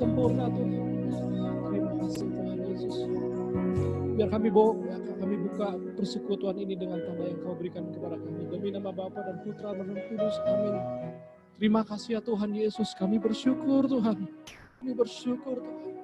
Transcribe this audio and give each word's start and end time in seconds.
sempurna 0.00 0.48
Tuhan. 0.48 0.84
Terima 1.68 1.92
kasih 2.00 2.26
Tuhan 2.32 2.58
Yesus. 2.72 2.96
Biar 4.16 4.28
kami 4.32 4.48
bawa, 4.48 4.72
kami 5.20 5.34
buka 5.44 5.68
persekutuan 5.96 6.56
ini 6.56 6.72
dengan 6.72 7.04
tanda 7.04 7.28
yang 7.28 7.40
kau 7.44 7.52
berikan 7.52 7.84
kepada 7.92 8.16
kami. 8.16 8.48
Demi 8.48 8.68
nama 8.72 8.88
Bapa 8.88 9.20
dan 9.20 9.44
Putra 9.44 9.76
dan 9.76 9.92
Roh 9.92 10.04
Kudus. 10.08 10.36
Amin. 10.48 10.76
Terima 11.60 11.84
kasih 11.84 12.16
ya 12.16 12.20
Tuhan 12.24 12.50
Yesus. 12.56 12.96
Kami 12.96 13.20
bersyukur 13.20 13.84
Tuhan. 13.84 14.24
Kami 14.80 14.92
bersyukur 14.96 15.60
Tuhan. 15.60 15.96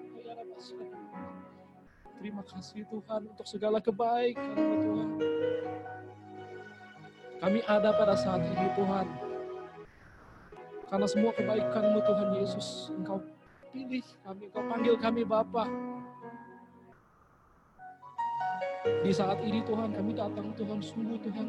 Terima 2.21 2.43
kasih 2.45 2.85
Tuhan 2.93 3.21
untuk 3.33 3.47
segala 3.49 3.81
kebaikan 3.81 4.57
Tuhan. 4.57 5.09
Kami 7.37 7.61
ada 7.65 7.91
pada 7.97 8.17
saat 8.17 8.45
ini 8.45 8.69
Tuhan. 8.77 9.07
Karena 10.87 11.07
semua 11.09 11.33
kebaikan-Mu 11.35 12.01
Tuhan 12.05 12.29
Yesus, 12.39 12.95
Engkau 12.95 13.19
pilih 13.77 14.05
kami, 14.25 14.43
Engkau 14.49 14.65
panggil 14.65 14.95
kami 14.97 15.23
Bapa. 15.29 15.65
Di 19.05 19.13
saat 19.13 19.43
ini 19.45 19.61
Tuhan 19.67 19.93
kami 19.93 20.17
datang 20.17 20.49
Tuhan 20.57 20.81
sungguh 20.81 21.19
Tuhan. 21.21 21.49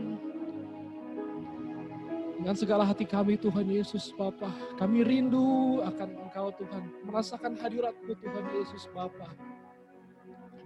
Dengan 2.38 2.56
segala 2.57 2.83
hati 2.85 3.06
kami 3.07 3.39
Tuhan 3.39 3.65
Yesus 3.71 4.12
Bapa. 4.13 4.51
Kami 4.75 5.07
rindu 5.07 5.79
akan 5.88 6.09
Engkau 6.27 6.51
Tuhan. 6.59 6.83
Merasakan 7.07 7.53
hadirat-Mu 7.57 8.13
Tuhan 8.19 8.45
Yesus 8.59 8.83
Bapa. 8.91 9.31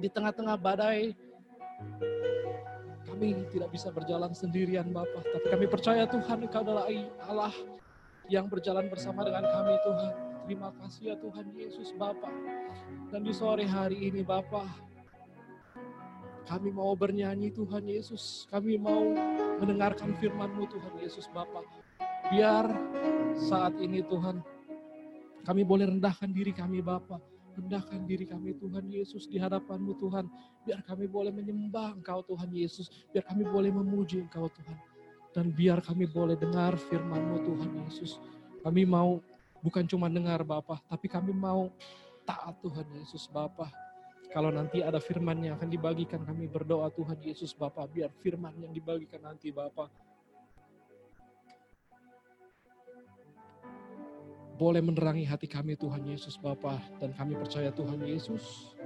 Di 0.01 0.09
tengah-tengah 0.09 0.57
badai 0.57 1.13
kami 3.05 3.45
tidak 3.53 3.69
bisa 3.69 3.93
berjalan 3.93 4.33
sendirian 4.33 4.89
Bapa. 4.89 5.21
Tapi 5.21 5.45
kami 5.45 5.65
percaya 5.69 6.09
Tuhan 6.09 6.41
Engkau 6.41 6.65
adalah 6.65 6.89
Allah 7.29 7.53
yang 8.31 8.47
berjalan 8.47 8.87
bersama 8.87 9.27
dengan 9.27 9.43
kami 9.43 9.75
Tuhan. 9.85 10.30
Terima 10.51 10.75
kasih 10.83 11.03
ya 11.07 11.15
Tuhan 11.15 11.47
Yesus 11.55 11.95
Bapa. 11.95 12.27
Dan 13.07 13.23
di 13.23 13.31
sore 13.31 13.63
hari 13.63 14.11
ini 14.11 14.19
Bapa, 14.19 14.67
kami 16.43 16.75
mau 16.75 16.91
bernyanyi 16.91 17.55
Tuhan 17.55 17.87
Yesus. 17.87 18.51
Kami 18.51 18.75
mau 18.75 19.15
mendengarkan 19.63 20.11
firman-Mu 20.19 20.67
Tuhan 20.67 20.99
Yesus 20.99 21.31
Bapa. 21.31 21.63
Biar 22.35 22.67
saat 23.39 23.79
ini 23.79 24.03
Tuhan, 24.03 24.43
kami 25.47 25.63
boleh 25.63 25.87
rendahkan 25.87 26.27
diri 26.35 26.51
kami 26.51 26.83
Bapa. 26.83 27.23
Rendahkan 27.55 28.03
diri 28.03 28.27
kami 28.27 28.51
Tuhan 28.59 28.91
Yesus 28.91 29.31
di 29.31 29.39
hadapan-Mu 29.39 30.03
Tuhan. 30.03 30.27
Biar 30.67 30.83
kami 30.83 31.07
boleh 31.07 31.31
menyembah 31.31 31.95
Engkau 31.95 32.27
Tuhan 32.27 32.51
Yesus. 32.51 32.91
Biar 33.15 33.23
kami 33.23 33.47
boleh 33.47 33.71
memuji 33.71 34.19
Engkau 34.19 34.51
Tuhan. 34.51 34.75
Dan 35.31 35.55
biar 35.55 35.79
kami 35.79 36.11
boleh 36.11 36.35
dengar 36.35 36.75
firman-Mu 36.75 37.39
Tuhan 37.39 37.71
Yesus. 37.87 38.19
Kami 38.67 38.83
mau 38.83 39.23
bukan 39.61 39.85
cuma 39.87 40.09
dengar 40.09 40.41
Bapa, 40.43 40.81
tapi 40.89 41.07
kami 41.07 41.31
mau 41.31 41.69
taat 42.27 42.57
Tuhan 42.61 42.85
Yesus 42.97 43.29
Bapa. 43.29 43.69
Kalau 44.31 44.47
nanti 44.47 44.79
ada 44.79 44.99
firman 44.99 45.43
yang 45.43 45.59
akan 45.59 45.67
dibagikan, 45.67 46.23
kami 46.23 46.47
berdoa 46.47 46.87
Tuhan 46.93 47.19
Yesus 47.19 47.51
Bapa, 47.51 47.83
biar 47.85 48.09
firman 48.23 48.55
yang 48.59 48.71
dibagikan 48.71 49.21
nanti 49.23 49.51
Bapa 49.51 49.91
boleh 54.61 54.77
menerangi 54.77 55.25
hati 55.25 55.49
kami 55.49 55.73
Tuhan 55.73 56.05
Yesus 56.05 56.37
Bapa 56.37 56.77
dan 57.01 57.17
kami 57.17 57.33
percaya 57.33 57.73
Tuhan 57.73 57.97
Yesus 58.05 58.77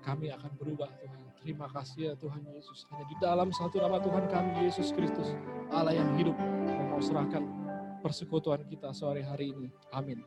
kami 0.00 0.32
akan 0.32 0.48
berubah 0.56 0.88
Tuhan. 0.96 1.20
Terima 1.44 1.68
kasih 1.68 2.12
ya 2.12 2.14
Tuhan 2.16 2.40
Yesus. 2.56 2.88
Hanya 2.88 3.04
di 3.04 3.16
dalam 3.20 3.52
satu 3.52 3.84
nama 3.84 4.00
Tuhan 4.00 4.24
kami 4.32 4.64
Yesus 4.64 4.88
Kristus, 4.96 5.36
Allah 5.68 5.92
yang 5.92 6.08
hidup, 6.16 6.32
yang 6.40 6.88
mau 6.88 7.04
serahkan 7.04 7.57
persekutuan 7.98 8.62
kita 8.66 8.94
sore 8.94 9.22
hari 9.22 9.50
ini. 9.52 9.68
Amin. 9.90 10.22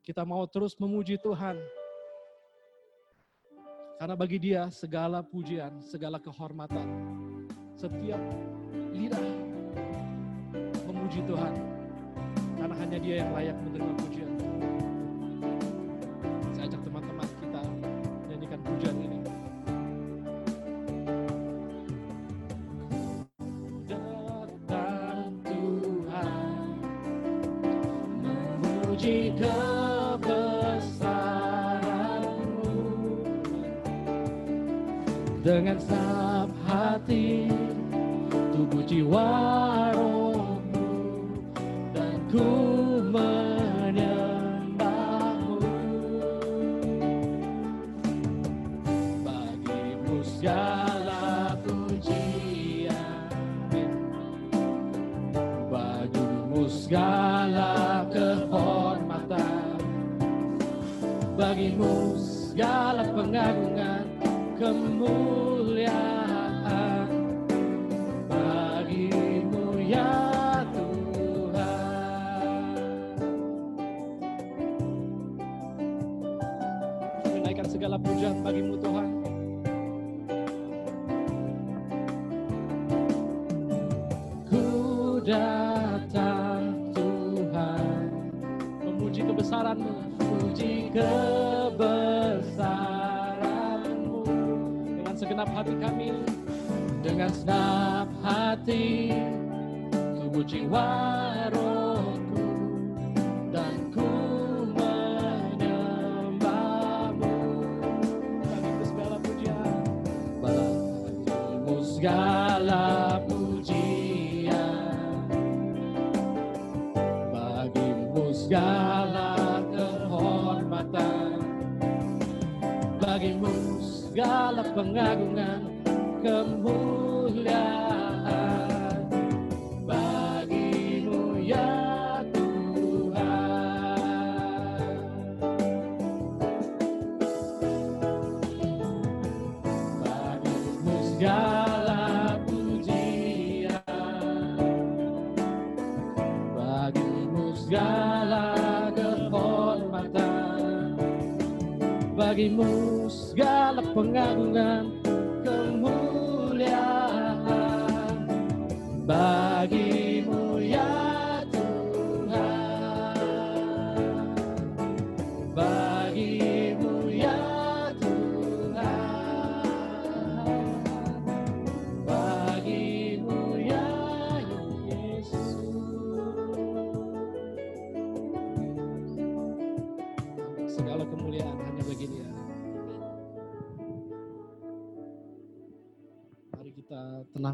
Kita 0.00 0.24
mau 0.24 0.46
terus 0.48 0.72
memuji 0.80 1.20
Tuhan. 1.20 1.60
Karena 3.98 4.14
bagi 4.14 4.38
dia 4.38 4.70
segala 4.70 5.26
pujian, 5.26 5.82
segala 5.82 6.22
kehormatan, 6.22 6.86
setiap 7.74 8.22
lidah 8.94 9.26
memuji 10.86 11.20
Tuhan. 11.26 11.52
Karena 12.56 12.74
hanya 12.78 12.98
dia 13.02 13.14
yang 13.26 13.30
layak 13.34 13.56
menerima 13.58 13.92
pujian. 13.98 14.37
Dengan 35.78 35.86
segenap 35.86 36.07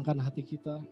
tenangkan 0.05 0.29
hati 0.29 0.45
kita. 0.45 0.85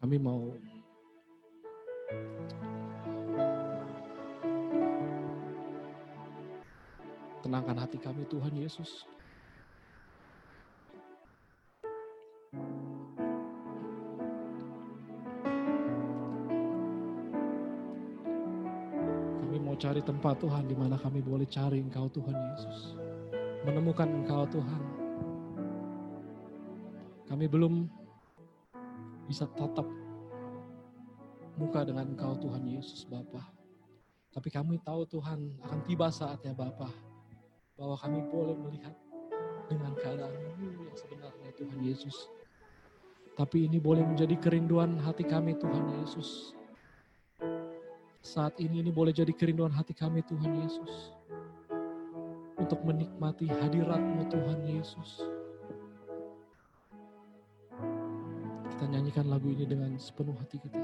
Kami 0.00 0.16
mau 0.16 0.48
tenangkan 7.44 7.84
hati 7.84 8.00
kami 8.00 8.24
Tuhan 8.32 8.56
Yesus. 8.56 9.04
Mau 19.74 19.82
cari 19.90 20.06
tempat 20.06 20.38
Tuhan 20.38 20.70
di 20.70 20.76
mana 20.78 20.94
kami 20.94 21.18
boleh 21.18 21.50
cari 21.50 21.82
Engkau 21.82 22.06
Tuhan 22.06 22.30
Yesus. 22.30 22.94
Menemukan 23.66 24.06
Engkau 24.06 24.46
Tuhan. 24.46 24.82
Kami 27.26 27.50
belum 27.50 27.90
bisa 29.26 29.50
tatap 29.50 29.82
muka 31.58 31.82
dengan 31.82 32.06
Engkau 32.06 32.38
Tuhan 32.38 32.62
Yesus 32.70 33.02
Bapa. 33.02 33.50
Tapi 34.30 34.46
kami 34.46 34.78
tahu 34.78 35.10
Tuhan 35.10 35.58
akan 35.66 35.80
tiba 35.90 36.06
saatnya 36.06 36.54
Bapa 36.54 36.86
bahwa 37.74 37.98
kami 37.98 38.22
boleh 38.30 38.54
melihat 38.54 38.94
dengan 39.66 39.90
keadaanmu 39.98 40.86
yang 40.86 40.94
sebenarnya 40.94 41.50
Tuhan 41.58 41.82
Yesus. 41.82 42.30
Tapi 43.34 43.66
ini 43.66 43.82
boleh 43.82 44.06
menjadi 44.06 44.38
kerinduan 44.38 45.02
hati 45.02 45.26
kami 45.26 45.58
Tuhan 45.58 45.98
Yesus. 45.98 46.54
Saat 48.24 48.56
ini 48.56 48.80
ini 48.80 48.88
boleh 48.88 49.12
jadi 49.12 49.28
kerinduan 49.36 49.68
hati 49.68 49.92
kami 49.92 50.24
Tuhan 50.24 50.64
Yesus. 50.64 51.12
Untuk 52.56 52.80
menikmati 52.80 53.44
hadiratmu 53.44 54.24
Tuhan 54.32 54.64
Yesus. 54.64 55.28
Kita 58.72 58.84
nyanyikan 58.88 59.28
lagu 59.28 59.52
ini 59.52 59.68
dengan 59.68 59.92
sepenuh 60.00 60.32
hati 60.40 60.56
kita. 60.56 60.80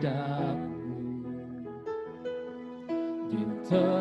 Menghadapmu 0.00 0.96
di 3.28 3.40
tempat 3.68 3.99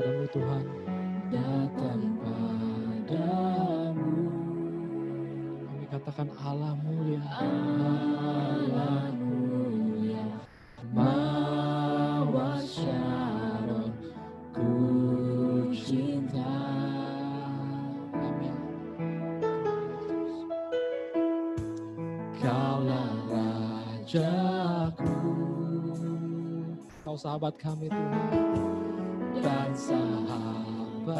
padamu 0.00 0.24
Tuhan. 0.32 0.64
Datang 1.28 2.02
padamu. 2.24 4.12
Kami 5.60 5.84
katakan 5.92 6.28
Allah 6.40 6.72
mulia 6.80 7.20
Allah 7.28 9.12
mulia 9.12 10.24
Mawar 10.96 12.64
Syaron 12.64 13.92
ku 14.56 14.72
cinta. 15.76 16.56
Amin. 18.16 18.56
Kaulah 22.40 23.12
Rajaku. 23.28 25.12
Kau 27.04 27.16
sahabat 27.20 27.52
kami 27.60 27.92
Tuhan 27.92 28.69
sahabatku 29.80 31.16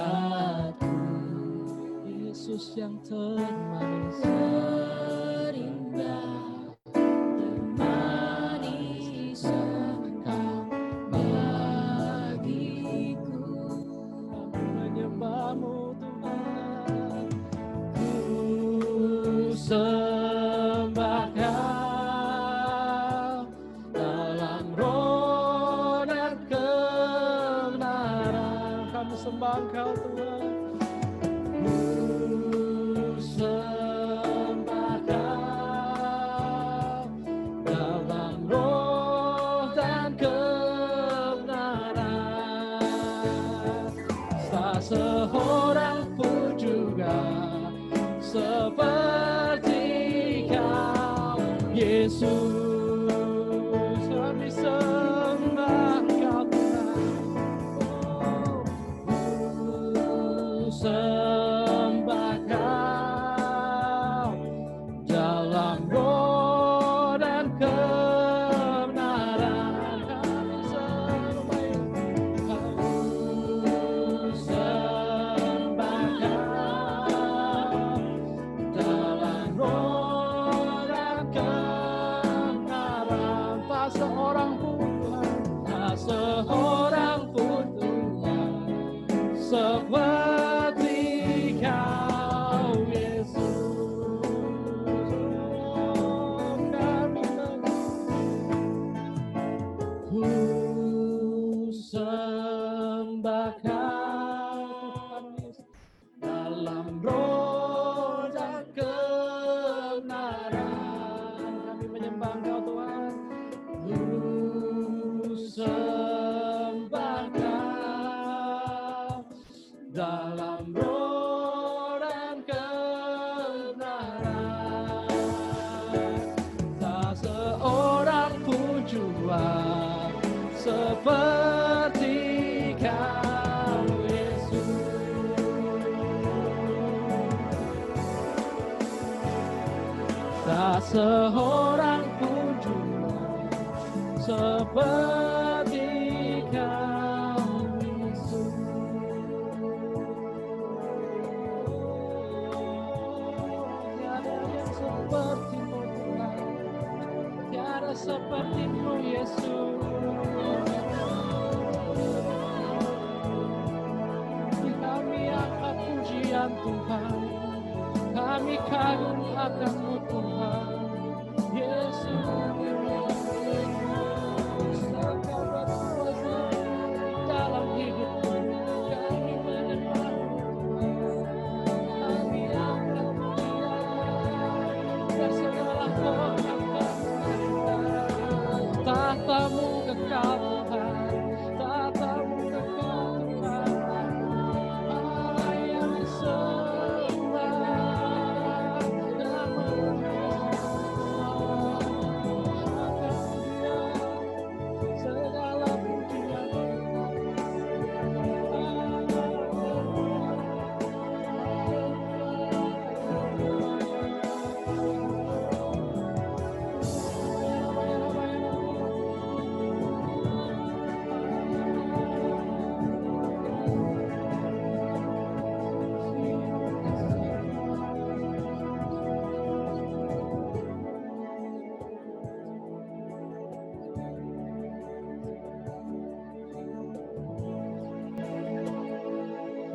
Yesus 2.04 2.76
yang 2.76 3.00
termanis 3.00 4.20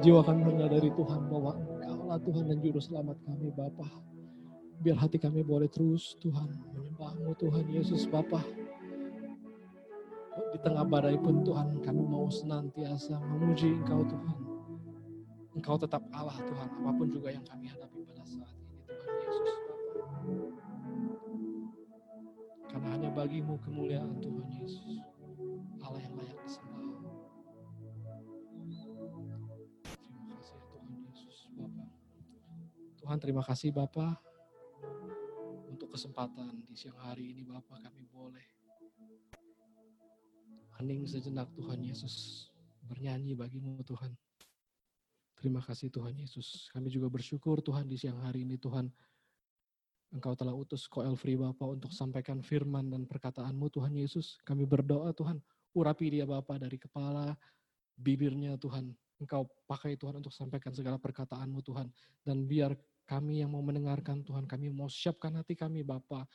Jiwa 0.05 0.21
kami 0.21 0.45
menyadari 0.45 0.93
Tuhan 0.93 1.33
bahwa 1.33 1.57
Engkaulah 1.57 2.21
Tuhan 2.21 2.45
dan 2.45 2.61
Juru 2.61 2.77
Selamat 2.77 3.17
kami 3.25 3.49
Bapa. 3.49 3.89
Biar 4.85 5.01
hati 5.01 5.17
kami 5.17 5.41
boleh 5.41 5.65
terus 5.65 6.13
Tuhan 6.21 6.45
menyembahmu 6.77 7.33
Tuhan 7.41 7.65
Yesus 7.73 8.05
Bapa. 8.05 8.45
Di 10.53 10.61
tengah 10.61 10.85
badai 10.85 11.17
pun 11.17 11.41
Tuhan 11.41 11.81
kami 11.81 12.05
mau 12.05 12.29
senantiasa 12.29 13.17
memuji 13.17 13.81
Engkau 13.81 14.05
Tuhan. 14.05 14.37
Engkau 15.57 15.73
tetap 15.73 16.05
Allah 16.13 16.37
Tuhan 16.37 16.69
apa 16.69 16.91
pun 16.93 17.09
juga 17.09 17.33
yang 17.33 17.45
kami 17.49 17.65
hadapi 17.65 18.05
pada 18.05 18.21
saat 18.29 18.53
ini 18.61 18.85
Tuhan 18.85 19.09
Yesus 19.25 19.39
Bapa. 19.41 19.73
Karena 22.69 22.87
hanya 22.93 23.09
bagimu 23.09 23.57
kemuliaan 23.65 24.21
Tuhan 24.21 24.53
Yesus. 24.53 25.14
Tuhan 33.05 33.21
terima 33.21 33.45
kasih 33.45 33.69
Bapa 33.69 34.17
untuk 35.69 35.93
kesempatan 35.93 36.65
di 36.65 36.73
siang 36.73 36.97
hari 36.97 37.37
ini 37.37 37.45
Bapa 37.45 37.77
kami 37.77 38.01
boleh 38.09 38.41
hening 40.81 41.05
sejenak 41.05 41.45
Tuhan 41.53 41.85
Yesus 41.85 42.49
bernyanyi 42.81 43.37
bagimu 43.37 43.77
Tuhan. 43.85 44.09
Terima 45.37 45.61
kasih 45.61 45.93
Tuhan 45.93 46.17
Yesus. 46.17 46.73
Kami 46.73 46.89
juga 46.89 47.05
bersyukur 47.05 47.61
Tuhan 47.61 47.85
di 47.85 47.93
siang 47.93 48.25
hari 48.25 48.41
ini 48.41 48.57
Tuhan. 48.57 48.89
Engkau 50.09 50.33
telah 50.33 50.57
utus 50.57 50.89
Ko 50.89 51.05
Elfri 51.05 51.37
Bapa 51.37 51.69
untuk 51.69 51.93
sampaikan 51.93 52.41
firman 52.41 52.89
dan 52.89 53.05
perkataanmu 53.05 53.69
Tuhan 53.69 53.93
Yesus. 53.93 54.41
Kami 54.41 54.65
berdoa 54.65 55.13
Tuhan, 55.13 55.37
urapi 55.77 56.09
dia 56.09 56.25
Bapa 56.25 56.57
dari 56.57 56.81
kepala, 56.81 57.37
bibirnya 58.01 58.57
Tuhan. 58.57 58.89
Engkau 59.21 59.45
pakai 59.69 59.93
Tuhan 59.93 60.17
untuk 60.17 60.33
sampaikan 60.33 60.73
segala 60.73 60.97
perkataanmu 60.97 61.61
Tuhan. 61.61 61.93
Dan 62.25 62.49
biar 62.49 62.73
kami 63.05 63.45
yang 63.45 63.53
mau 63.53 63.61
mendengarkan 63.61 64.25
Tuhan, 64.25 64.49
kami 64.49 64.73
mau 64.73 64.89
siapkan 64.89 65.33
hati 65.37 65.53
kami 65.53 65.85
Bapa. 65.85 66.25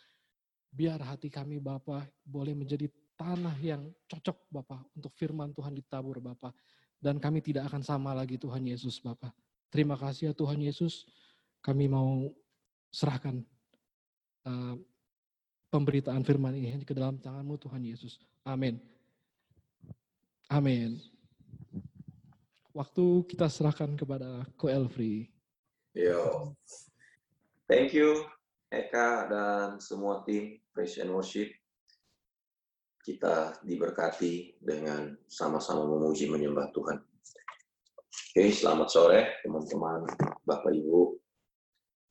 Biar 0.70 1.02
hati 1.02 1.26
kami 1.26 1.58
Bapa 1.58 2.06
boleh 2.22 2.54
menjadi 2.54 2.86
tanah 3.18 3.58
yang 3.58 3.90
cocok 4.06 4.48
Bapa 4.48 4.78
untuk 4.94 5.10
firman 5.18 5.50
Tuhan 5.50 5.74
ditabur 5.74 6.22
Bapa 6.22 6.54
dan 7.02 7.18
kami 7.18 7.42
tidak 7.42 7.66
akan 7.68 7.82
sama 7.82 8.14
lagi 8.14 8.38
Tuhan 8.38 8.62
Yesus 8.62 9.02
Bapa. 9.02 9.34
Terima 9.68 9.98
kasih 9.98 10.30
ya 10.30 10.32
Tuhan 10.32 10.62
Yesus. 10.62 11.04
Kami 11.60 11.90
mau 11.90 12.30
serahkan 12.88 13.42
uh, 14.46 14.74
pemberitaan 15.70 16.22
firman 16.22 16.54
ini 16.54 16.82
ke 16.86 16.92
dalam 16.92 17.16
tanganmu 17.18 17.56
Tuhan 17.60 17.82
Yesus. 17.82 18.18
Amin. 18.46 18.78
Amin. 20.50 20.98
Waktu 22.70 23.26
kita 23.26 23.50
serahkan 23.50 23.94
kepada 23.98 24.46
Ko 24.54 24.70
Elfri. 24.70 25.39
Yo. 25.90 26.54
Thank 27.66 27.98
you 27.98 28.22
Eka 28.70 29.26
dan 29.26 29.82
semua 29.82 30.22
tim 30.22 30.62
Praise 30.70 31.02
and 31.02 31.10
Worship. 31.10 31.50
Kita 33.02 33.58
diberkati 33.66 34.62
dengan 34.62 35.18
sama-sama 35.26 35.82
memuji 35.90 36.30
menyembah 36.30 36.70
Tuhan. 36.70 37.02
Oke, 38.30 38.54
selamat 38.54 38.86
sore 38.86 39.42
teman-teman, 39.42 40.06
Bapak 40.46 40.70
Ibu, 40.70 41.18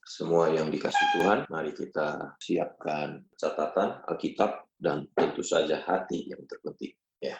semua 0.04 0.52
yang 0.52 0.68
dikasih 0.68 1.06
Tuhan. 1.16 1.48
Mari 1.48 1.72
kita 1.72 2.36
siapkan 2.44 3.24
catatan 3.40 4.04
Alkitab 4.12 4.68
dan 4.76 5.08
tentu 5.16 5.40
saja 5.40 5.80
hati 5.88 6.28
yang 6.28 6.44
terpenting. 6.52 6.92
Ya. 7.24 7.40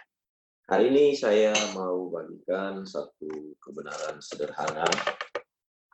Hari 0.72 0.88
ini 0.88 1.20
saya 1.20 1.52
mau 1.76 2.08
bagikan 2.08 2.88
satu 2.88 3.28
kebenaran 3.60 4.24
sederhana. 4.24 4.88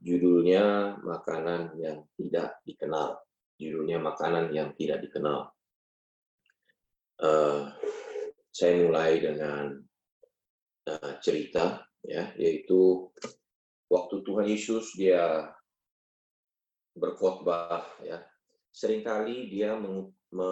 Judulnya 0.06 0.94
makanan 1.02 1.74
yang 1.82 2.06
tidak 2.14 2.62
dikenal. 2.62 3.18
Judulnya 3.58 3.98
makanan 3.98 4.54
yang 4.54 4.70
tidak 4.78 5.02
dikenal. 5.02 5.50
Uh, 7.18 7.74
saya 8.54 8.86
mulai 8.86 9.18
dengan 9.18 9.82
uh, 10.86 11.12
cerita, 11.26 11.82
ya, 12.06 12.30
yaitu 12.38 13.10
waktu 13.90 14.22
Tuhan 14.22 14.46
Yesus 14.46 14.94
dia 14.94 15.50
berkhotbah, 16.94 17.82
ya, 18.06 18.22
sering 18.70 19.02
kali 19.02 19.50
dia 19.50 19.74
meng, 19.74 20.14
me, 20.30 20.50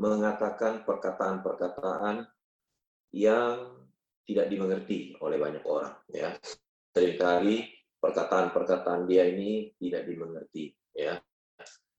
mengatakan 0.00 0.88
perkataan-perkataan 0.88 2.24
yang 3.12 3.76
tidak 4.24 4.46
dimengerti 4.48 5.12
oleh 5.20 5.36
banyak 5.36 5.62
orang, 5.68 5.94
ya. 6.08 6.32
Seringkali 6.96 7.75
perkataan-perkataan 8.06 9.10
dia 9.10 9.26
ini 9.26 9.74
tidak 9.82 10.06
dimengerti, 10.06 10.70
ya 10.94 11.18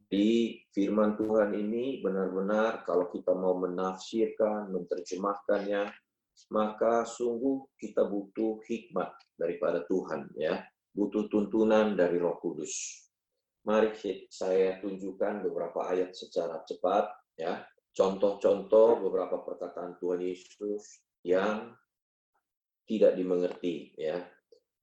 di 0.08 0.56
firman 0.72 1.20
Tuhan 1.20 1.52
ini 1.52 2.00
benar-benar 2.00 2.88
kalau 2.88 3.12
kita 3.12 3.36
mau 3.36 3.60
menafsirkan, 3.60 4.72
menerjemahkannya, 4.72 5.92
maka 6.56 7.04
sungguh 7.04 7.68
kita 7.76 8.08
butuh 8.08 8.64
hikmat 8.64 9.12
daripada 9.36 9.84
Tuhan 9.84 10.32
ya, 10.40 10.64
butuh 10.96 11.28
tuntunan 11.28 12.00
dari 12.00 12.16
Roh 12.24 12.40
Kudus. 12.40 13.04
Mari 13.68 13.92
saya 14.32 14.80
tunjukkan 14.80 15.44
beberapa 15.44 15.92
ayat 15.92 16.16
secara 16.16 16.64
cepat 16.64 17.12
ya, 17.36 17.68
contoh-contoh 17.92 19.04
beberapa 19.04 19.44
perkataan 19.44 20.00
Tuhan 20.00 20.24
Yesus 20.24 21.04
yang 21.28 21.76
tidak 22.88 23.20
dimengerti 23.20 23.92
ya. 24.00 24.24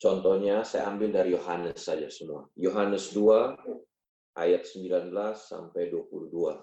Contohnya 0.05 0.61
saya 0.69 0.93
ambil 0.93 1.17
dari 1.17 1.33
Yohanes 1.33 1.81
saja 1.81 2.13
semua. 2.13 2.45
Yohanes 2.61 3.17
2 3.17 4.37
ayat 4.37 4.69
19 4.69 5.09
sampai 5.33 5.89
22. 5.89 6.61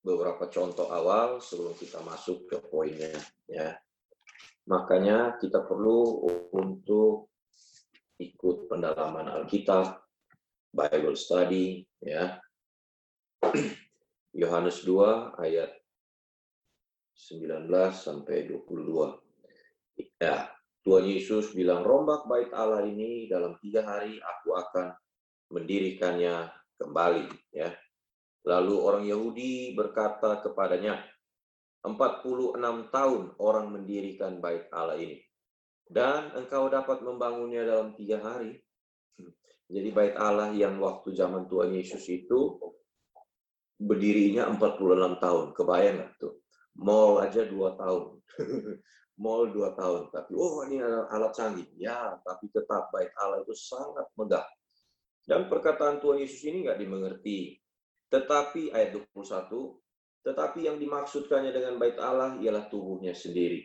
Beberapa 0.00 0.48
contoh 0.48 0.88
awal 0.88 1.44
sebelum 1.44 1.76
kita 1.76 2.00
masuk 2.00 2.48
ke 2.48 2.64
poinnya 2.64 3.12
ya. 3.44 3.76
Makanya 4.72 5.36
kita 5.36 5.68
perlu 5.68 6.24
untuk 6.48 7.28
ikut 8.16 8.72
pendalaman 8.72 9.28
Alkitab, 9.28 10.00
Bible 10.72 11.12
study 11.12 11.84
ya. 12.00 12.40
Yohanes 14.40 14.80
2 14.80 15.44
ayat 15.44 15.76
19 17.12 17.68
sampai 17.92 18.48
22. 18.48 19.28
Ya, 20.20 20.48
Tuhan 20.80 21.04
Yesus 21.04 21.52
bilang, 21.52 21.84
rombak 21.84 22.24
bait 22.24 22.48
Allah 22.56 22.86
ini 22.86 23.28
dalam 23.28 23.56
tiga 23.60 23.84
hari 23.84 24.16
aku 24.16 24.56
akan 24.56 24.96
mendirikannya 25.52 26.48
kembali. 26.80 27.28
Ya. 27.52 27.74
Lalu 28.48 28.74
orang 28.80 29.04
Yahudi 29.04 29.76
berkata 29.76 30.40
kepadanya, 30.40 31.04
46 31.84 32.56
tahun 32.92 33.22
orang 33.40 33.66
mendirikan 33.72 34.40
bait 34.40 34.68
Allah 34.72 34.96
ini. 34.96 35.20
Dan 35.90 36.32
engkau 36.36 36.70
dapat 36.70 37.02
membangunnya 37.02 37.66
dalam 37.66 37.92
tiga 37.96 38.20
hari. 38.22 38.56
Jadi 39.70 39.88
bait 39.94 40.14
Allah 40.16 40.50
yang 40.54 40.80
waktu 40.82 41.14
zaman 41.14 41.46
Tuhan 41.46 41.76
Yesus 41.76 42.02
itu 42.08 42.58
berdirinya 43.80 44.48
46 44.54 45.22
tahun. 45.22 45.46
Kebayang 45.56 45.94
nggak 46.00 46.12
tuh? 46.20 46.34
Mall 46.80 47.22
aja 47.24 47.44
dua 47.44 47.74
tahun. 47.76 48.18
mall 49.20 49.52
dua 49.52 49.76
tahun, 49.76 50.08
tapi 50.08 50.32
oh 50.32 50.64
ini 50.64 50.80
alat 50.82 51.36
canggih. 51.36 51.68
Ya, 51.76 52.16
tapi 52.24 52.48
tetap 52.48 52.88
baik 52.88 53.12
Allah 53.20 53.44
itu 53.44 53.52
sangat 53.52 54.08
megah. 54.16 54.48
Dan 55.20 55.46
perkataan 55.52 56.00
Tuhan 56.00 56.24
Yesus 56.24 56.40
ini 56.48 56.64
nggak 56.64 56.80
dimengerti. 56.80 57.60
Tetapi 58.10 58.74
ayat 58.74 58.96
21, 58.96 60.26
tetapi 60.26 60.66
yang 60.66 60.80
dimaksudkannya 60.80 61.52
dengan 61.54 61.78
bait 61.78 62.00
Allah 62.00 62.40
ialah 62.40 62.66
tubuhnya 62.66 63.14
sendiri. 63.14 63.62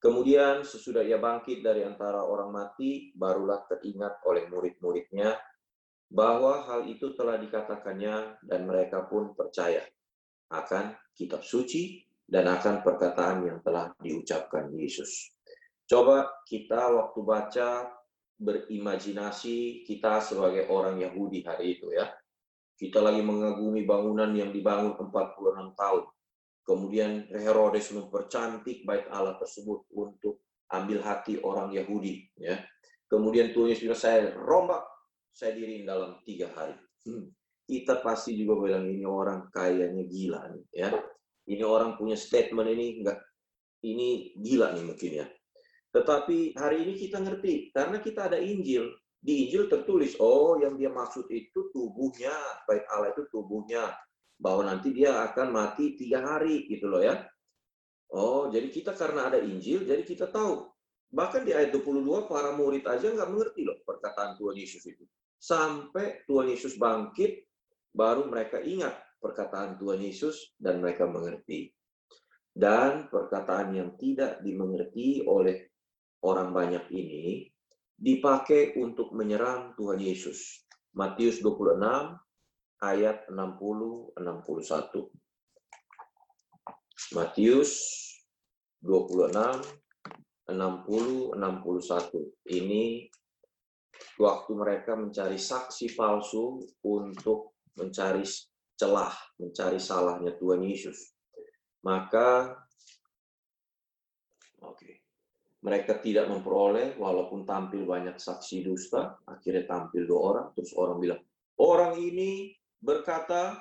Kemudian 0.00 0.66
sesudah 0.66 1.00
ia 1.00 1.16
bangkit 1.16 1.64
dari 1.64 1.86
antara 1.86 2.24
orang 2.24 2.50
mati, 2.52 3.14
barulah 3.16 3.64
teringat 3.68 4.20
oleh 4.26 4.48
murid-muridnya 4.48 5.36
bahwa 6.10 6.66
hal 6.66 6.90
itu 6.90 7.14
telah 7.14 7.38
dikatakannya 7.38 8.42
dan 8.42 8.60
mereka 8.66 9.06
pun 9.06 9.32
percaya 9.38 9.86
akan 10.50 10.98
kitab 11.14 11.46
suci 11.46 12.09
dan 12.30 12.46
akan 12.46 12.86
perkataan 12.86 13.42
yang 13.42 13.58
telah 13.66 13.90
diucapkan 13.98 14.70
Yesus. 14.70 15.34
Coba 15.90 16.30
kita 16.46 16.94
waktu 16.94 17.20
baca 17.26 17.68
berimajinasi 18.38 19.82
kita 19.82 20.22
sebagai 20.22 20.70
orang 20.70 21.02
Yahudi 21.02 21.42
hari 21.42 21.76
itu 21.76 21.90
ya. 21.90 22.06
Kita 22.78 23.02
lagi 23.02 23.20
mengagumi 23.20 23.84
bangunan 23.84 24.30
yang 24.32 24.54
dibangun 24.54 24.96
46 24.96 25.74
tahun. 25.76 26.04
Kemudian 26.64 27.10
Herodes 27.34 27.90
mempercantik 27.92 28.86
bait 28.86 29.04
Allah 29.10 29.36
tersebut 29.36 29.90
untuk 29.90 30.46
ambil 30.70 31.02
hati 31.02 31.42
orang 31.42 31.74
Yahudi 31.74 32.30
ya. 32.38 32.62
Kemudian 33.10 33.50
Tuhan 33.50 33.74
Yesus 33.74 33.98
saya 33.98 34.30
rombak 34.38 34.86
saya 35.34 35.58
diri 35.58 35.82
dalam 35.82 36.22
tiga 36.22 36.46
hari. 36.54 36.78
Hmm. 37.04 37.34
Kita 37.66 37.98
pasti 38.00 38.38
juga 38.38 38.62
bilang 38.62 38.86
ini 38.86 39.02
orang 39.02 39.50
kayaknya 39.50 40.06
gila 40.06 40.42
nih 40.54 40.64
ya 40.74 40.90
ini 41.50 41.62
orang 41.66 41.98
punya 41.98 42.14
statement 42.14 42.70
ini 42.70 43.02
enggak 43.02 43.18
ini 43.82 44.36
gila 44.38 44.76
nih 44.76 44.84
mungkin 44.86 45.12
ya. 45.24 45.26
Tetapi 45.90 46.54
hari 46.54 46.86
ini 46.86 46.94
kita 46.94 47.18
ngerti 47.18 47.74
karena 47.74 47.98
kita 47.98 48.30
ada 48.30 48.38
Injil. 48.38 48.86
Di 49.20 49.44
Injil 49.44 49.68
tertulis, 49.68 50.16
oh 50.16 50.56
yang 50.56 50.80
dia 50.80 50.88
maksud 50.88 51.28
itu 51.28 51.68
tubuhnya, 51.76 52.32
baik 52.64 52.88
Allah 52.88 53.12
itu 53.12 53.28
tubuhnya, 53.28 53.92
bahwa 54.40 54.72
nanti 54.72 54.96
dia 54.96 55.28
akan 55.28 55.52
mati 55.52 55.92
tiga 55.92 56.24
hari 56.24 56.64
gitu 56.72 56.88
loh 56.88 57.04
ya. 57.04 57.20
Oh, 58.16 58.48
jadi 58.48 58.72
kita 58.72 58.96
karena 58.96 59.28
ada 59.28 59.36
Injil, 59.36 59.84
jadi 59.84 60.00
kita 60.08 60.32
tahu. 60.32 60.72
Bahkan 61.12 61.42
di 61.44 61.52
ayat 61.52 61.68
22, 61.74 62.32
para 62.32 62.54
murid 62.56 62.86
aja 62.88 63.12
nggak 63.12 63.28
mengerti 63.28 63.68
loh 63.68 63.76
perkataan 63.84 64.40
Tuhan 64.40 64.56
Yesus 64.56 64.88
itu. 64.88 65.04
Sampai 65.36 66.24
Tuhan 66.24 66.48
Yesus 66.48 66.80
bangkit, 66.80 67.44
baru 67.92 68.24
mereka 68.24 68.62
ingat 68.64 68.96
perkataan 69.20 69.76
Tuhan 69.76 70.00
Yesus 70.00 70.56
dan 70.56 70.80
mereka 70.80 71.06
mengerti. 71.06 71.70
Dan 72.50 73.06
perkataan 73.06 73.76
yang 73.76 73.94
tidak 73.94 74.42
dimengerti 74.42 75.22
oleh 75.22 75.70
orang 76.26 76.50
banyak 76.50 76.90
ini 76.90 77.46
dipakai 77.94 78.74
untuk 78.80 79.12
menyerang 79.12 79.76
Tuhan 79.78 80.00
Yesus. 80.00 80.64
Matius 80.96 81.38
26 81.44 81.78
ayat 82.82 83.28
60 83.30 84.16
61. 84.18 85.12
Matius 87.14 87.70
26 88.82 89.36
60 90.50 91.36
61. 91.36 92.50
Ini 92.50 93.06
waktu 94.18 94.50
mereka 94.56 94.96
mencari 94.96 95.36
saksi 95.38 95.94
palsu 95.94 96.58
untuk 96.82 97.54
mencari 97.76 98.24
celah, 98.80 99.12
mencari 99.36 99.76
salahnya 99.76 100.32
Tuhan 100.40 100.64
Yesus. 100.64 101.12
Maka 101.84 102.56
oke. 104.64 104.80
Okay. 104.80 104.94
Mereka 105.60 106.00
tidak 106.00 106.32
memperoleh 106.32 106.96
walaupun 106.96 107.44
tampil 107.44 107.84
banyak 107.84 108.16
saksi 108.16 108.64
dusta, 108.64 109.20
akhirnya 109.28 109.68
tampil 109.68 110.08
dua 110.08 110.20
orang, 110.32 110.46
terus 110.56 110.72
orang 110.72 110.96
bilang, 110.96 111.20
"Orang 111.60 112.00
ini 112.00 112.56
berkata, 112.80 113.60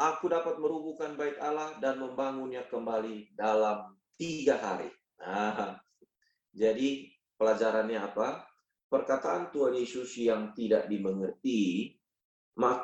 aku 0.00 0.32
dapat 0.32 0.56
merubuhkan 0.56 1.20
bait 1.20 1.36
Allah 1.36 1.76
dan 1.84 2.00
membangunnya 2.00 2.64
kembali 2.72 3.36
dalam 3.36 3.92
tiga 4.16 4.56
hari." 4.56 4.88
Nah, 5.20 5.76
jadi 6.56 7.12
pelajarannya 7.36 8.00
apa? 8.00 8.48
Perkataan 8.88 9.52
Tuhan 9.52 9.76
Yesus 9.76 10.16
yang 10.16 10.56
tidak 10.56 10.88
dimengerti 10.88 11.92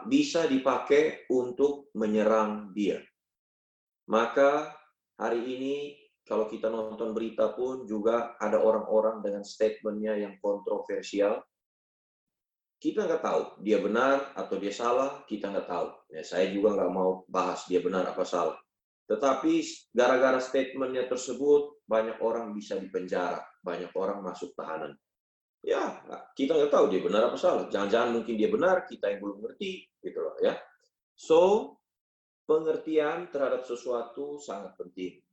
bisa 0.07 0.47
dipakai 0.47 1.27
untuk 1.35 1.91
menyerang 1.99 2.71
dia. 2.71 3.03
Maka 4.07 4.71
hari 5.19 5.43
ini 5.43 5.75
kalau 6.25 6.49
kita 6.49 6.73
nonton 6.73 7.13
berita 7.13 7.53
pun 7.53 7.85
juga 7.85 8.39
ada 8.41 8.63
orang-orang 8.63 9.21
dengan 9.21 9.43
statementnya 9.45 10.17
yang 10.17 10.35
kontroversial. 10.41 11.43
Kita 12.81 13.09
nggak 13.09 13.25
tahu 13.25 13.43
dia 13.65 13.81
benar 13.81 14.37
atau 14.37 14.61
dia 14.61 14.73
salah, 14.73 15.25
kita 15.25 15.49
nggak 15.49 15.69
tahu. 15.69 15.89
Ya, 16.13 16.23
saya 16.25 16.53
juga 16.53 16.77
nggak 16.77 16.93
mau 16.93 17.25
bahas 17.29 17.65
dia 17.65 17.81
benar 17.81 18.09
apa 18.09 18.25
salah. 18.29 18.57
Tetapi 19.05 19.61
gara-gara 19.93 20.41
statementnya 20.41 21.05
tersebut, 21.09 21.85
banyak 21.85 22.17
orang 22.25 22.57
bisa 22.57 22.81
dipenjara, 22.81 23.41
banyak 23.61 23.93
orang 23.97 24.25
masuk 24.25 24.57
tahanan. 24.57 24.97
Ya, 25.65 26.05
kita 26.37 26.53
nggak 26.53 26.73
tahu 26.73 26.93
dia 26.93 27.01
benar 27.01 27.33
apa 27.33 27.41
salah. 27.41 27.65
Jangan-jangan 27.73 28.21
mungkin 28.21 28.37
dia 28.37 28.53
benar, 28.53 28.85
kita 28.85 29.09
yang 29.09 29.25
belum 29.25 29.49
ngerti, 29.49 29.89
gitu 30.05 30.21
loh 30.21 30.37
ya. 30.45 30.61
So, 31.17 31.73
pengertian 32.45 33.33
terhadap 33.33 33.65
sesuatu 33.65 34.37
sangat 34.37 34.77
penting. 34.77 35.25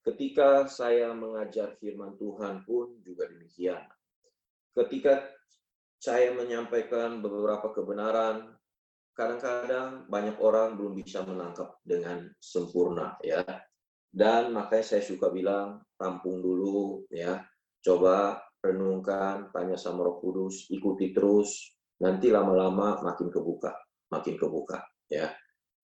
Ketika 0.00 0.64
saya 0.72 1.12
mengajar 1.12 1.76
firman 1.76 2.16
Tuhan 2.16 2.64
pun 2.64 2.96
juga 3.04 3.28
demikian. 3.28 3.84
Ketika 4.72 5.20
saya 6.00 6.32
menyampaikan 6.32 7.20
beberapa 7.20 7.68
kebenaran, 7.74 8.56
kadang-kadang 9.12 10.08
banyak 10.08 10.38
orang 10.40 10.78
belum 10.78 10.96
bisa 10.96 11.26
menangkap 11.28 11.76
dengan 11.84 12.24
sempurna 12.40 13.18
ya. 13.20 13.44
Dan 14.08 14.56
makanya 14.56 14.96
saya 14.96 15.02
suka 15.04 15.28
bilang 15.28 15.84
tampung 16.00 16.40
dulu 16.40 17.04
ya. 17.12 17.44
Coba 17.84 18.40
renungkan, 18.62 19.50
tanya 19.54 19.78
sama 19.78 20.02
Roh 20.06 20.18
Kudus, 20.18 20.66
ikuti 20.70 21.14
terus, 21.14 21.78
nanti 22.02 22.30
lama-lama 22.30 22.98
makin 23.02 23.30
kebuka, 23.30 23.74
makin 24.10 24.34
kebuka, 24.34 24.82
ya. 25.06 25.30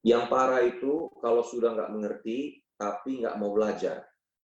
Yang 0.04 0.24
parah 0.28 0.60
itu 0.60 1.08
kalau 1.22 1.40
sudah 1.40 1.72
nggak 1.72 1.92
mengerti 1.94 2.60
tapi 2.76 3.24
nggak 3.24 3.38
mau 3.40 3.54
belajar, 3.54 4.04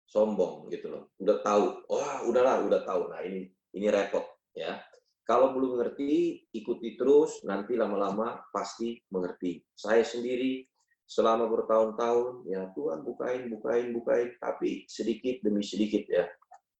sombong 0.04 0.68
gitu 0.68 0.92
loh. 0.92 1.14
Udah 1.16 1.40
tahu, 1.40 1.64
wah 1.88 2.26
udahlah, 2.28 2.60
udah 2.66 2.84
tahu. 2.84 3.08
Nah 3.08 3.24
ini 3.24 3.48
ini 3.72 3.86
repot, 3.88 4.26
ya. 4.52 4.76
Kalau 5.24 5.52
belum 5.52 5.76
mengerti, 5.76 6.40
ikuti 6.56 6.96
terus, 6.96 7.44
nanti 7.44 7.76
lama-lama 7.76 8.40
pasti 8.48 8.96
mengerti. 9.12 9.60
Saya 9.76 10.00
sendiri 10.00 10.64
selama 11.04 11.48
bertahun-tahun, 11.48 12.48
ya 12.48 12.68
Tuhan 12.72 13.04
bukain, 13.04 13.48
bukain, 13.52 13.92
bukain, 13.92 14.28
tapi 14.40 14.88
sedikit 14.88 15.44
demi 15.44 15.60
sedikit 15.60 16.04
ya 16.08 16.24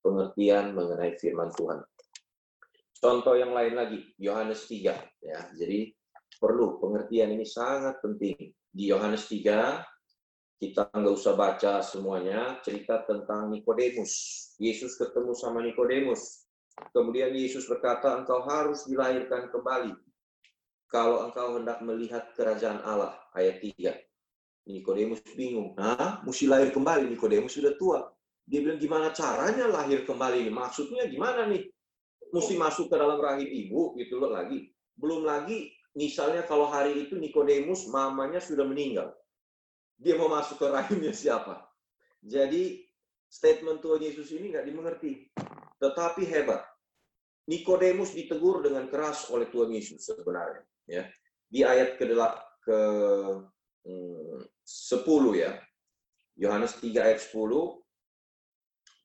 pengertian 0.09 0.73
mengenai 0.73 1.13
firman 1.21 1.53
Tuhan. 1.53 1.85
Contoh 2.97 3.37
yang 3.37 3.53
lain 3.53 3.77
lagi, 3.77 4.01
Yohanes 4.17 4.65
3. 4.65 4.97
Ya, 5.21 5.41
jadi 5.53 5.93
perlu 6.41 6.81
pengertian 6.81 7.37
ini 7.37 7.45
sangat 7.45 8.01
penting. 8.01 8.57
Di 8.73 8.89
Yohanes 8.89 9.29
3, 9.29 9.85
kita 10.59 10.91
nggak 10.91 11.15
usah 11.15 11.37
baca 11.37 11.85
semuanya, 11.85 12.59
cerita 12.65 13.05
tentang 13.07 13.53
Nikodemus. 13.53 14.13
Yesus 14.57 14.97
ketemu 14.97 15.37
sama 15.37 15.63
Nikodemus. 15.63 16.49
Kemudian 16.91 17.31
Yesus 17.37 17.69
berkata, 17.71 18.19
engkau 18.19 18.43
harus 18.43 18.89
dilahirkan 18.89 19.53
kembali. 19.53 19.95
Kalau 20.89 21.29
engkau 21.29 21.61
hendak 21.61 21.85
melihat 21.85 22.33
kerajaan 22.33 22.81
Allah. 22.83 23.15
Ayat 23.37 23.61
3. 23.61 23.95
Nikodemus 24.67 25.23
bingung. 25.39 25.79
Nah, 25.79 26.19
mesti 26.27 26.51
lahir 26.51 26.75
kembali. 26.75 27.07
Nikodemus 27.13 27.55
sudah 27.55 27.79
tua. 27.79 28.01
Dia 28.49 28.65
bilang 28.65 28.81
gimana 28.81 29.13
caranya 29.13 29.69
lahir 29.69 30.09
kembali? 30.09 30.49
Maksudnya 30.49 31.05
gimana 31.05 31.45
nih? 31.45 31.69
Mesti 32.33 32.57
masuk 32.57 32.89
ke 32.89 32.97
dalam 32.97 33.21
rahim 33.21 33.45
ibu 33.45 33.93
gitu 34.01 34.17
loh 34.17 34.33
lagi. 34.33 34.73
Belum 34.97 35.25
lagi 35.25 35.69
misalnya 35.93 36.45
kalau 36.49 36.69
hari 36.73 37.05
itu 37.05 37.21
Nikodemus 37.21 37.89
mamanya 37.93 38.41
sudah 38.41 38.65
meninggal. 38.65 39.13
Dia 40.01 40.17
mau 40.17 40.33
masuk 40.33 40.57
ke 40.57 40.67
rahimnya 40.69 41.13
siapa? 41.13 41.69
Jadi 42.25 42.89
statement 43.29 43.85
Tuhan 43.85 44.01
Yesus 44.01 44.33
ini 44.33 44.49
nggak 44.53 44.65
dimengerti. 44.65 45.29
Tetapi 45.77 46.25
hebat. 46.25 46.65
Nikodemus 47.49 48.13
ditegur 48.13 48.61
dengan 48.65 48.89
keras 48.89 49.29
oleh 49.33 49.49
Tuhan 49.49 49.73
Yesus 49.73 50.05
sebenarnya. 50.05 50.65
Ya, 50.89 51.05
di 51.49 51.65
ayat 51.65 51.97
ke 52.01 52.05
ke 52.65 52.79
hmm, 53.85 54.41
10 54.65 55.05
ya. 55.37 55.53
Yohanes 56.39 56.77
3 56.81 57.09
ayat 57.09 57.21
10 57.25 57.78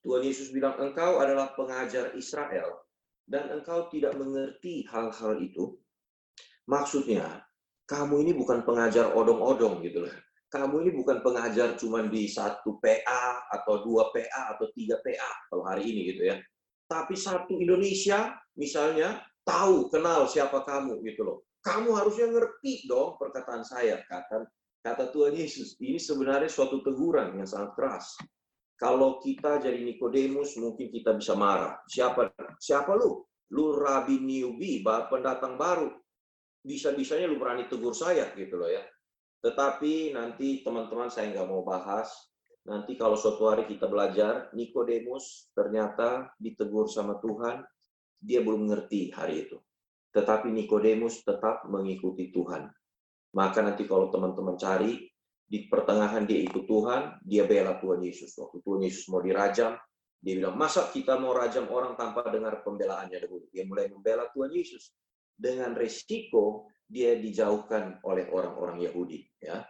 Tuhan 0.04 0.24
Yesus 0.24 0.52
bilang, 0.52 0.76
engkau 0.78 1.24
adalah 1.24 1.56
pengajar 1.56 2.12
Israel 2.20 2.84
dan 3.24 3.48
engkau 3.56 3.88
tidak 3.88 4.20
mengerti 4.20 4.84
hal-hal 4.92 5.40
itu. 5.40 5.80
Maksudnya, 6.68 7.44
kamu 7.88 8.28
ini 8.28 8.32
bukan 8.36 8.68
pengajar 8.68 9.16
odong-odong 9.16 9.80
gitu 9.84 10.08
loh. 10.08 10.14
Kamu 10.52 10.86
ini 10.86 10.92
bukan 10.94 11.26
pengajar 11.26 11.74
cuma 11.80 12.06
di 12.06 12.30
satu 12.30 12.78
PA 12.78 13.48
atau 13.50 13.82
dua 13.82 14.14
PA 14.14 14.54
atau 14.54 14.70
tiga 14.78 15.02
PA 15.02 15.32
kalau 15.50 15.66
hari 15.66 15.90
ini 15.90 16.14
gitu 16.14 16.30
ya. 16.30 16.38
Tapi 16.86 17.18
satu 17.18 17.58
Indonesia 17.58 18.38
misalnya 18.54 19.24
tahu, 19.42 19.90
kenal 19.90 20.30
siapa 20.30 20.62
kamu 20.62 21.02
gitu 21.10 21.26
loh. 21.26 21.38
Kamu 21.64 21.96
harusnya 21.96 22.28
ngerti 22.30 22.86
dong 22.86 23.16
perkataan 23.18 23.64
saya, 23.66 24.04
kata 24.06 24.46
kata 24.84 25.10
Tuhan 25.16 25.34
Yesus. 25.34 25.80
Ini 25.80 25.98
sebenarnya 25.98 26.52
suatu 26.52 26.84
teguran 26.84 27.40
yang 27.40 27.48
sangat 27.48 27.72
keras. 27.74 28.20
Kalau 28.84 29.24
kita 29.24 29.64
jadi 29.64 29.80
Nikodemus, 29.80 30.60
mungkin 30.60 30.92
kita 30.92 31.16
bisa 31.16 31.40
marah. 31.40 31.80
Siapa 31.88 32.36
siapa 32.60 33.00
lu? 33.00 33.24
Lu 33.56 33.80
rabi 33.80 34.20
newbie, 34.20 34.84
pendatang 34.84 35.56
baru. 35.56 35.88
Bisa-bisanya 36.60 37.32
lu 37.32 37.40
berani 37.40 37.72
tegur 37.72 37.96
saya 37.96 38.36
gitu 38.36 38.60
loh 38.60 38.68
ya. 38.68 38.84
Tetapi 39.40 40.12
nanti 40.12 40.68
teman-teman 40.68 41.08
saya 41.08 41.32
nggak 41.32 41.48
mau 41.48 41.64
bahas. 41.64 42.12
Nanti 42.68 43.00
kalau 43.00 43.16
suatu 43.16 43.48
hari 43.48 43.72
kita 43.72 43.88
belajar, 43.88 44.52
Nikodemus 44.52 45.48
ternyata 45.56 46.36
ditegur 46.36 46.92
sama 46.92 47.24
Tuhan, 47.24 47.64
dia 48.20 48.44
belum 48.44 48.68
ngerti 48.68 49.16
hari 49.16 49.48
itu. 49.48 49.64
Tetapi 50.12 50.52
Nikodemus 50.52 51.24
tetap 51.24 51.64
mengikuti 51.72 52.36
Tuhan. 52.36 52.68
Maka 53.32 53.64
nanti 53.64 53.88
kalau 53.88 54.12
teman-teman 54.12 54.60
cari, 54.60 55.08
di 55.54 55.70
pertengahan 55.70 56.26
dia 56.26 56.42
ikut 56.50 56.66
Tuhan, 56.66 57.22
dia 57.22 57.46
bela 57.46 57.78
Tuhan 57.78 58.02
Yesus. 58.02 58.34
Waktu 58.42 58.66
Tuhan 58.66 58.82
Yesus 58.90 59.06
mau 59.14 59.22
dirajam, 59.22 59.78
dia 60.18 60.34
bilang, 60.42 60.58
masa 60.58 60.90
kita 60.90 61.22
mau 61.22 61.30
rajam 61.30 61.70
orang 61.70 61.94
tanpa 61.94 62.26
dengar 62.34 62.66
pembelaannya 62.66 63.22
dahulu? 63.22 63.46
Dia 63.54 63.62
mulai 63.70 63.86
membela 63.86 64.26
Tuhan 64.34 64.50
Yesus. 64.50 64.90
Dengan 65.38 65.78
resiko 65.78 66.74
dia 66.90 67.14
dijauhkan 67.22 68.02
oleh 68.02 68.34
orang-orang 68.34 68.82
Yahudi. 68.82 69.30
Ya. 69.38 69.62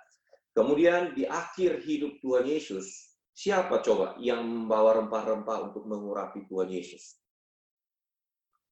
Kemudian 0.56 1.20
di 1.20 1.28
akhir 1.28 1.84
hidup 1.84 2.16
Tuhan 2.24 2.48
Yesus, 2.48 3.20
siapa 3.36 3.84
coba 3.84 4.16
yang 4.24 4.40
membawa 4.40 5.04
rempah-rempah 5.04 5.68
untuk 5.68 5.84
mengurapi 5.84 6.48
Tuhan 6.48 6.72
Yesus? 6.72 7.20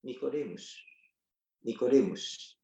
Nikodemus. 0.08 0.80
Nikodemus. 1.68 2.56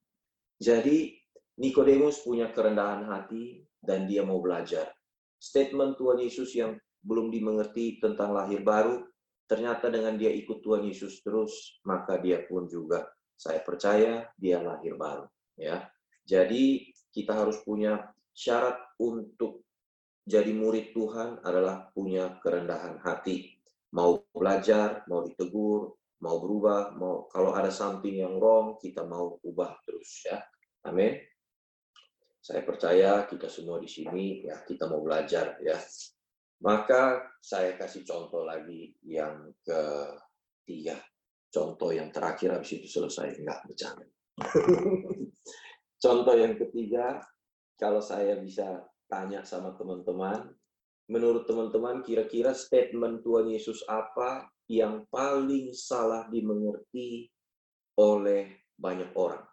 Jadi 0.56 1.20
Nikodemus 1.60 2.24
punya 2.24 2.48
kerendahan 2.56 3.12
hati, 3.12 3.67
dan 3.88 4.04
dia 4.04 4.28
mau 4.28 4.44
belajar. 4.44 4.92
Statement 5.40 5.96
Tuhan 5.96 6.20
Yesus 6.20 6.52
yang 6.52 6.76
belum 7.00 7.32
dimengerti 7.32 8.04
tentang 8.04 8.36
lahir 8.36 8.60
baru, 8.68 9.08
ternyata 9.48 9.88
dengan 9.88 10.20
dia 10.20 10.28
ikut 10.36 10.60
Tuhan 10.60 10.84
Yesus 10.84 11.24
terus, 11.24 11.80
maka 11.88 12.20
dia 12.20 12.44
pun 12.44 12.68
juga 12.68 13.08
saya 13.40 13.64
percaya 13.64 14.28
dia 14.36 14.60
lahir 14.60 15.00
baru, 15.00 15.24
ya. 15.56 15.88
Jadi 16.28 16.92
kita 17.16 17.32
harus 17.32 17.64
punya 17.64 18.12
syarat 18.36 18.76
untuk 19.00 19.64
jadi 20.28 20.52
murid 20.52 20.92
Tuhan 20.92 21.40
adalah 21.48 21.88
punya 21.96 22.36
kerendahan 22.44 23.00
hati. 23.00 23.56
Mau 23.96 24.28
belajar, 24.36 25.08
mau 25.08 25.24
ditegur, 25.24 25.96
mau 26.20 26.36
berubah, 26.44 26.92
mau 27.00 27.32
kalau 27.32 27.56
ada 27.56 27.72
something 27.72 28.20
yang 28.20 28.36
wrong, 28.36 28.76
kita 28.84 29.08
mau 29.08 29.40
ubah 29.40 29.80
terus 29.88 30.28
ya. 30.28 30.44
Amin. 30.84 31.16
Saya 32.48 32.64
percaya 32.64 33.28
kita 33.28 33.52
semua 33.52 33.76
di 33.76 33.92
sini 33.92 34.48
ya 34.48 34.64
kita 34.64 34.88
mau 34.88 35.04
belajar 35.04 35.60
ya. 35.60 35.76
Maka 36.64 37.28
saya 37.44 37.76
kasih 37.76 38.08
contoh 38.08 38.48
lagi 38.48 38.96
yang 39.04 39.52
ketiga. 39.68 40.96
Contoh 41.52 41.92
yang 41.92 42.08
terakhir 42.08 42.56
habis 42.56 42.80
itu 42.80 42.88
selesai 42.88 43.36
enggak 43.36 43.68
bercanda. 43.68 44.08
Contoh 46.04 46.36
yang 46.38 46.56
ketiga, 46.56 47.20
kalau 47.76 48.00
saya 48.00 48.40
bisa 48.40 48.86
tanya 49.12 49.44
sama 49.44 49.76
teman-teman, 49.76 50.48
menurut 51.12 51.50
teman-teman 51.50 52.00
kira-kira 52.06 52.56
statement 52.56 53.28
Tuhan 53.28 53.50
Yesus 53.52 53.84
apa 53.92 54.48
yang 54.72 55.04
paling 55.12 55.74
salah 55.76 56.30
dimengerti 56.32 57.28
oleh 57.98 58.56
banyak 58.78 59.12
orang? 59.18 59.44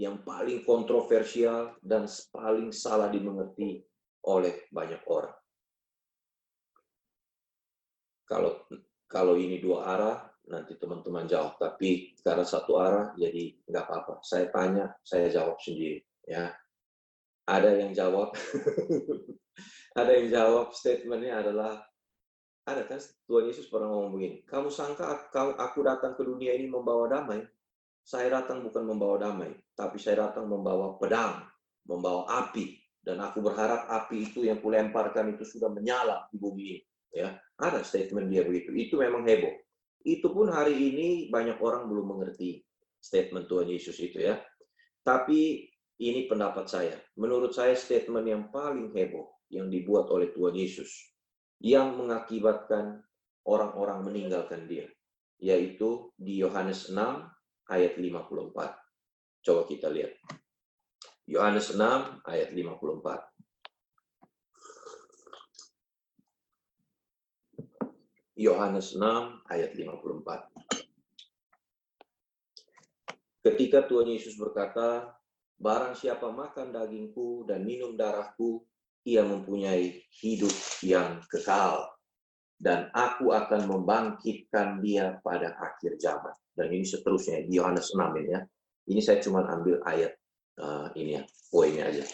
Yang 0.00 0.24
paling 0.24 0.60
kontroversial 0.64 1.76
dan 1.84 2.08
paling 2.32 2.72
salah 2.72 3.12
dimengerti 3.12 3.84
oleh 4.24 4.64
banyak 4.72 5.04
orang. 5.04 5.36
Kalau 8.24 8.64
kalau 9.10 9.34
ini 9.36 9.60
dua 9.60 9.84
arah, 9.92 10.16
nanti 10.48 10.78
teman-teman 10.80 11.28
jawab. 11.28 11.60
Tapi 11.60 12.16
karena 12.22 12.46
satu 12.46 12.80
arah, 12.80 13.12
jadi 13.18 13.60
nggak 13.68 13.84
apa-apa. 13.84 14.14
Saya 14.24 14.48
tanya, 14.48 14.88
saya 15.04 15.28
jawab 15.28 15.58
sendiri. 15.60 16.00
Ya, 16.24 16.54
ada 17.50 17.70
yang 17.74 17.90
jawab, 17.90 18.32
ada 20.00 20.10
yang 20.14 20.28
jawab 20.30 20.70
statementnya 20.72 21.42
adalah 21.42 21.82
ada 22.62 22.86
kan 22.86 23.02
Tuhan 23.26 23.50
Yesus 23.50 23.66
pernah 23.66 23.90
ngomong 23.90 24.14
begini, 24.14 24.36
kamu 24.46 24.70
sangka 24.70 25.10
aku 25.58 25.80
datang 25.82 26.14
ke 26.14 26.22
dunia 26.22 26.54
ini 26.54 26.70
membawa 26.70 27.10
damai? 27.10 27.42
Saya 28.02 28.40
datang 28.40 28.64
bukan 28.66 28.84
membawa 28.84 29.20
damai, 29.20 29.52
tapi 29.76 30.00
saya 30.00 30.28
datang 30.28 30.50
membawa 30.50 30.98
pedang, 30.98 31.46
membawa 31.86 32.26
api, 32.46 32.80
dan 33.00 33.20
aku 33.24 33.40
berharap 33.40 33.88
api 33.88 34.28
itu 34.28 34.44
yang 34.44 34.60
kulemparkan 34.60 35.32
itu 35.32 35.44
sudah 35.46 35.72
menyala 35.72 36.28
di 36.28 36.36
bumi 36.36 36.62
ini. 36.76 36.82
Ya, 37.10 37.34
ada 37.58 37.82
statement 37.82 38.30
dia 38.30 38.46
begitu. 38.46 38.70
Itu 38.70 38.94
memang 39.00 39.26
heboh. 39.26 39.52
Itu 40.06 40.30
pun 40.30 40.48
hari 40.52 40.78
ini 40.78 41.28
banyak 41.28 41.58
orang 41.58 41.90
belum 41.90 42.16
mengerti 42.16 42.62
statement 43.00 43.50
Tuhan 43.50 43.68
Yesus 43.68 43.96
itu 43.98 44.20
ya. 44.20 44.38
Tapi 45.02 45.66
ini 46.00 46.28
pendapat 46.28 46.68
saya. 46.68 46.96
Menurut 47.16 47.52
saya 47.52 47.76
statement 47.76 48.24
yang 48.28 48.42
paling 48.48 48.92
heboh 48.94 49.28
yang 49.52 49.68
dibuat 49.68 50.08
oleh 50.08 50.30
Tuhan 50.32 50.54
Yesus 50.54 50.88
yang 51.60 51.98
mengakibatkan 51.98 53.04
orang-orang 53.44 54.06
meninggalkan 54.06 54.64
dia. 54.64 54.88
Yaitu 55.40 56.12
di 56.20 56.36
Yohanes 56.40 56.92
6 56.92 56.96
ayat 57.70 57.94
54. 57.96 59.46
Coba 59.46 59.62
kita 59.70 59.88
lihat. 59.88 60.18
Yohanes 61.30 61.70
6 61.70 61.78
ayat 62.26 62.50
54. 62.50 63.30
Yohanes 68.34 68.98
6 68.98 69.46
ayat 69.46 69.70
54. 69.78 70.50
Ketika 73.40 73.88
Tuhan 73.88 74.10
Yesus 74.12 74.36
berkata, 74.36 75.16
barang 75.56 75.96
siapa 75.96 76.28
makan 76.28 76.72
dagingku 76.74 77.48
dan 77.48 77.64
minum 77.64 77.96
darahku, 77.96 78.66
ia 79.06 79.24
mempunyai 79.24 80.04
hidup 80.20 80.52
yang 80.84 81.22
kekal. 81.30 81.88
Dan 82.60 82.92
aku 82.92 83.32
akan 83.32 83.64
membangkitkan 83.64 84.84
dia 84.84 85.16
pada 85.24 85.56
akhir 85.56 85.96
zaman. 85.96 86.36
Dan 86.60 86.76
ini 86.76 86.84
seterusnya 86.84 87.40
di 87.48 87.56
Yohanes 87.56 87.88
6 87.96 88.20
ini 88.20 88.36
ya. 88.36 88.40
Ini 88.92 89.00
saya 89.00 89.16
cuma 89.24 89.48
ambil 89.48 89.80
ayat 89.88 90.12
uh, 90.60 90.92
ini 90.92 91.16
ya, 91.16 91.24
poinnya 91.48 91.88
aja. 91.88 92.04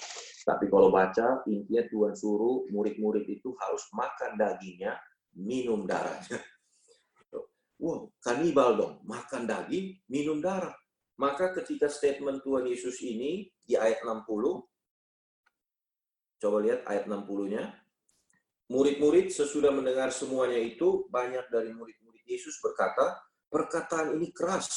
Tapi 0.47 0.71
kalau 0.71 0.95
baca, 0.95 1.43
intinya 1.51 1.83
Tuhan 1.91 2.15
suruh 2.15 2.71
murid-murid 2.71 3.27
itu 3.27 3.59
harus 3.59 3.83
makan 3.91 4.39
dagingnya 4.39 4.95
minum 5.35 5.83
darahnya. 5.83 6.39
Wow, 7.77 8.09
kanibal 8.25 8.73
dong, 8.73 9.05
makan 9.05 9.45
daging, 9.45 10.01
minum 10.09 10.41
darah. 10.41 10.73
Maka 11.21 11.53
ketika 11.61 11.93
statement 11.93 12.41
Tuhan 12.41 12.65
Yesus 12.65 13.05
ini 13.05 13.53
di 13.69 13.77
ayat 13.77 14.01
60, 14.01 14.17
coba 16.41 16.57
lihat 16.65 16.89
ayat 16.89 17.05
60-nya, 17.05 17.69
murid-murid 18.73 19.29
sesudah 19.29 19.77
mendengar 19.77 20.09
semuanya 20.09 20.57
itu, 20.57 21.05
banyak 21.13 21.53
dari 21.53 21.77
murid-murid 21.77 22.25
Yesus 22.25 22.57
berkata, 22.65 23.21
perkataan 23.49 24.17
ini 24.19 24.33
keras, 24.35 24.69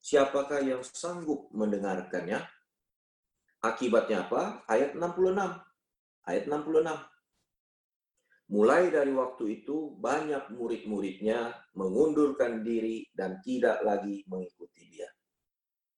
siapakah 0.00 0.60
yang 0.62 0.82
sanggup 0.82 1.50
mendengarkannya? 1.54 2.42
Akibatnya 3.60 4.24
apa? 4.24 4.64
Ayat 4.64 4.96
66. 4.96 5.36
Ayat 6.24 6.44
66. 6.48 7.10
Mulai 8.50 8.90
dari 8.90 9.14
waktu 9.14 9.62
itu, 9.62 9.94
banyak 9.94 10.50
murid-muridnya 10.50 11.54
mengundurkan 11.78 12.66
diri 12.66 13.06
dan 13.14 13.38
tidak 13.46 13.78
lagi 13.86 14.26
mengikuti 14.26 14.90
dia. 14.90 15.06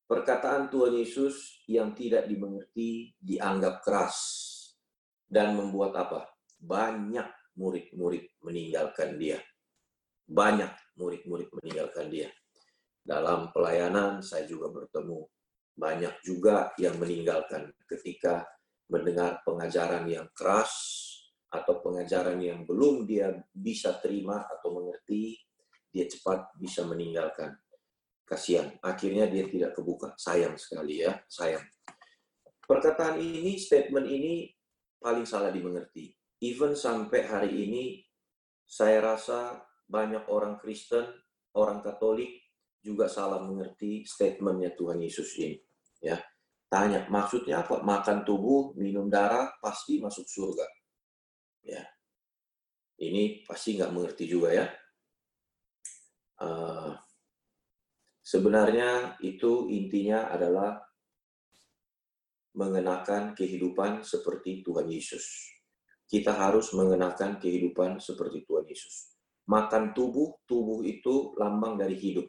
Perkataan 0.05 0.69
Tuhan 0.69 0.93
Yesus 0.93 1.65
yang 1.65 1.97
tidak 1.97 2.29
dimengerti 2.29 3.17
dianggap 3.17 3.81
keras 3.81 4.19
dan 5.25 5.57
membuat 5.57 5.97
apa? 5.97 6.29
Banyak 6.61 7.57
murid-murid 7.57 8.37
meninggalkan 8.45 9.17
dia. 9.17 9.41
Banyak 10.29 10.99
murid-murid 10.99 11.49
meninggalkan 11.61 12.11
dia. 12.11 12.29
Dalam 13.03 13.51
pelayanan 13.51 14.23
saya 14.23 14.47
juga 14.47 14.71
bertemu 14.71 15.27
banyak 15.73 16.21
juga 16.23 16.71
yang 16.79 17.01
meninggalkan 17.01 17.73
ketika 17.89 18.45
mendengar 18.87 19.41
pengajaran 19.43 20.05
yang 20.05 20.29
keras, 20.37 20.71
atau 21.53 21.85
pengajaran 21.85 22.41
yang 22.41 22.65
belum 22.65 23.05
dia 23.05 23.29
bisa 23.53 24.01
terima 24.01 24.49
atau 24.49 24.81
mengerti, 24.81 25.37
dia 25.93 26.09
cepat 26.09 26.57
bisa 26.57 26.89
meninggalkan. 26.89 27.53
Kasihan, 28.25 28.73
akhirnya 28.81 29.29
dia 29.29 29.45
tidak 29.45 29.77
kebuka. 29.77 30.17
Sayang 30.17 30.57
sekali 30.57 31.05
ya, 31.05 31.21
sayang. 31.29 31.61
Perkataan 32.65 33.21
ini, 33.21 33.61
statement 33.61 34.09
ini 34.09 34.49
paling 34.97 35.29
salah 35.29 35.53
dimengerti. 35.53 36.17
Even 36.41 36.73
sampai 36.73 37.29
hari 37.29 37.53
ini, 37.69 37.85
saya 38.65 39.05
rasa 39.05 39.61
banyak 39.87 40.27
orang 40.29 40.59
Kristen, 40.59 41.07
orang 41.57 41.85
Katolik 41.85 42.43
juga 42.83 43.07
salah 43.07 43.39
mengerti 43.43 44.03
statementnya 44.03 44.75
Tuhan 44.75 44.99
Yesus 44.99 45.39
ini. 45.39 45.57
Ya, 46.03 46.19
tanya 46.67 47.07
maksudnya 47.07 47.63
apa? 47.63 47.79
Makan 47.81 48.27
tubuh, 48.27 48.75
minum 48.75 49.07
darah, 49.07 49.55
pasti 49.63 50.03
masuk 50.03 50.27
surga 50.27 50.67
Ya, 51.63 51.87
ini 52.99 53.47
pasti 53.47 53.79
nggak 53.79 53.95
mengerti 53.95 54.27
juga 54.27 54.51
ya. 54.51 54.67
Uh, 56.43 56.99
sebenarnya 58.19 59.15
itu 59.23 59.71
intinya 59.71 60.27
adalah 60.27 60.83
mengenakan 62.59 63.33
kehidupan 63.39 64.03
seperti 64.03 64.67
Tuhan 64.67 64.91
Yesus. 64.91 65.55
Kita 66.11 66.35
harus 66.35 66.75
mengenakan 66.75 67.39
kehidupan 67.39 68.03
seperti 68.03 68.43
Tuhan 68.43 68.67
Yesus. 68.67 69.12
Makan 69.51 69.95
tubuh, 69.97 70.39
tubuh 70.47 70.87
itu 70.87 71.35
lambang 71.39 71.75
dari 71.75 71.99
hidup. 71.99 72.27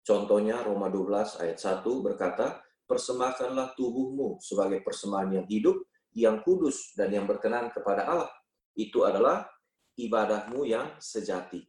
Contohnya 0.00 0.64
Roma 0.64 0.88
12 0.88 1.44
ayat 1.44 1.58
1 1.60 1.84
berkata, 2.00 2.64
persembahkanlah 2.88 3.78
tubuhmu 3.78 4.40
sebagai 4.42 4.82
persembahan 4.82 5.42
yang 5.42 5.46
hidup, 5.46 5.76
yang 6.16 6.42
kudus, 6.42 6.96
dan 6.98 7.14
yang 7.14 7.28
berkenan 7.28 7.70
kepada 7.70 8.08
Allah 8.08 8.30
itu 8.74 9.04
adalah 9.06 9.46
ibadahmu 9.94 10.66
yang 10.66 10.96
sejati. 10.98 11.62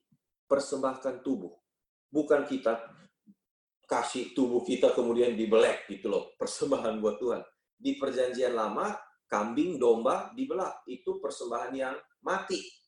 Persembahkan 0.47 1.21
tubuh. 1.21 1.51
Bukan 2.11 2.47
kita 2.47 2.79
kasih 3.91 4.31
tubuh 4.31 4.63
kita 4.63 4.95
kemudian 4.95 5.35
dibelek 5.35 5.83
gitu 5.91 6.07
loh. 6.07 6.31
Persembahan 6.39 7.03
buat 7.03 7.19
Tuhan. 7.19 7.43
Di 7.75 7.99
perjanjian 7.99 8.55
lama, 8.55 8.95
kambing, 9.27 9.75
domba 9.75 10.31
dibelah. 10.31 10.83
Itu 10.87 11.19
persembahan 11.19 11.71
yang 11.75 11.95
mati. 12.23 12.80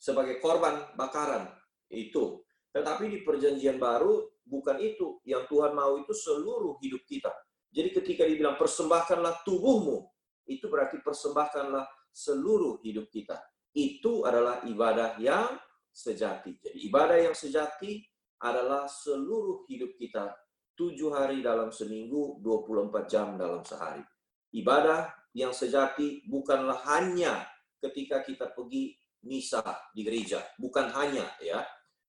Sebagai 0.00 0.40
korban 0.40 0.96
bakaran. 0.96 1.52
Itu. 1.92 2.48
Tetapi 2.72 3.12
di 3.12 3.20
perjanjian 3.20 3.76
baru, 3.76 4.24
bukan 4.40 4.80
itu. 4.80 5.20
Yang 5.28 5.52
Tuhan 5.52 5.76
mau 5.76 6.00
itu 6.00 6.16
seluruh 6.16 6.80
hidup 6.80 7.04
kita. 7.04 7.28
Jadi 7.68 7.92
ketika 7.92 8.24
dibilang 8.24 8.56
persembahkanlah 8.56 9.44
tubuhmu, 9.44 10.08
itu 10.48 10.66
berarti 10.66 10.98
persembahkanlah 11.04 11.84
seluruh 12.10 12.82
hidup 12.82 13.06
kita 13.12 13.38
itu 13.74 14.26
adalah 14.26 14.62
ibadah 14.66 15.18
yang 15.22 15.54
sejati. 15.90 16.58
Jadi 16.58 16.78
ibadah 16.90 17.18
yang 17.18 17.36
sejati 17.36 18.02
adalah 18.42 18.88
seluruh 18.88 19.68
hidup 19.70 19.94
kita 19.94 20.32
tujuh 20.74 21.12
hari 21.12 21.44
dalam 21.44 21.70
seminggu, 21.70 22.40
24 22.40 23.04
jam 23.06 23.36
dalam 23.36 23.62
sehari. 23.62 24.02
Ibadah 24.50 25.12
yang 25.36 25.54
sejati 25.54 26.26
bukanlah 26.26 26.82
hanya 26.88 27.46
ketika 27.78 28.24
kita 28.26 28.50
pergi 28.50 28.96
misa 29.24 29.60
di 29.92 30.00
gereja, 30.04 30.40
bukan 30.56 30.88
hanya 30.96 31.28
ya 31.40 31.60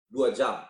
dua 0.08 0.32
jam, 0.32 0.64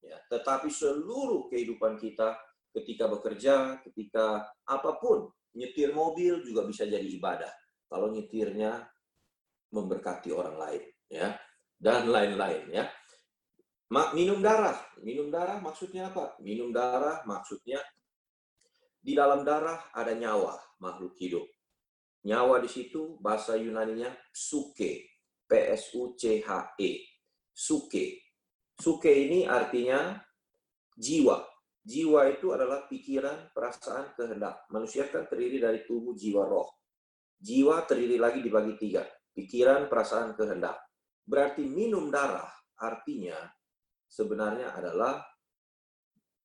ya, 0.00 0.16
tetapi 0.28 0.68
seluruh 0.68 1.48
kehidupan 1.48 1.96
kita 2.00 2.36
ketika 2.76 3.08
bekerja, 3.08 3.80
ketika 3.88 4.44
apa 4.68 5.00
pun, 5.00 5.32
nyetir 5.56 5.96
mobil 5.96 6.44
juga 6.44 6.68
bisa 6.68 6.84
jadi 6.84 7.04
ibadah. 7.04 7.48
Kalau 7.88 8.12
nyetirnya 8.12 8.84
memberkati 9.72 10.28
orang 10.32 10.56
lain, 10.60 10.82
ya, 11.08 11.32
dan 11.80 12.08
lain-lain, 12.12 12.68
ya. 12.68 12.84
Minum 14.12 14.42
darah, 14.42 14.76
minum 14.98 15.30
darah 15.30 15.62
maksudnya 15.62 16.10
apa? 16.10 16.34
Minum 16.42 16.74
darah 16.74 17.22
maksudnya 17.22 17.78
di 18.98 19.14
dalam 19.14 19.46
darah 19.46 19.94
ada 19.94 20.10
nyawa 20.10 20.58
makhluk 20.82 21.14
hidup. 21.22 21.46
Nyawa 22.26 22.58
di 22.58 22.66
situ 22.66 23.14
bahasa 23.22 23.54
Yunaninya 23.54 24.10
suke, 24.34 25.15
P 25.46 25.50
S 25.72 25.94
U 25.94 26.18
C 26.18 26.42
H 26.42 26.74
E. 26.82 26.90
Suke. 27.54 28.34
Suke 28.76 29.08
ini 29.08 29.48
artinya 29.48 30.18
jiwa. 30.92 31.40
Jiwa 31.86 32.26
itu 32.34 32.50
adalah 32.50 32.90
pikiran, 32.90 33.54
perasaan, 33.54 34.10
kehendak. 34.18 34.66
Manusia 34.74 35.06
kan 35.06 35.30
terdiri 35.30 35.62
dari 35.62 35.86
tubuh, 35.86 36.18
jiwa, 36.18 36.42
roh. 36.42 36.82
Jiwa 37.38 37.86
terdiri 37.86 38.18
lagi 38.18 38.42
dibagi 38.42 38.74
tiga. 38.74 39.06
Pikiran, 39.30 39.86
perasaan, 39.86 40.34
kehendak. 40.34 40.82
Berarti 41.22 41.62
minum 41.62 42.10
darah 42.10 42.50
artinya 42.82 43.38
sebenarnya 44.10 44.74
adalah 44.74 45.22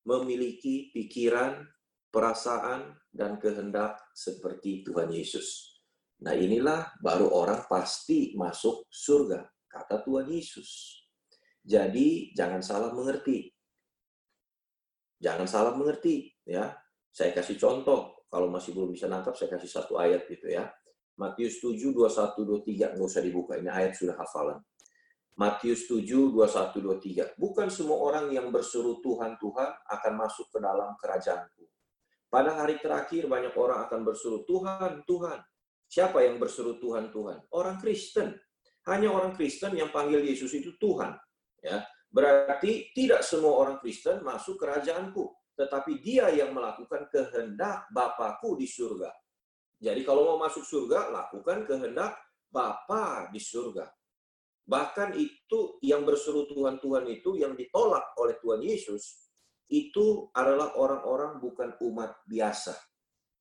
memiliki 0.06 0.94
pikiran, 0.94 1.58
perasaan, 2.14 2.98
dan 3.10 3.42
kehendak 3.42 3.98
seperti 4.14 4.86
Tuhan 4.86 5.10
Yesus. 5.10 5.71
Nah 6.22 6.34
inilah 6.38 7.02
baru 7.02 7.34
orang 7.34 7.66
pasti 7.66 8.38
masuk 8.38 8.86
surga, 8.94 9.42
kata 9.66 10.06
Tuhan 10.06 10.30
Yesus. 10.30 11.02
Jadi 11.66 12.34
jangan 12.38 12.62
salah 12.62 12.94
mengerti. 12.94 13.50
Jangan 15.22 15.46
salah 15.46 15.74
mengerti, 15.78 16.34
ya. 16.46 16.74
Saya 17.14 17.34
kasih 17.34 17.58
contoh, 17.58 18.26
kalau 18.30 18.50
masih 18.50 18.74
belum 18.74 18.94
bisa 18.94 19.06
nangkap, 19.06 19.38
saya 19.38 19.54
kasih 19.54 19.70
satu 19.70 19.98
ayat 20.02 20.26
gitu 20.30 20.50
ya. 20.50 20.70
Matius 21.18 21.62
7, 21.62 21.94
21, 21.94 22.34
23, 22.66 22.98
nggak 22.98 23.06
usah 23.06 23.22
dibuka, 23.22 23.54
ini 23.58 23.70
ayat 23.70 23.94
sudah 23.94 24.18
hafalan. 24.18 24.58
Matius 25.38 25.86
7, 25.86 26.34
21, 26.34 26.82
23. 26.82 27.38
Bukan 27.38 27.68
semua 27.70 27.98
orang 28.02 28.34
yang 28.34 28.50
berseru 28.50 28.98
Tuhan, 29.06 29.38
Tuhan 29.38 29.70
akan 29.90 30.14
masuk 30.18 30.50
ke 30.50 30.58
dalam 30.58 30.98
kerajaanku. 30.98 31.66
Pada 32.32 32.56
hari 32.56 32.80
terakhir 32.80 33.28
banyak 33.28 33.54
orang 33.54 33.86
akan 33.86 34.02
berseru 34.08 34.48
Tuhan, 34.48 35.04
Tuhan. 35.04 35.40
Siapa 35.92 36.24
yang 36.24 36.40
berseru 36.40 36.80
Tuhan, 36.80 37.12
Tuhan? 37.12 37.52
Orang 37.52 37.76
Kristen. 37.84 38.32
Hanya 38.88 39.12
orang 39.12 39.36
Kristen 39.36 39.76
yang 39.76 39.92
panggil 39.92 40.24
Yesus 40.24 40.56
itu 40.56 40.72
Tuhan. 40.80 41.20
Ya, 41.60 41.84
Berarti 42.08 42.92
tidak 42.96 43.28
semua 43.28 43.60
orang 43.60 43.78
Kristen 43.84 44.24
masuk 44.24 44.56
kerajaanku. 44.60 45.36
Tetapi 45.60 46.00
dia 46.00 46.32
yang 46.32 46.56
melakukan 46.56 47.12
kehendak 47.12 47.92
Bapakku 47.92 48.56
di 48.56 48.68
surga. 48.68 49.12
Jadi 49.82 50.02
kalau 50.08 50.32
mau 50.32 50.38
masuk 50.48 50.64
surga, 50.64 51.12
lakukan 51.12 51.68
kehendak 51.68 52.16
Bapa 52.48 53.28
di 53.34 53.42
surga. 53.42 53.90
Bahkan 54.68 55.18
itu 55.18 55.82
yang 55.82 56.08
berseru 56.08 56.46
Tuhan-Tuhan 56.48 57.10
itu 57.10 57.36
yang 57.36 57.58
ditolak 57.58 58.16
oleh 58.16 58.38
Tuhan 58.40 58.62
Yesus, 58.62 59.28
itu 59.72 60.30
adalah 60.38 60.76
orang-orang 60.78 61.42
bukan 61.42 61.76
umat 61.82 62.14
biasa, 62.28 62.76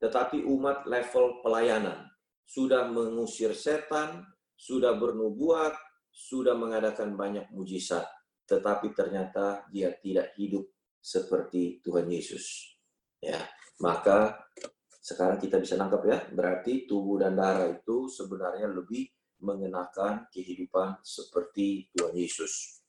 tetapi 0.01 0.43
umat 0.47 0.87
level 0.87 1.43
pelayanan. 1.43 2.10
Sudah 2.51 2.91
mengusir 2.91 3.55
setan, 3.55 4.27
sudah 4.59 4.99
bernubuat, 4.99 5.71
sudah 6.11 6.59
mengadakan 6.59 7.15
banyak 7.15 7.47
mujizat, 7.55 8.03
tetapi 8.51 8.91
ternyata 8.91 9.71
dia 9.71 9.95
tidak 10.03 10.35
hidup 10.35 10.67
seperti 10.99 11.79
Tuhan 11.79 12.11
Yesus. 12.11 12.75
Ya, 13.23 13.39
maka 13.79 14.51
sekarang 14.99 15.39
kita 15.39 15.63
bisa 15.63 15.79
nangkap 15.79 16.03
ya, 16.11 16.19
berarti 16.35 16.91
tubuh 16.91 17.23
dan 17.23 17.39
darah 17.39 17.71
itu 17.71 18.11
sebenarnya 18.11 18.67
lebih 18.67 19.07
mengenakan 19.47 20.27
kehidupan 20.35 21.01
seperti 21.07 21.87
Tuhan 21.95 22.19
Yesus. 22.19 22.83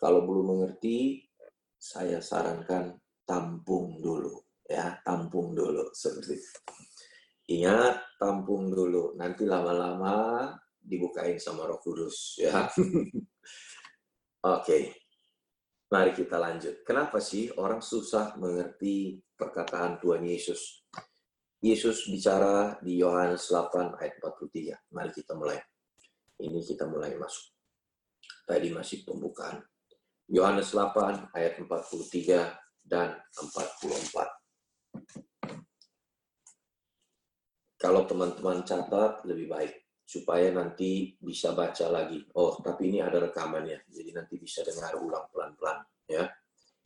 Kalau 0.00 0.24
belum 0.24 0.56
mengerti, 0.56 1.20
saya 1.76 2.24
sarankan 2.24 2.96
tampung 3.28 4.00
dulu 4.00 4.46
ya, 4.66 4.98
tampung 5.06 5.54
dulu 5.54 5.92
seperti. 5.94 6.40
Ingat, 7.46 8.18
tampung 8.18 8.74
dulu. 8.74 9.14
Nanti 9.14 9.46
lama-lama 9.46 10.50
dibukain 10.82 11.38
sama 11.38 11.66
Roh 11.66 11.78
Kudus 11.78 12.42
ya. 12.42 12.66
Oke. 14.58 14.78
Mari 15.86 16.10
kita 16.10 16.42
lanjut. 16.42 16.82
Kenapa 16.82 17.22
sih 17.22 17.46
orang 17.54 17.78
susah 17.78 18.34
mengerti 18.42 19.22
perkataan 19.38 20.02
Tuhan 20.02 20.26
Yesus? 20.26 20.82
Yesus 21.62 22.10
bicara 22.10 22.74
di 22.82 22.98
Yohanes 22.98 23.46
8 23.46 23.94
ayat 23.94 24.18
43. 24.18 24.90
Mari 24.90 25.10
kita 25.14 25.38
mulai. 25.38 25.62
Ini 26.42 26.60
kita 26.66 26.90
mulai 26.90 27.14
masuk. 27.14 27.54
Tadi 28.46 28.68
masih 28.74 29.06
pembukaan. 29.06 29.62
Yohanes 30.26 30.74
8 30.74 31.30
ayat 31.38 31.54
43 31.62 32.50
dan 32.82 33.14
44. 33.30 34.35
Kalau 37.76 38.08
teman-teman 38.08 38.64
catat 38.64 39.20
lebih 39.28 39.52
baik 39.52 39.72
supaya 40.06 40.48
nanti 40.54 41.18
bisa 41.20 41.52
baca 41.52 41.90
lagi. 41.92 42.24
Oh, 42.38 42.56
tapi 42.62 42.88
ini 42.88 43.04
ada 43.04 43.20
rekamannya. 43.20 43.84
Jadi 43.90 44.10
nanti 44.16 44.40
bisa 44.40 44.64
dengar 44.64 44.96
ulang 44.96 45.28
pelan-pelan 45.28 45.84
ya. 46.08 46.24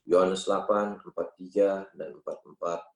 Yohanes 0.09 0.49
8 0.49 1.05
43 1.05 1.95
dan 1.95 2.11
44 2.19 2.91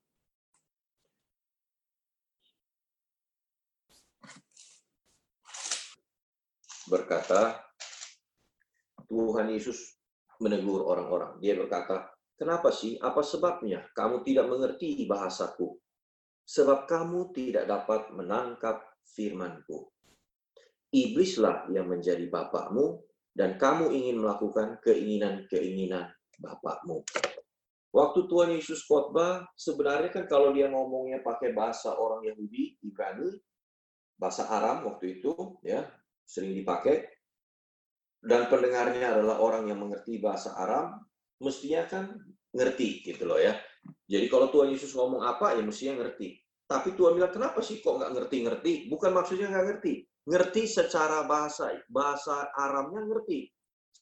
berkata, 6.89 7.61
Tuhan 9.09 9.49
Yesus 9.53 9.97
menegur 10.41 10.85
orang-orang. 10.85 11.41
Dia 11.41 11.57
berkata, 11.57 12.13
kenapa 12.37 12.73
sih? 12.73 12.97
Apa 13.01 13.23
sebabnya 13.25 13.89
kamu 13.97 14.25
tidak 14.25 14.47
mengerti 14.49 15.05
bahasaku? 15.09 15.84
Sebab 16.45 16.85
kamu 16.85 17.33
tidak 17.33 17.65
dapat 17.67 18.13
menangkap 18.13 18.85
firmanku. 19.17 19.89
Iblislah 20.95 21.73
yang 21.73 21.91
menjadi 21.91 22.29
bapakmu, 22.31 23.03
dan 23.35 23.59
kamu 23.59 23.91
ingin 23.91 24.23
melakukan 24.23 24.79
keinginan-keinginan 24.85 26.07
bapakmu. 26.39 27.03
Waktu 27.95 28.21
Tuhan 28.27 28.51
Yesus 28.55 28.87
khotbah, 28.87 29.47
sebenarnya 29.55 30.11
kan 30.11 30.27
kalau 30.27 30.55
dia 30.55 30.71
ngomongnya 30.71 31.23
pakai 31.23 31.55
bahasa 31.55 31.95
orang 31.95 32.27
Yahudi, 32.27 32.79
Ibrani, 32.83 33.31
bahasa 34.19 34.47
Aram 34.51 34.87
waktu 34.87 35.19
itu, 35.19 35.59
ya 35.63 35.87
sering 36.27 36.55
dipakai, 36.55 37.07
dan 38.25 38.49
pendengarnya 38.49 39.15
adalah 39.15 39.37
orang 39.39 39.69
yang 39.69 39.79
mengerti 39.79 40.19
bahasa 40.19 40.57
Aram, 40.57 41.03
mestinya 41.39 41.85
kan 41.85 42.05
ngerti 42.55 43.05
gitu 43.05 43.29
loh 43.29 43.39
ya. 43.39 43.53
Jadi 44.05 44.27
kalau 44.29 44.53
Tuhan 44.53 44.73
Yesus 44.73 44.93
ngomong 44.93 45.25
apa 45.25 45.57
ya 45.57 45.63
mestinya 45.65 46.05
ngerti. 46.05 46.37
Tapi 46.65 46.97
Tuhan 46.97 47.17
bilang 47.17 47.33
kenapa 47.33 47.61
sih 47.61 47.81
kok 47.81 47.97
nggak 47.97 48.13
ngerti-ngerti? 48.13 48.89
Bukan 48.89 49.13
maksudnya 49.13 49.49
nggak 49.53 49.67
ngerti. 49.69 49.95
Ngerti 50.25 50.63
secara 50.65 51.29
bahasa 51.29 51.73
bahasa 51.89 52.49
Aramnya 52.57 53.05
ngerti. 53.05 53.49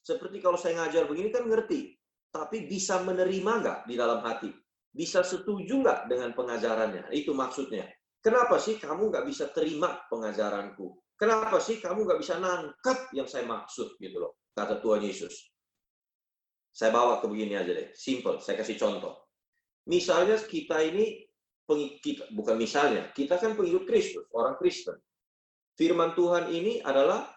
Seperti 0.03 0.43
kalau 0.43 0.59
saya 0.59 0.83
ngajar 0.83 1.07
begini 1.07 1.31
kan 1.31 1.47
ngerti. 1.47 1.95
Tapi 2.33 2.67
bisa 2.67 2.99
menerima 3.03 3.51
nggak 3.61 3.79
di 3.87 3.95
dalam 3.95 4.23
hati? 4.23 4.51
Bisa 4.91 5.23
setuju 5.23 5.79
nggak 5.79 6.11
dengan 6.11 6.31
pengajarannya? 6.35 7.11
Itu 7.15 7.31
maksudnya. 7.31 7.87
Kenapa 8.23 8.55
sih 8.55 8.79
kamu 8.79 9.11
nggak 9.11 9.25
bisa 9.27 9.51
terima 9.51 9.99
pengajaranku? 10.07 11.03
Kenapa 11.19 11.59
sih 11.59 11.79
kamu 11.79 12.03
nggak 12.03 12.19
bisa 12.19 12.35
nangkap 12.39 13.11
yang 13.15 13.27
saya 13.29 13.47
maksud 13.47 13.95
gitu 13.99 14.17
loh, 14.19 14.39
kata 14.55 14.79
Tuhan 14.83 15.03
Yesus. 15.03 15.51
Saya 16.73 16.89
bawa 16.89 17.21
ke 17.21 17.29
begini 17.29 17.53
aja 17.53 17.69
deh, 17.69 17.93
simple. 17.93 18.41
Saya 18.41 18.57
kasih 18.57 18.75
contoh. 18.81 19.22
Misalnya 19.83 20.39
kita 20.39 20.79
ini 20.83 21.27
pengikut, 21.67 22.31
bukan 22.31 22.55
misalnya, 22.55 23.11
kita 23.11 23.35
kan 23.39 23.55
pengikut 23.55 23.83
Kristus, 23.87 24.27
orang 24.31 24.55
Kristen. 24.59 24.95
Firman 25.75 26.13
Tuhan 26.13 26.53
ini 26.53 26.79
adalah 26.85 27.27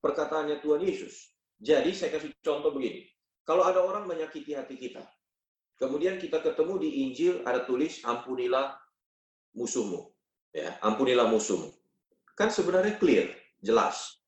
perkataannya 0.00 0.62
Tuhan 0.62 0.80
Yesus. 0.86 1.34
Jadi 1.58 1.90
saya 1.94 2.14
kasih 2.14 2.30
contoh 2.42 2.74
begini. 2.74 3.06
Kalau 3.42 3.66
ada 3.66 3.82
orang 3.82 4.06
menyakiti 4.06 4.54
hati 4.54 4.78
kita, 4.78 5.02
kemudian 5.78 6.18
kita 6.18 6.38
ketemu 6.38 6.78
di 6.78 6.90
Injil 7.06 7.34
ada 7.42 7.66
tulis 7.66 8.02
ampunilah 8.06 8.78
musuhmu. 9.54 10.14
Ya, 10.54 10.78
ampunilah 10.84 11.26
musuhmu. 11.26 11.74
Kan 12.38 12.54
sebenarnya 12.54 12.96
clear, 13.02 13.34
jelas. 13.58 14.20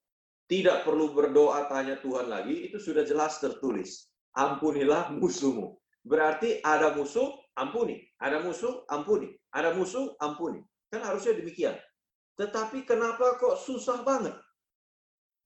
Tidak 0.45 0.85
perlu 0.85 1.15
berdoa 1.15 1.71
tanya 1.71 1.97
Tuhan 2.03 2.29
lagi, 2.29 2.69
itu 2.69 2.77
sudah 2.77 3.07
jelas 3.07 3.41
tertulis. 3.41 4.11
Ampunilah 4.35 5.15
musuhmu. 5.15 5.79
Berarti 6.05 6.61
ada 6.61 6.93
musuh, 6.93 7.33
ampuni. 7.59 8.03
Ada 8.19 8.43
musuh, 8.43 8.87
ampuni. 8.91 9.31
Ada 9.55 9.75
musuh, 9.75 10.15
ampuni. 10.23 10.63
Kan 10.91 11.03
harusnya 11.03 11.39
demikian. 11.39 11.75
Tetapi 12.35 12.83
kenapa 12.83 13.39
kok 13.39 13.59
susah 13.63 14.03
banget? 14.03 14.35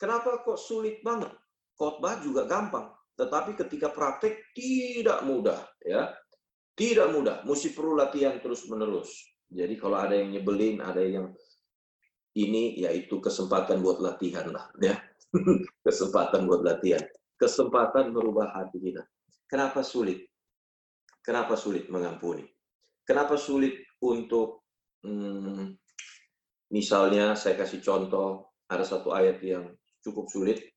Kenapa 0.00 0.40
kok 0.46 0.56
sulit 0.56 1.02
banget? 1.04 1.34
Khotbah 1.74 2.18
juga 2.22 2.46
gampang, 2.46 2.90
tetapi 3.14 3.54
ketika 3.54 3.90
praktek 3.90 4.50
tidak 4.54 5.22
mudah, 5.26 5.58
ya. 5.82 6.10
Tidak 6.78 7.10
mudah, 7.10 7.42
mesti 7.42 7.74
perlu 7.74 7.98
latihan 7.98 8.38
terus-menerus. 8.38 9.10
Jadi 9.50 9.74
kalau 9.74 9.98
ada 9.98 10.14
yang 10.14 10.30
nyebelin, 10.30 10.78
ada 10.78 11.02
yang 11.02 11.34
ini 12.38 12.78
yaitu 12.78 13.18
kesempatan 13.18 13.82
buat 13.82 13.98
latihan 13.98 14.46
lah, 14.50 14.70
ya. 14.78 14.94
kesempatan 15.86 16.46
buat 16.46 16.62
latihan. 16.62 17.02
Kesempatan 17.38 18.10
merubah 18.14 18.54
hati 18.54 18.78
kita. 18.78 19.02
Kenapa 19.50 19.82
sulit? 19.82 20.26
Kenapa 21.28 21.60
sulit 21.60 21.92
mengampuni? 21.92 22.40
Kenapa 23.04 23.36
sulit 23.36 23.84
untuk 24.00 24.64
hmm, 25.04 25.76
misalnya 26.72 27.36
saya 27.36 27.52
kasih 27.52 27.84
contoh 27.84 28.56
ada 28.64 28.80
satu 28.80 29.12
ayat 29.12 29.36
yang 29.44 29.68
cukup 30.00 30.24
sulit 30.32 30.72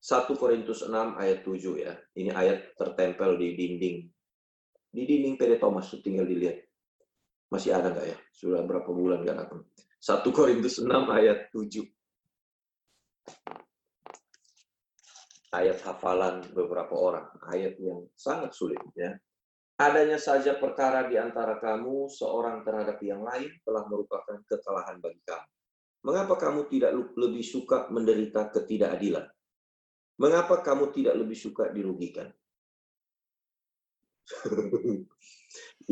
1 0.00 0.40
Korintus 0.40 0.88
6 0.88 0.88
ayat 1.20 1.44
7 1.44 1.84
ya. 1.84 1.92
Ini 2.16 2.32
ayat 2.32 2.72
tertempel 2.80 3.36
di 3.36 3.52
dinding. 3.52 4.08
Di 4.88 5.02
dinding 5.04 5.36
PD 5.36 5.60
Thomas, 5.60 5.92
tinggal 6.00 6.24
dilihat. 6.24 6.64
Masih 7.52 7.76
ada 7.76 7.92
nggak 7.92 8.08
ya? 8.08 8.16
Sudah 8.32 8.64
berapa 8.64 8.88
bulan 8.88 9.20
nggak 9.20 9.36
datang. 9.36 9.68
1 10.00 10.32
Korintus 10.32 10.80
6 10.80 10.88
ayat 11.12 11.52
7. 11.52 11.84
Ayat 15.52 15.76
hafalan 15.84 16.40
beberapa 16.56 16.96
orang. 16.96 17.28
Ayat 17.52 17.76
yang 17.80 18.08
sangat 18.16 18.56
sulit 18.56 18.80
ya. 18.96 19.12
Adanya 19.74 20.22
saja 20.22 20.54
perkara 20.54 21.10
di 21.10 21.18
antara 21.18 21.58
kamu, 21.58 22.06
seorang 22.06 22.62
terhadap 22.62 23.02
yang 23.02 23.26
lain 23.26 23.50
telah 23.66 23.82
merupakan 23.90 24.38
kekalahan 24.46 25.02
bagi 25.02 25.18
kamu. 25.26 25.48
Mengapa 26.04 26.34
kamu 26.38 26.70
tidak 26.70 26.94
lebih 27.18 27.42
suka 27.42 27.90
menderita 27.90 28.54
ketidakadilan? 28.54 29.26
Mengapa 30.20 30.62
kamu 30.62 30.94
tidak 30.94 31.18
lebih 31.18 31.34
suka 31.34 31.74
dirugikan? 31.74 32.30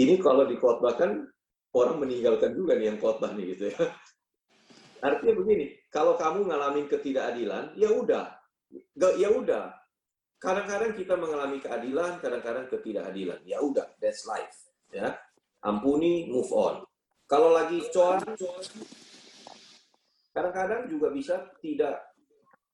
Ini 0.02 0.14
kalau 0.22 0.46
dikhotbahkan 0.46 1.26
orang 1.74 1.96
meninggalkan 1.98 2.54
juga 2.54 2.78
nih 2.78 2.94
yang 2.94 2.98
khotbah 3.02 3.34
nih 3.34 3.56
gitu 3.56 3.74
ya. 3.74 3.82
Artinya 5.02 5.34
begini, 5.34 5.74
kalau 5.90 6.14
kamu 6.14 6.46
ngalamin 6.46 6.86
ketidakadilan, 6.86 7.74
ya 7.74 7.90
udah, 7.90 8.38
ya 8.94 9.28
udah. 9.34 9.74
Kadang-kadang 10.42 10.98
kita 10.98 11.14
mengalami 11.14 11.62
keadilan, 11.62 12.18
kadang-kadang 12.18 12.66
ketidakadilan. 12.66 13.38
Ya 13.46 13.62
udah, 13.62 13.86
that's 14.02 14.26
life. 14.26 14.74
Ya, 14.90 15.14
ampuni, 15.62 16.26
move 16.26 16.50
on. 16.50 16.82
Kalau 17.30 17.54
lagi 17.54 17.78
coan, 17.94 18.18
kadang-kadang 20.34 20.90
juga 20.90 21.14
bisa 21.14 21.46
tidak 21.62 22.10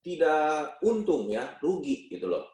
tidak 0.00 0.80
untung 0.80 1.28
ya, 1.28 1.60
rugi 1.60 2.08
gitu 2.08 2.32
loh. 2.32 2.48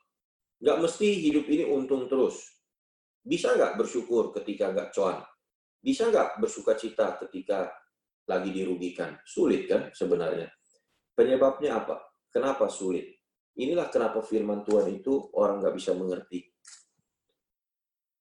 Nggak 0.59 0.83
mesti 0.83 1.09
hidup 1.23 1.47
ini 1.47 1.63
untung 1.63 2.11
terus. 2.11 2.51
Bisa 3.23 3.55
nggak 3.55 3.79
bersyukur 3.79 4.35
ketika 4.35 4.75
nggak 4.75 4.91
cuan? 4.91 5.23
Bisa 5.79 6.11
nggak 6.11 6.43
bersuka 6.43 6.75
cita 6.75 7.15
ketika 7.23 7.71
lagi 8.27 8.51
dirugikan? 8.51 9.15
Sulit 9.23 9.71
kan 9.71 9.95
sebenarnya. 9.95 10.51
Penyebabnya 11.15 11.79
apa? 11.79 12.03
Kenapa 12.35 12.67
sulit? 12.67 13.24
Inilah 13.55 13.87
kenapa 13.91 14.19
firman 14.23 14.67
Tuhan 14.67 14.91
itu 14.91 15.31
orang 15.39 15.63
nggak 15.63 15.75
bisa 15.79 15.95
mengerti. 15.95 16.43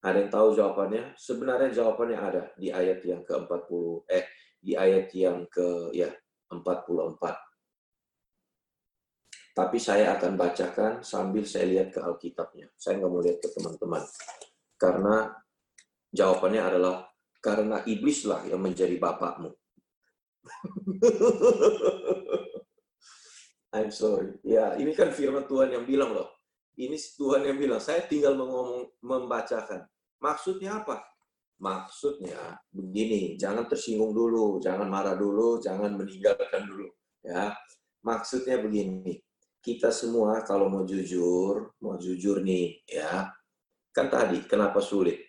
Ada 0.03 0.19
yang 0.19 0.31
tahu 0.31 0.47
jawabannya? 0.53 1.03
Sebenarnya 1.15 1.69
jawabannya 1.71 2.17
ada 2.19 2.43
di 2.59 2.67
ayat 2.69 2.99
yang 3.07 3.23
ke-40, 3.23 4.03
eh, 4.11 4.25
di 4.59 4.75
ayat 4.75 5.07
yang 5.15 5.47
ke, 5.47 5.95
ya, 5.95 6.11
44 6.51 7.53
tapi 9.53 9.77
saya 9.77 10.17
akan 10.17 10.33
bacakan 10.33 11.05
sambil 11.05 11.45
saya 11.45 11.69
lihat 11.69 11.93
ke 11.93 12.01
Alkitabnya. 12.01 12.73
Saya 12.73 12.97
nggak 12.97 13.11
mau 13.13 13.21
lihat 13.21 13.37
ke 13.37 13.53
teman-teman. 13.53 14.01
Karena 14.81 15.29
jawabannya 16.09 16.61
adalah 16.73 17.05
karena 17.37 17.85
iblislah 17.85 18.49
yang 18.49 18.65
menjadi 18.65 18.97
bapakmu. 18.97 19.53
I'm 23.73 23.89
sorry. 23.89 24.37
Ya, 24.45 24.77
ini 24.77 24.93
kan 24.93 25.09
firman 25.09 25.49
Tuhan 25.49 25.73
yang 25.73 25.85
bilang 25.89 26.13
loh. 26.13 26.29
Ini 26.77 26.93
Tuhan 26.93 27.45
yang 27.45 27.57
bilang, 27.57 27.81
saya 27.81 28.05
tinggal 28.05 28.33
mengomong, 28.37 28.89
membacakan. 29.01 29.85
Maksudnya 30.21 30.81
apa? 30.81 31.01
Maksudnya 31.61 32.57
begini, 32.73 33.37
jangan 33.37 33.69
tersinggung 33.69 34.13
dulu, 34.13 34.57
jangan 34.61 34.89
marah 34.89 35.13
dulu, 35.17 35.61
jangan 35.61 35.93
meninggalkan 35.93 36.65
dulu. 36.65 36.89
Ya, 37.23 37.55
maksudnya 38.03 38.59
begini 38.59 39.21
kita 39.63 39.95
semua 39.95 40.43
kalau 40.43 40.67
mau 40.67 40.83
jujur, 40.83 41.71
mau 41.79 41.95
jujur 41.95 42.43
nih 42.43 42.83
ya, 42.83 43.31
kan 43.95 44.11
tadi 44.11 44.43
kenapa 44.43 44.83
sulit 44.83 45.23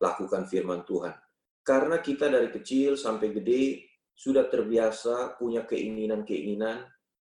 lakukan 0.00 0.48
firman 0.48 0.88
Tuhan? 0.88 1.12
Karena 1.60 2.00
kita 2.00 2.32
dari 2.32 2.48
kecil 2.48 2.96
sampai 2.96 3.28
gede 3.36 3.92
sudah 4.16 4.48
terbiasa 4.48 5.36
punya 5.36 5.68
keinginan-keinginan 5.68 6.88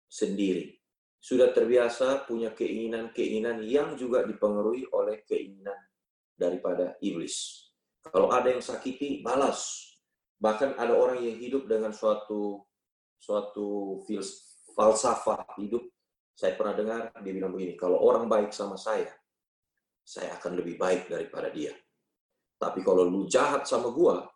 sendiri. 0.10 0.76
Sudah 1.20 1.50
terbiasa 1.50 2.26
punya 2.30 2.54
keinginan-keinginan 2.54 3.66
yang 3.66 3.98
juga 3.98 4.22
dipengaruhi 4.26 4.86
oleh 4.94 5.26
keinginan 5.26 5.78
daripada 6.38 6.94
iblis. 7.02 7.66
Kalau 8.06 8.30
ada 8.30 8.54
yang 8.54 8.62
sakiti, 8.62 9.26
balas. 9.26 9.90
Bahkan 10.38 10.78
ada 10.78 10.94
orang 10.94 11.26
yang 11.26 11.38
hidup 11.42 11.66
dengan 11.66 11.90
suatu 11.90 12.62
suatu 13.18 13.98
falsafah 14.76 15.58
hidup 15.58 15.82
saya 16.36 16.52
pernah 16.60 16.76
dengar 16.76 17.02
dia 17.24 17.32
bilang 17.32 17.56
begini, 17.56 17.80
kalau 17.80 17.96
orang 18.04 18.28
baik 18.28 18.52
sama 18.52 18.76
saya, 18.76 19.08
saya 20.04 20.36
akan 20.36 20.60
lebih 20.60 20.76
baik 20.76 21.08
daripada 21.08 21.48
dia. 21.48 21.72
Tapi 22.60 22.84
kalau 22.84 23.08
lu 23.08 23.24
jahat 23.32 23.64
sama 23.64 23.88
gua, 23.96 24.28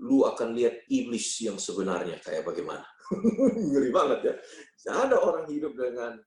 lu 0.00 0.28
akan 0.28 0.52
lihat 0.52 0.84
iblis 0.92 1.40
yang 1.40 1.56
sebenarnya 1.56 2.20
kayak 2.20 2.44
bagaimana. 2.44 2.84
Ngeri 3.70 3.90
banget 3.92 4.20
ya. 4.22 4.34
Ada 4.92 5.16
orang 5.16 5.48
hidup 5.48 5.72
dengan 5.72 6.20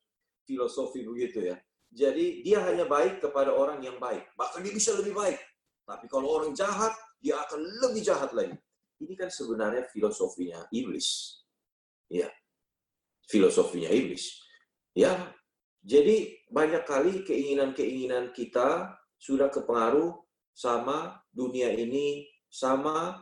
filosofi 0.48 1.06
begitu 1.06 1.54
ya. 1.54 1.56
Jadi 1.90 2.46
dia 2.46 2.62
hanya 2.66 2.86
baik 2.86 3.22
kepada 3.22 3.54
orang 3.54 3.82
yang 3.82 3.98
baik. 3.98 4.26
Bahkan 4.38 4.62
dia 4.62 4.74
bisa 4.74 4.94
lebih 4.98 5.14
baik. 5.14 5.38
Tapi 5.86 6.06
kalau 6.06 6.38
orang 6.38 6.54
jahat, 6.54 6.94
dia 7.18 7.38
akan 7.42 7.62
lebih 7.90 8.02
jahat 8.06 8.30
lagi. 8.34 8.54
Ini 9.02 9.14
kan 9.18 9.30
sebenarnya 9.34 9.90
filosofinya 9.90 10.70
iblis. 10.70 11.42
Ya, 12.10 12.30
filosofinya 13.26 13.90
iblis. 13.90 14.38
Ya, 14.94 15.14
jadi 15.86 16.36
banyak 16.50 16.84
kali 16.86 17.24
keinginan-keinginan 17.26 18.36
kita 18.36 18.98
sudah 19.18 19.48
kepengaruh 19.50 20.14
sama 20.54 21.22
dunia 21.32 21.72
ini, 21.72 22.28
sama 22.50 23.22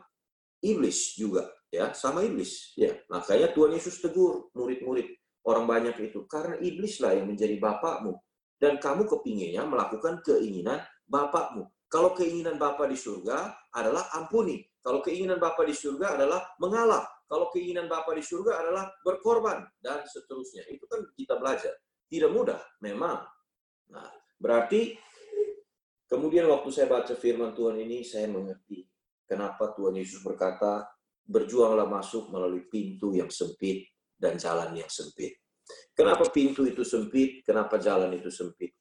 iblis 0.62 1.14
juga, 1.18 1.48
ya, 1.72 1.92
sama 1.94 2.24
iblis. 2.24 2.74
Ya, 2.74 2.98
makanya 3.10 3.52
Tuhan 3.54 3.74
Yesus 3.76 4.02
tegur 4.02 4.50
murid-murid 4.54 5.06
orang 5.46 5.64
banyak 5.64 5.96
itu 6.02 6.26
karena 6.28 6.58
iblislah 6.60 7.16
yang 7.16 7.30
menjadi 7.30 7.56
bapakmu 7.56 8.18
dan 8.58 8.76
kamu 8.82 9.06
kepinginnya 9.06 9.64
melakukan 9.64 10.20
keinginan 10.24 10.82
bapakmu. 11.06 11.68
Kalau 11.88 12.12
keinginan 12.12 12.60
Bapa 12.60 12.84
di 12.84 13.00
surga 13.00 13.48
adalah 13.72 14.12
ampuni. 14.12 14.60
Kalau 14.84 15.00
keinginan 15.00 15.40
Bapa 15.40 15.64
di 15.64 15.72
surga 15.72 16.20
adalah 16.20 16.44
mengalah 16.60 17.00
kalau 17.28 17.52
keinginan 17.52 17.92
Bapak 17.92 18.16
di 18.16 18.24
surga 18.24 18.64
adalah 18.64 18.88
berkorban 19.04 19.60
dan 19.84 20.00
seterusnya. 20.08 20.64
Itu 20.72 20.88
kan 20.88 21.04
kita 21.12 21.36
belajar. 21.36 21.76
Tidak 22.08 22.32
mudah, 22.32 22.56
memang. 22.80 23.20
Nah, 23.92 24.08
berarti 24.40 24.96
kemudian 26.08 26.48
waktu 26.48 26.72
saya 26.72 26.88
baca 26.88 27.12
firman 27.12 27.52
Tuhan 27.52 27.76
ini, 27.84 28.00
saya 28.00 28.32
mengerti 28.32 28.80
kenapa 29.28 29.76
Tuhan 29.76 30.00
Yesus 30.00 30.24
berkata, 30.24 30.88
berjuanglah 31.28 31.84
masuk 31.84 32.32
melalui 32.32 32.64
pintu 32.72 33.12
yang 33.12 33.28
sempit 33.28 33.84
dan 34.16 34.40
jalan 34.40 34.72
yang 34.72 34.88
sempit. 34.88 35.36
Kenapa 35.92 36.24
pintu 36.32 36.64
itu 36.64 36.80
sempit? 36.80 37.44
Kenapa 37.44 37.76
jalan 37.76 38.16
itu 38.16 38.32
sempit? 38.32 38.72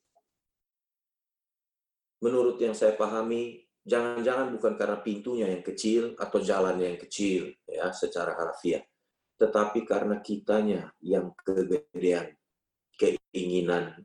Menurut 2.24 2.56
yang 2.58 2.72
saya 2.72 2.96
pahami, 2.96 3.68
Jangan-jangan 3.88 4.52
bukan 4.52 4.76
karena 4.76 5.00
pintunya 5.00 5.48
yang 5.48 5.64
kecil 5.64 6.12
atau 6.20 6.44
jalannya 6.44 6.92
yang 6.92 7.00
kecil 7.00 7.56
ya 7.64 7.88
secara 7.96 8.36
harfiah, 8.36 8.84
tetapi 9.40 9.88
karena 9.88 10.20
kitanya 10.20 10.92
yang 11.00 11.32
kegedean 11.40 12.36
keinginan 13.00 13.96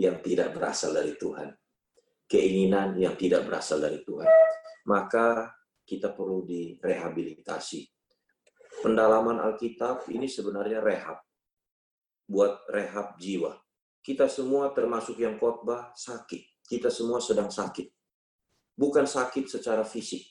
yang 0.00 0.24
tidak 0.24 0.56
berasal 0.56 0.96
dari 0.96 1.12
Tuhan. 1.20 1.52
Keinginan 2.24 2.96
yang 2.96 3.12
tidak 3.20 3.44
berasal 3.44 3.76
dari 3.76 4.00
Tuhan. 4.08 4.24
Maka 4.88 5.50
kita 5.86 6.14
perlu 6.14 6.42
direhabilitasi. 6.46 7.80
Pendalaman 8.82 9.38
Alkitab 9.38 10.10
ini 10.10 10.26
sebenarnya 10.26 10.82
rehab. 10.82 11.22
Buat 12.26 12.66
rehab 12.70 13.20
jiwa. 13.20 13.54
Kita 14.02 14.26
semua 14.26 14.74
termasuk 14.74 15.18
yang 15.22 15.38
khotbah 15.38 15.94
sakit. 15.94 16.66
Kita 16.66 16.90
semua 16.90 17.22
sedang 17.22 17.52
sakit 17.52 18.02
bukan 18.76 19.04
sakit 19.04 19.48
secara 19.48 19.84
fisik, 19.84 20.24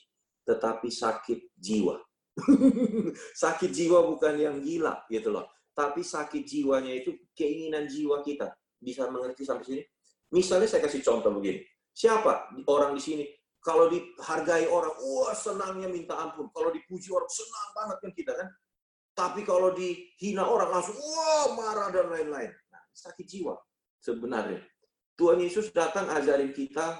tetapi 0.44 0.90
sakit 0.90 1.54
jiwa. 1.54 1.96
sakit 3.42 3.70
jiwa 3.70 4.08
bukan 4.08 4.34
yang 4.40 4.56
gila 4.60 5.04
gitu 5.08 5.30
loh. 5.30 5.48
Tapi 5.72 6.04
sakit 6.04 6.44
jiwanya 6.44 6.92
itu 6.92 7.16
keinginan 7.32 7.88
jiwa 7.88 8.20
kita. 8.20 8.52
Bisa 8.76 9.08
mengerti 9.08 9.46
sampai 9.46 9.64
sini? 9.64 9.82
Misalnya 10.32 10.68
saya 10.68 10.84
kasih 10.84 11.00
contoh 11.04 11.32
begini. 11.32 11.64
Siapa 11.92 12.64
orang 12.68 12.96
di 12.96 13.02
sini 13.04 13.24
kalau 13.62 13.86
dihargai 13.86 14.66
orang, 14.66 14.90
wah 14.98 15.30
senangnya 15.38 15.86
minta 15.86 16.18
ampun. 16.18 16.50
Kalau 16.50 16.74
dipuji 16.74 17.14
orang, 17.14 17.30
senang 17.30 17.68
banget 17.78 17.96
kan 18.02 18.12
kita 18.12 18.32
kan. 18.34 18.48
Tapi 19.14 19.40
kalau 19.46 19.70
dihina 19.70 20.42
orang 20.42 20.74
langsung, 20.74 20.98
wah 20.98 21.54
marah 21.54 21.88
dan 21.94 22.10
lain-lain. 22.10 22.50
Nah, 22.50 22.82
sakit 22.90 23.22
jiwa 23.22 23.54
sebenarnya. 24.02 24.58
Tuhan 25.14 25.38
Yesus 25.38 25.70
datang 25.70 26.10
ajarin 26.10 26.50
kita, 26.50 26.98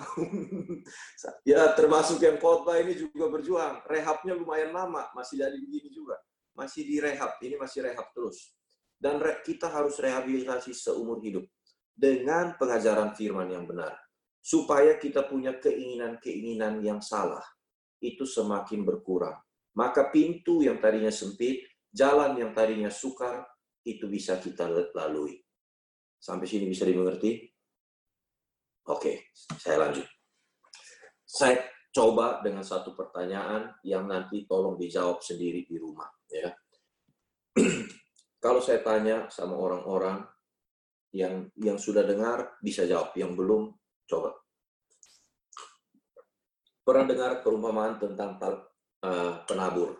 ya 1.50 1.74
termasuk 1.74 2.22
yang 2.22 2.38
khotbah 2.38 2.78
ini 2.78 2.94
juga 2.94 3.26
berjuang. 3.26 3.82
Rehabnya 3.88 4.38
lumayan 4.38 4.70
lama, 4.70 5.10
masih 5.16 5.42
jadi 5.42 5.56
begini 5.58 5.90
juga. 5.90 6.20
Masih 6.52 6.84
direhab, 6.86 7.40
ini 7.42 7.56
masih 7.56 7.82
rehab 7.82 8.12
terus. 8.12 8.52
Dan 9.00 9.18
kita 9.42 9.66
harus 9.66 9.98
rehabilitasi 9.98 10.70
seumur 10.76 11.18
hidup 11.24 11.42
dengan 11.96 12.54
pengajaran 12.60 13.16
firman 13.16 13.48
yang 13.50 13.64
benar. 13.66 13.96
Supaya 14.43 14.99
kita 14.99 15.30
punya 15.30 15.55
keinginan-keinginan 15.62 16.82
yang 16.82 16.99
salah, 16.99 17.43
itu 18.03 18.26
semakin 18.26 18.82
berkurang. 18.82 19.38
Maka 19.78 20.11
pintu 20.11 20.66
yang 20.66 20.82
tadinya 20.82 21.14
sempit, 21.14 21.62
jalan 21.95 22.34
yang 22.34 22.51
tadinya 22.51 22.90
sukar, 22.90 23.47
itu 23.86 24.11
bisa 24.11 24.43
kita 24.43 24.66
lalui. 24.99 25.38
Sampai 26.18 26.51
sini 26.51 26.66
bisa 26.66 26.82
dimengerti? 26.82 27.38
Oke, 28.90 29.30
saya 29.62 29.86
lanjut. 29.86 30.07
Saya 31.22 31.62
coba 31.95 32.43
dengan 32.43 32.66
satu 32.66 32.99
pertanyaan 32.99 33.78
yang 33.86 34.11
nanti 34.11 34.43
tolong 34.47 34.74
dijawab 34.74 35.22
sendiri 35.22 35.62
di 35.62 35.78
rumah. 35.78 36.11
Ya. 36.26 36.51
Kalau 38.43 38.59
saya 38.59 38.82
tanya 38.82 39.30
sama 39.30 39.55
orang-orang 39.55 40.26
yang 41.14 41.47
yang 41.61 41.78
sudah 41.78 42.03
dengar 42.03 42.59
bisa 42.59 42.88
jawab, 42.88 43.14
yang 43.14 43.38
belum 43.38 43.70
coba. 44.12 44.36
Pernah 46.84 47.06
dengar 47.08 47.32
perumpamaan 47.40 47.96
tentang 47.96 48.36
uh, 49.00 49.40
penabur? 49.48 49.96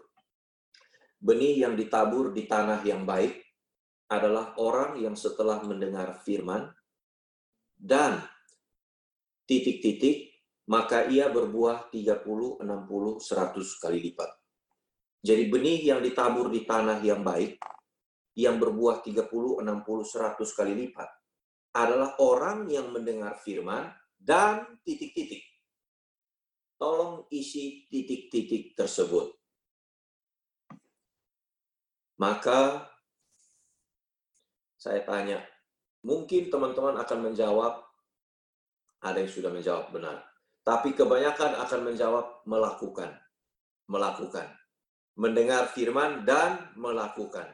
Benih 1.22 1.64
yang 1.64 1.78
ditabur 1.78 2.34
di 2.34 2.44
tanah 2.44 2.84
yang 2.84 3.08
baik 3.08 3.40
adalah 4.12 4.52
orang 4.60 5.00
yang 5.00 5.16
setelah 5.16 5.64
mendengar 5.64 6.20
firman 6.20 6.68
dan 7.78 8.20
titik-titik, 9.48 10.36
maka 10.68 11.08
ia 11.08 11.30
berbuah 11.32 11.88
30, 11.88 12.60
60, 12.60 12.66
100 12.66 13.82
kali 13.82 13.98
lipat. 14.10 14.30
Jadi 15.22 15.46
benih 15.46 15.80
yang 15.94 16.02
ditabur 16.02 16.50
di 16.50 16.66
tanah 16.66 16.98
yang 17.00 17.22
baik, 17.22 17.62
yang 18.34 18.58
berbuah 18.58 19.06
30, 19.06 19.62
60, 19.62 19.62
100 19.62 20.58
kali 20.58 20.74
lipat, 20.74 21.08
adalah 21.72 22.18
orang 22.18 22.66
yang 22.68 22.90
mendengar 22.90 23.38
firman 23.38 23.86
dan 24.23 24.79
titik-titik. 24.87 25.43
Tolong 26.79 27.27
isi 27.35 27.87
titik-titik 27.91 28.79
tersebut. 28.79 29.35
Maka 32.23 32.87
saya 34.79 35.03
tanya, 35.03 35.43
mungkin 36.07 36.51
teman-teman 36.51 36.99
akan 37.03 37.18
menjawab 37.31 37.83
ada 39.03 39.18
yang 39.18 39.31
sudah 39.31 39.51
menjawab 39.51 39.91
benar. 39.91 40.23
Tapi 40.62 40.95
kebanyakan 40.95 41.59
akan 41.66 41.81
menjawab 41.83 42.27
melakukan. 42.47 43.11
Melakukan. 43.91 44.47
Mendengar 45.18 45.70
firman 45.75 46.23
dan 46.23 46.70
melakukan. 46.79 47.51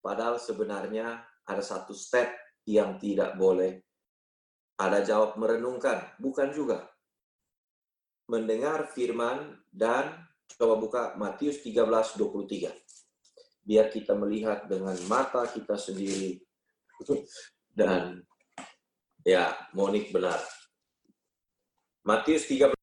Padahal 0.00 0.40
sebenarnya 0.40 1.20
ada 1.44 1.60
satu 1.60 1.92
step 1.92 2.32
yang 2.64 2.96
tidak 2.96 3.36
boleh. 3.36 3.85
Ada 4.76 5.00
jawab 5.04 5.40
merenungkan, 5.40 6.04
bukan 6.20 6.52
juga. 6.52 6.84
Mendengar 8.28 8.92
firman 8.92 9.56
dan 9.72 10.26
coba 10.56 10.74
buka 10.76 11.02
Matius 11.16 11.64
13 11.64 12.18
23. 12.18 12.72
Biar 13.66 13.86
kita 13.90 14.14
melihat 14.14 14.68
dengan 14.70 14.94
mata 15.10 15.48
kita 15.48 15.74
sendiri 15.74 16.38
dan 17.78 18.22
ya 19.26 19.50
Monik 19.74 20.14
benar 20.14 20.38
Matius 22.06 22.46
13 22.46 22.76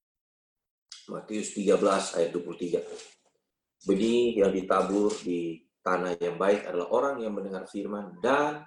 Matius 1.08 1.56
13 1.56 2.20
ayat 2.20 2.32
23. 2.36 3.88
Benih 3.88 4.39
yang 4.39 4.52
ditabur 4.56 5.12
di 5.20 5.60
tanah 5.84 6.16
yang 6.20 6.39
baik 6.39 6.64
adalah 6.68 6.88
orang 6.96 7.16
yang 7.24 7.36
mendengar 7.36 7.68
firman 7.68 8.16
dan 8.24 8.64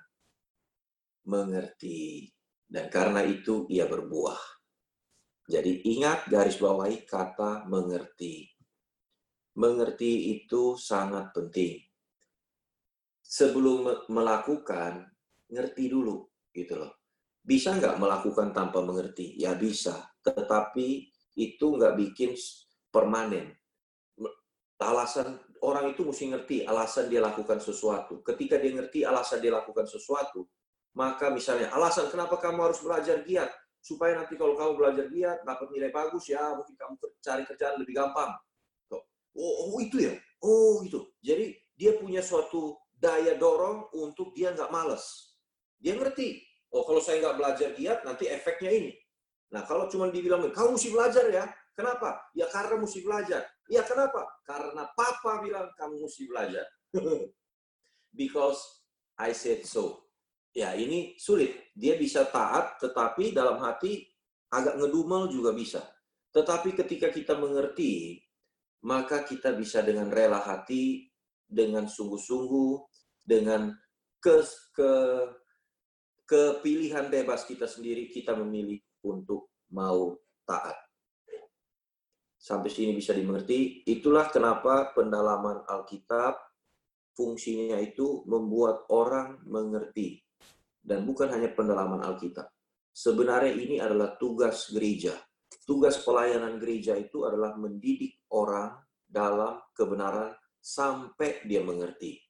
mengerti. 1.25 2.29
Dan 2.67 2.91
karena 2.91 3.23
itu 3.23 3.65
ia 3.71 3.87
berbuah. 3.87 4.39
Jadi 5.47 5.87
ingat 5.87 6.27
garis 6.27 6.59
bawahi 6.59 7.07
kata 7.07 7.71
mengerti. 7.71 8.51
Mengerti 9.57 10.35
itu 10.35 10.75
sangat 10.75 11.31
penting. 11.31 11.79
Sebelum 13.23 14.11
melakukan, 14.11 15.07
ngerti 15.47 15.87
dulu 15.87 16.27
gitu 16.51 16.75
loh. 16.75 16.93
Bisa 17.47 17.79
nggak 17.79 18.03
melakukan 18.03 18.51
tanpa 18.51 18.83
mengerti? 18.83 19.39
Ya 19.39 19.55
bisa, 19.55 20.03
tetapi 20.27 21.07
itu 21.39 21.67
nggak 21.79 21.95
bikin 21.95 22.35
permanen. 22.91 23.55
Alasan 24.77 25.39
orang 25.63 25.95
itu 25.95 26.03
mesti 26.05 26.35
ngerti 26.35 26.57
alasan 26.67 27.07
dia 27.07 27.23
lakukan 27.23 27.63
sesuatu. 27.63 28.21
Ketika 28.27 28.59
dia 28.59 28.75
ngerti 28.75 29.07
alasan 29.07 29.39
dia 29.41 29.55
lakukan 29.55 29.87
sesuatu, 29.87 30.51
maka 30.97 31.29
misalnya 31.29 31.69
alasan 31.77 32.09
kenapa 32.09 32.41
kamu 32.41 32.73
harus 32.73 32.81
belajar 32.81 33.21
giat 33.29 33.53
supaya 33.85 34.17
nanti 34.17 34.35
kalau 34.35 34.57
kamu 34.57 34.73
belajar 34.81 35.07
giat 35.13 35.39
dapat 35.45 35.69
nilai 35.77 35.93
bagus 35.93 36.25
ya 36.33 36.57
mungkin 36.57 36.75
kamu 36.75 36.93
cari 37.21 37.43
kerjaan 37.45 37.77
lebih 37.79 37.95
gampang. 37.95 38.33
Oh, 39.37 39.69
oh 39.69 39.77
itu 39.85 40.01
ya, 40.01 40.17
oh 40.41 40.81
itu. 40.81 41.13
Jadi 41.21 41.53
dia 41.77 42.01
punya 42.01 42.25
suatu 42.25 42.81
daya 42.97 43.37
dorong 43.37 43.93
untuk 43.93 44.33
dia 44.33 44.57
nggak 44.57 44.73
males. 44.73 45.37
Dia 45.77 45.93
ngerti 45.93 46.41
Oh, 46.77 46.83
kalau 46.85 47.01
saya 47.01 47.23
nggak 47.23 47.39
belajar 47.39 47.69
giat, 47.73 47.99
nanti 48.03 48.27
efeknya 48.27 48.69
ini. 48.69 48.93
Nah, 49.55 49.63
kalau 49.63 49.87
cuma 49.87 50.11
dibilang, 50.11 50.45
kamu 50.51 50.75
mesti 50.75 50.91
belajar 50.91 51.25
ya. 51.31 51.45
Kenapa? 51.77 52.21
Ya 52.33 52.49
karena 52.49 52.81
mesti 52.81 53.05
belajar. 53.05 53.45
Ya 53.69 53.85
kenapa? 53.85 54.25
Karena 54.49 54.89
papa 54.97 55.45
bilang 55.45 55.69
kamu 55.77 56.09
mesti 56.09 56.25
belajar. 56.25 56.65
Because 58.17 58.61
I 59.21 59.37
said 59.37 59.69
so. 59.69 60.06
Ya, 60.57 60.73
ini 60.73 61.13
sulit. 61.21 61.69
Dia 61.77 62.01
bisa 62.01 62.25
taat, 62.33 62.81
tetapi 62.81 63.37
dalam 63.37 63.61
hati 63.61 64.09
agak 64.49 64.81
ngedumel 64.81 65.29
juga 65.29 65.53
bisa. 65.53 65.85
Tetapi 66.33 66.73
ketika 66.73 67.13
kita 67.13 67.37
mengerti, 67.37 68.25
maka 68.89 69.21
kita 69.21 69.53
bisa 69.53 69.85
dengan 69.85 70.09
rela 70.09 70.41
hati, 70.41 71.13
dengan 71.45 71.85
sungguh-sungguh, 71.85 72.73
dengan 73.21 73.69
ke, 74.17 74.41
ke 74.73 74.93
kepilihan 76.25 77.13
bebas 77.13 77.45
kita 77.45 77.69
sendiri, 77.69 78.09
kita 78.09 78.33
memilih 78.33 78.81
untuk 79.05 79.53
mau 79.77 80.17
taat. 80.49 80.75
Sampai 82.41 82.73
sini 82.73 82.97
bisa 82.97 83.13
dimengerti. 83.13 83.85
Itulah 83.85 84.33
kenapa 84.33 84.95
pendalaman 84.97 85.69
Alkitab 85.69 86.39
fungsinya 87.13 87.77
itu 87.77 88.25
membuat 88.25 88.89
orang 88.89 89.43
mengerti. 89.45 90.26
Dan 90.87 91.03
bukan 91.03 91.27
hanya 91.35 91.51
pendalaman 91.51 91.99
Alkitab. 92.07 92.47
Sebenarnya 92.95 93.51
ini 93.51 93.83
adalah 93.83 94.15
tugas 94.15 94.71
gereja. 94.71 95.19
Tugas 95.67 95.99
pelayanan 96.07 96.63
gereja 96.63 96.95
itu 96.95 97.27
adalah 97.27 97.59
mendidik 97.59 98.23
orang 98.31 98.79
dalam 99.03 99.59
kebenaran 99.75 100.31
sampai 100.63 101.43
dia 101.43 101.59
mengerti. 101.67 102.23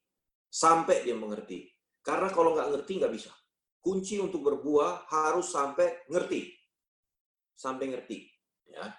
Sampai 0.49 1.05
dia 1.05 1.13
mengerti. 1.13 1.69
Karena 2.01 2.33
kalau 2.33 2.57
nggak 2.57 2.73
ngerti 2.73 2.97
nggak 2.97 3.13
bisa 3.13 3.29
kunci 3.87 4.19
untuk 4.19 4.43
berbuah 4.43 5.07
harus 5.07 5.47
sampai 5.47 6.03
ngerti. 6.11 6.51
Sampai 7.55 7.95
ngerti. 7.95 8.27
Ya. 8.67 8.91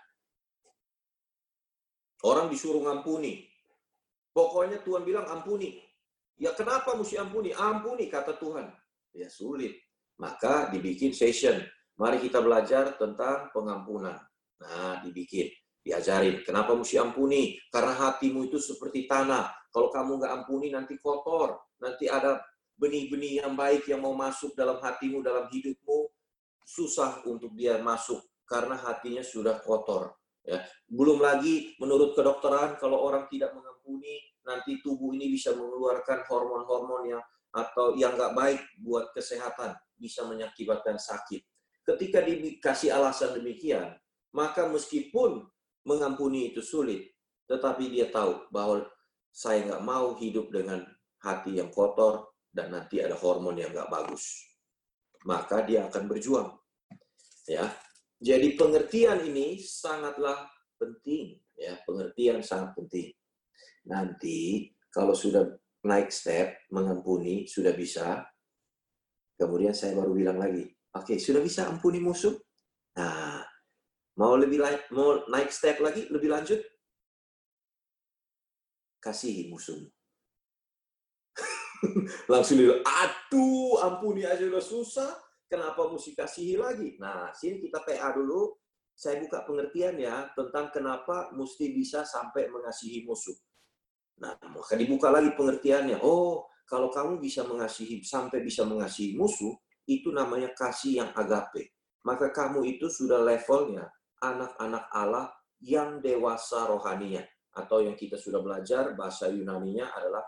Orang 2.24 2.48
disuruh 2.48 2.80
ngampuni. 2.80 3.44
Pokoknya 4.32 4.80
Tuhan 4.80 5.04
bilang 5.04 5.28
ampuni. 5.28 5.76
Ya 6.40 6.56
kenapa 6.56 6.96
mesti 6.96 7.20
ampuni? 7.20 7.52
Ampuni 7.52 8.08
kata 8.08 8.40
Tuhan. 8.40 8.64
Ya 9.14 9.28
sulit. 9.30 9.78
Maka 10.18 10.72
dibikin 10.72 11.14
session. 11.14 11.62
Mari 11.98 12.22
kita 12.22 12.42
belajar 12.42 12.94
tentang 12.98 13.50
pengampunan. 13.54 14.18
Nah, 14.62 15.02
dibikin. 15.02 15.50
Diajarin. 15.82 16.42
Kenapa 16.42 16.74
mesti 16.74 16.98
ampuni? 16.98 17.56
Karena 17.70 17.94
hatimu 17.94 18.46
itu 18.46 18.58
seperti 18.58 19.06
tanah. 19.06 19.50
Kalau 19.70 19.88
kamu 19.88 20.22
nggak 20.22 20.32
ampuni 20.42 20.68
nanti 20.74 20.98
kotor. 20.98 21.58
Nanti 21.78 22.10
ada 22.10 22.42
benih-benih 22.78 23.42
yang 23.42 23.58
baik 23.58 23.90
yang 23.90 24.02
mau 24.02 24.14
masuk 24.14 24.54
dalam 24.54 24.78
hatimu, 24.78 25.18
dalam 25.22 25.50
hidupmu, 25.50 26.06
susah 26.62 27.26
untuk 27.26 27.50
dia 27.58 27.82
masuk 27.82 28.22
karena 28.46 28.78
hatinya 28.78 29.20
sudah 29.20 29.58
kotor. 29.60 30.14
Ya. 30.46 30.64
Belum 30.88 31.20
lagi 31.20 31.76
menurut 31.76 32.16
kedokteran 32.16 32.80
kalau 32.80 33.02
orang 33.04 33.28
tidak 33.28 33.52
mengampuni, 33.52 34.32
nanti 34.46 34.80
tubuh 34.80 35.12
ini 35.12 35.28
bisa 35.28 35.52
mengeluarkan 35.52 36.24
hormon-hormon 36.24 37.02
yang 37.12 37.22
atau 37.58 37.98
yang 37.98 38.14
nggak 38.14 38.34
baik 38.38 38.60
buat 38.78 39.10
kesehatan, 39.10 39.74
bisa 39.98 40.22
mengakibatkan 40.22 40.94
sakit. 40.94 41.42
Ketika 41.82 42.22
dikasih 42.22 42.94
alasan 42.94 43.34
demikian, 43.34 43.98
maka 44.30 44.70
meskipun 44.70 45.42
mengampuni 45.82 46.52
itu 46.52 46.62
sulit, 46.62 47.10
tetapi 47.50 47.90
dia 47.90 48.12
tahu 48.12 48.46
bahwa 48.52 48.86
saya 49.32 49.64
nggak 49.66 49.82
mau 49.82 50.14
hidup 50.14 50.52
dengan 50.54 50.84
hati 51.24 51.58
yang 51.58 51.72
kotor 51.74 52.30
dan 52.52 52.70
nanti 52.70 53.02
ada 53.02 53.16
hormon 53.18 53.58
yang 53.58 53.74
nggak 53.74 53.90
bagus. 53.90 54.46
Maka 55.26 55.66
dia 55.66 55.90
akan 55.90 56.04
berjuang. 56.06 56.54
Ya, 57.48 57.72
jadi 58.20 58.54
pengertian 58.54 59.24
ini 59.24 59.58
sangatlah 59.62 60.46
penting. 60.76 61.40
Ya, 61.58 61.80
pengertian 61.88 62.44
sangat 62.44 62.76
penting. 62.76 63.14
Nanti 63.88 64.70
kalau 64.92 65.16
sudah 65.16 65.48
naik 65.86 66.10
step 66.10 66.66
mengampuni 66.74 67.46
sudah 67.46 67.70
bisa, 67.74 68.26
kemudian 69.38 69.74
saya 69.76 69.94
baru 69.94 70.12
bilang 70.14 70.38
lagi, 70.42 70.66
oke 70.94 71.14
okay, 71.14 71.18
sudah 71.22 71.38
bisa 71.38 71.70
ampuni 71.70 72.02
musuh. 72.02 72.34
Nah, 72.98 73.46
mau 74.18 74.34
lebih 74.34 74.58
mau 74.90 75.22
naik 75.30 75.54
step 75.54 75.78
lagi, 75.78 76.10
lebih 76.10 76.34
lanjut, 76.34 76.58
kasihi 78.98 79.46
musuhmu. 79.46 79.86
Langsung 82.32 82.58
dia, 82.58 82.82
aduh 82.82 83.78
ampuni 83.86 84.26
aja 84.26 84.42
udah 84.42 84.62
susah, 84.62 85.14
kenapa 85.46 85.86
mesti 85.86 86.18
kasihi 86.18 86.58
lagi? 86.58 86.98
Nah, 86.98 87.30
sini 87.30 87.62
kita 87.62 87.86
PA 87.86 88.10
dulu, 88.18 88.58
saya 88.98 89.22
buka 89.22 89.46
pengertian 89.46 89.94
ya 89.94 90.26
tentang 90.34 90.74
kenapa 90.74 91.30
mesti 91.30 91.70
bisa 91.70 92.02
sampai 92.02 92.50
mengasihi 92.50 93.06
musuh. 93.06 93.38
Nah, 94.18 94.34
maka 94.50 94.74
dibuka 94.74 95.10
lagi 95.10 95.30
pengertiannya. 95.34 96.02
Oh, 96.02 96.46
kalau 96.66 96.90
kamu 96.90 97.22
bisa 97.22 97.46
mengasihi 97.46 98.02
sampai 98.02 98.42
bisa 98.42 98.66
mengasihi 98.66 99.14
musuh, 99.14 99.54
itu 99.88 100.12
namanya 100.12 100.52
kasih 100.52 101.00
yang 101.04 101.10
agape. 101.16 101.72
Maka 102.04 102.30
kamu 102.30 102.66
itu 102.76 102.86
sudah 102.92 103.22
levelnya 103.24 103.88
anak-anak 104.20 104.84
Allah 104.92 105.32
yang 105.62 105.98
dewasa 105.98 106.68
rohaninya 106.68 107.24
atau 107.54 107.82
yang 107.82 107.98
kita 107.98 108.14
sudah 108.14 108.38
belajar 108.38 108.94
bahasa 108.94 109.26
Yunaninya 109.26 109.90
adalah 109.96 110.22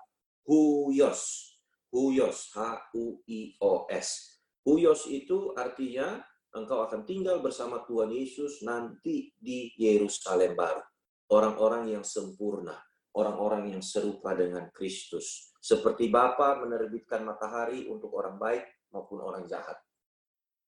huios. 0.47 1.55
Huios, 1.91 2.55
H 2.55 2.91
U 2.95 3.18
I 3.26 3.59
O 3.62 3.86
S. 3.91 4.38
Huios 4.62 5.11
itu 5.11 5.51
artinya 5.59 6.22
engkau 6.55 6.86
akan 6.86 7.03
tinggal 7.03 7.43
bersama 7.43 7.82
Tuhan 7.82 8.14
Yesus 8.14 8.62
nanti 8.62 9.34
di 9.38 9.74
Yerusalem 9.74 10.55
baru. 10.55 10.82
Orang-orang 11.30 11.95
yang 11.95 12.03
sempurna, 12.07 12.74
orang-orang 13.17 13.75
yang 13.75 13.83
serupa 13.83 14.37
dengan 14.37 14.71
Kristus. 14.71 15.51
Seperti 15.61 16.09
Bapa 16.09 16.57
menerbitkan 16.63 17.27
matahari 17.27 17.87
untuk 17.91 18.15
orang 18.17 18.39
baik 18.39 18.65
maupun 18.95 19.21
orang 19.21 19.45
jahat. 19.51 19.77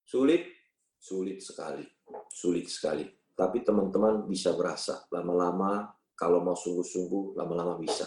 Sulit, 0.03 0.45
sulit 0.99 1.41
sekali, 1.41 1.87
sulit 2.29 2.67
sekali. 2.69 3.07
Tapi 3.33 3.65
teman-teman 3.65 4.29
bisa 4.29 4.53
berasa 4.53 5.07
lama-lama 5.09 5.89
kalau 6.13 6.45
mau 6.45 6.55
sungguh-sungguh, 6.55 7.35
lama-lama 7.39 7.81
bisa. 7.81 8.07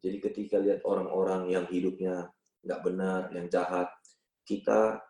Jadi 0.00 0.16
ketika 0.22 0.56
lihat 0.56 0.80
orang-orang 0.86 1.52
yang 1.52 1.66
hidupnya 1.68 2.30
nggak 2.64 2.80
benar, 2.80 3.28
yang 3.36 3.50
jahat, 3.52 3.90
kita 4.46 5.02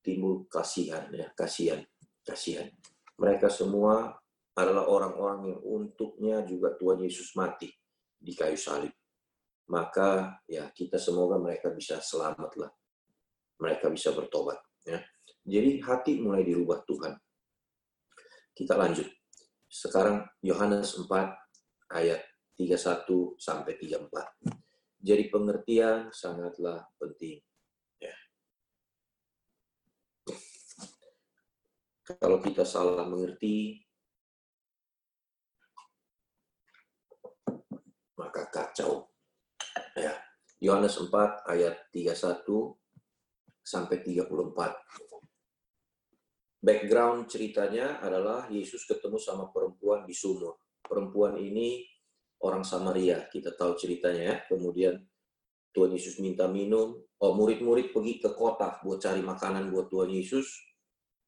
timbul 0.00 0.46
kasihan 0.48 1.10
ya, 1.12 1.28
kasihan, 1.36 1.82
kasihan. 2.24 2.70
Mereka 3.18 3.50
semua 3.50 4.16
adalah 4.56 4.88
orang-orang 4.88 5.52
yang 5.52 5.60
untuknya 5.60 6.40
juga 6.48 6.72
Tuhan 6.80 7.04
Yesus 7.04 7.36
mati 7.36 7.68
di 8.16 8.32
kayu 8.32 8.56
salib. 8.56 8.92
Maka 9.68 10.40
ya 10.48 10.72
kita 10.72 10.96
semoga 10.96 11.36
mereka 11.36 11.68
bisa 11.76 12.00
selamat 12.00 12.50
lah. 12.56 12.72
Mereka 13.60 13.92
bisa 13.92 14.16
bertobat. 14.16 14.56
Ya. 14.88 15.04
Jadi 15.44 15.84
hati 15.84 16.12
mulai 16.24 16.42
dirubah 16.42 16.82
Tuhan. 16.88 17.12
Kita 18.56 18.72
lanjut. 18.80 19.06
Sekarang 19.68 20.24
Yohanes 20.40 20.96
4 20.96 21.04
ayat 21.92 22.24
31 22.56 23.36
sampai 23.36 23.76
34. 23.76 24.08
Jadi 25.04 25.24
pengertian 25.28 26.08
sangatlah 26.10 26.88
penting. 26.96 27.44
Ya. 28.00 28.16
Kalau 32.16 32.40
kita 32.40 32.64
salah 32.64 33.04
mengerti, 33.04 33.85
maka 38.16 38.48
kacau. 38.48 39.08
Ya. 39.96 40.16
Yohanes 40.60 40.96
4 40.96 41.12
ayat 41.52 41.92
31 41.92 42.44
sampai 43.60 44.00
34 44.00 44.32
background 46.66 47.30
ceritanya 47.30 48.02
adalah 48.02 48.50
Yesus 48.50 48.82
ketemu 48.90 49.22
sama 49.22 49.54
perempuan 49.54 50.02
di 50.02 50.10
sumur. 50.10 50.58
Perempuan 50.82 51.38
ini 51.38 51.86
orang 52.42 52.66
Samaria, 52.66 53.30
kita 53.30 53.54
tahu 53.54 53.78
ceritanya 53.78 54.34
ya. 54.34 54.36
Kemudian 54.50 54.98
Tuhan 55.70 55.94
Yesus 55.94 56.18
minta 56.18 56.50
minum. 56.50 56.98
Oh, 57.22 57.32
murid-murid 57.38 57.94
pergi 57.94 58.18
ke 58.18 58.34
kota 58.34 58.82
buat 58.82 58.98
cari 58.98 59.22
makanan 59.22 59.70
buat 59.70 59.86
Tuhan 59.86 60.10
Yesus. 60.10 60.46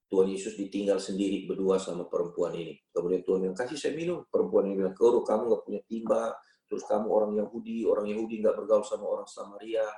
Tuhan 0.09 0.33
Yesus 0.33 0.57
ditinggal 0.57 0.99
sendiri 0.99 1.45
berdua 1.45 1.77
sama 1.77 2.09
perempuan 2.09 2.57
ini. 2.57 2.81
Kemudian 2.91 3.23
Tuhan 3.23 3.45
bilang, 3.45 3.57
kasih 3.57 3.77
saya 3.77 3.93
minum. 3.93 4.25
Perempuan 4.25 4.73
ini 4.73 4.81
bilang, 4.81 4.97
kamu 4.97 5.43
nggak 5.53 5.63
punya 5.69 5.81
timba. 5.85 6.33
Terus 6.69 6.85
kamu 6.85 7.09
orang 7.09 7.33
Yahudi, 7.41 7.89
orang 7.89 8.07
Yahudi 8.13 8.45
nggak 8.45 8.55
bergaul 8.55 8.85
sama 8.85 9.09
orang 9.09 9.25
Samaria, 9.25 9.89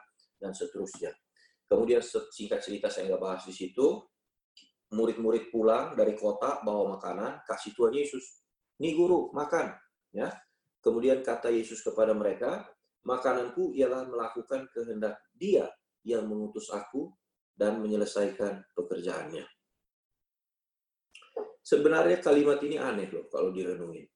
dan 0.41 0.57
seterusnya. 0.57 1.13
Kemudian 1.69 2.01
singkat 2.03 2.65
cerita 2.65 2.89
saya 2.89 3.13
nggak 3.13 3.23
bahas 3.23 3.43
di 3.45 3.55
situ 3.55 4.01
murid-murid 4.91 5.55
pulang 5.55 5.95
dari 5.95 6.19
kota 6.19 6.59
bawa 6.67 6.99
makanan, 6.99 7.47
kasih 7.47 7.71
Tuhan 7.79 7.95
Yesus. 7.95 8.43
Nih 8.83 8.99
guru, 8.99 9.31
makan. 9.31 9.71
Ya. 10.11 10.35
Kemudian 10.83 11.23
kata 11.23 11.53
Yesus 11.53 11.85
kepada 11.85 12.11
mereka, 12.11 12.67
makananku 13.07 13.77
ialah 13.77 14.09
melakukan 14.09 14.67
kehendak 14.73 15.21
dia 15.37 15.69
yang 16.03 16.27
mengutus 16.27 16.73
aku 16.73 17.13
dan 17.55 17.79
menyelesaikan 17.79 18.65
pekerjaannya. 18.73 19.45
Sebenarnya 21.61 22.19
kalimat 22.25 22.59
ini 22.65 22.81
aneh 22.81 23.07
loh 23.13 23.29
kalau 23.29 23.53
direnungin. 23.53 24.09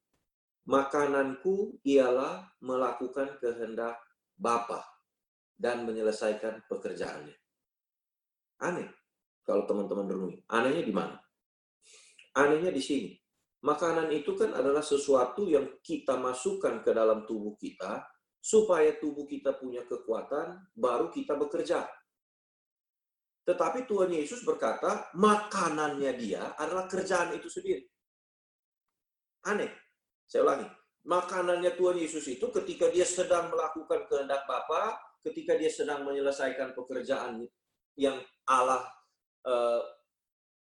Makananku 0.65 1.77
ialah 1.85 2.57
melakukan 2.65 3.37
kehendak 3.37 4.01
Bapa 4.33 4.81
dan 5.55 5.85
menyelesaikan 5.85 6.65
pekerjaannya. 6.67 7.37
Aneh 8.65 8.89
kalau 9.45 9.63
teman-teman 9.69 10.09
renungi. 10.09 10.37
Anehnya 10.49 10.83
di 10.83 10.93
mana? 10.93 11.15
Anehnya 12.35 12.73
di 12.73 12.81
sini. 12.81 13.13
Makanan 13.65 14.13
itu 14.13 14.37
kan 14.37 14.53
adalah 14.53 14.81
sesuatu 14.81 15.49
yang 15.49 15.81
kita 15.81 16.17
masukkan 16.17 16.85
ke 16.85 16.91
dalam 16.93 17.25
tubuh 17.25 17.57
kita 17.57 18.05
supaya 18.37 18.93
tubuh 19.01 19.25
kita 19.25 19.57
punya 19.57 19.81
kekuatan, 19.89 20.69
baru 20.77 21.09
kita 21.09 21.33
bekerja. 21.33 21.81
Tetapi 23.45 23.89
Tuhan 23.89 24.13
Yesus 24.13 24.45
berkata, 24.45 25.09
makanannya 25.17 26.13
dia 26.17 26.53
adalah 26.57 26.85
kerjaan 26.85 27.33
itu 27.37 27.49
sendiri. 27.49 27.85
Aneh. 29.49 29.84
Saya 30.25 30.41
ulangi. 30.45 30.67
Makanannya 31.05 31.77
Tuhan 31.77 32.01
Yesus 32.01 32.25
itu 32.25 32.49
ketika 32.49 32.89
dia 32.89 33.05
sedang 33.05 33.53
melakukan 33.53 34.09
kehendak 34.09 34.49
Bapa, 34.49 34.97
ketika 35.21 35.53
dia 35.53 35.69
sedang 35.69 36.01
menyelesaikan 36.01 36.73
pekerjaan 36.73 37.45
yang 37.93 38.17
Allah 38.49 38.89
uh, 39.45 39.85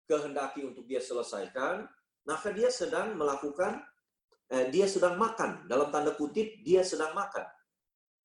kehendaki 0.04 0.68
untuk 0.68 0.84
dia 0.84 1.00
selesaikan, 1.00 1.88
maka 2.28 2.52
dia 2.52 2.68
sedang 2.68 3.16
melakukan, 3.16 3.80
eh, 4.52 4.68
dia 4.68 4.84
sedang 4.84 5.16
makan. 5.16 5.64
Dalam 5.64 5.88
tanda 5.88 6.12
kutip, 6.12 6.60
dia 6.60 6.84
sedang 6.84 7.16
makan. 7.16 7.44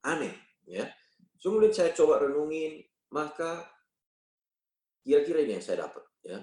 Aneh, 0.04 0.36
ya. 0.68 0.92
Kemudian 1.40 1.72
saya 1.72 1.96
coba 1.96 2.20
renungin, 2.20 2.84
maka 3.16 3.64
kira-kira 5.08 5.44
ini 5.48 5.56
yang 5.60 5.64
saya 5.64 5.88
dapat, 5.88 6.04
ya. 6.24 6.40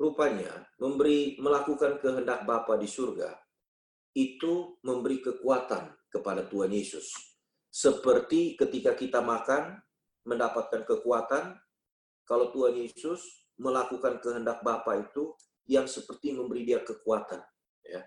Rupanya 0.00 0.64
memberi 0.80 1.36
melakukan 1.36 2.00
kehendak 2.00 2.48
Bapa 2.48 2.80
di 2.80 2.88
surga 2.88 3.47
itu 4.18 4.82
memberi 4.82 5.22
kekuatan 5.22 5.94
kepada 6.10 6.42
Tuhan 6.50 6.74
Yesus. 6.74 7.06
Seperti 7.70 8.58
ketika 8.58 8.98
kita 8.98 9.22
makan 9.22 9.78
mendapatkan 10.26 10.82
kekuatan, 10.82 11.54
kalau 12.26 12.50
Tuhan 12.50 12.74
Yesus 12.82 13.46
melakukan 13.62 14.18
kehendak 14.18 14.66
Bapa 14.66 14.98
itu 14.98 15.38
yang 15.70 15.86
seperti 15.86 16.34
memberi 16.34 16.66
dia 16.66 16.82
kekuatan. 16.82 17.38
Ya. 17.86 18.02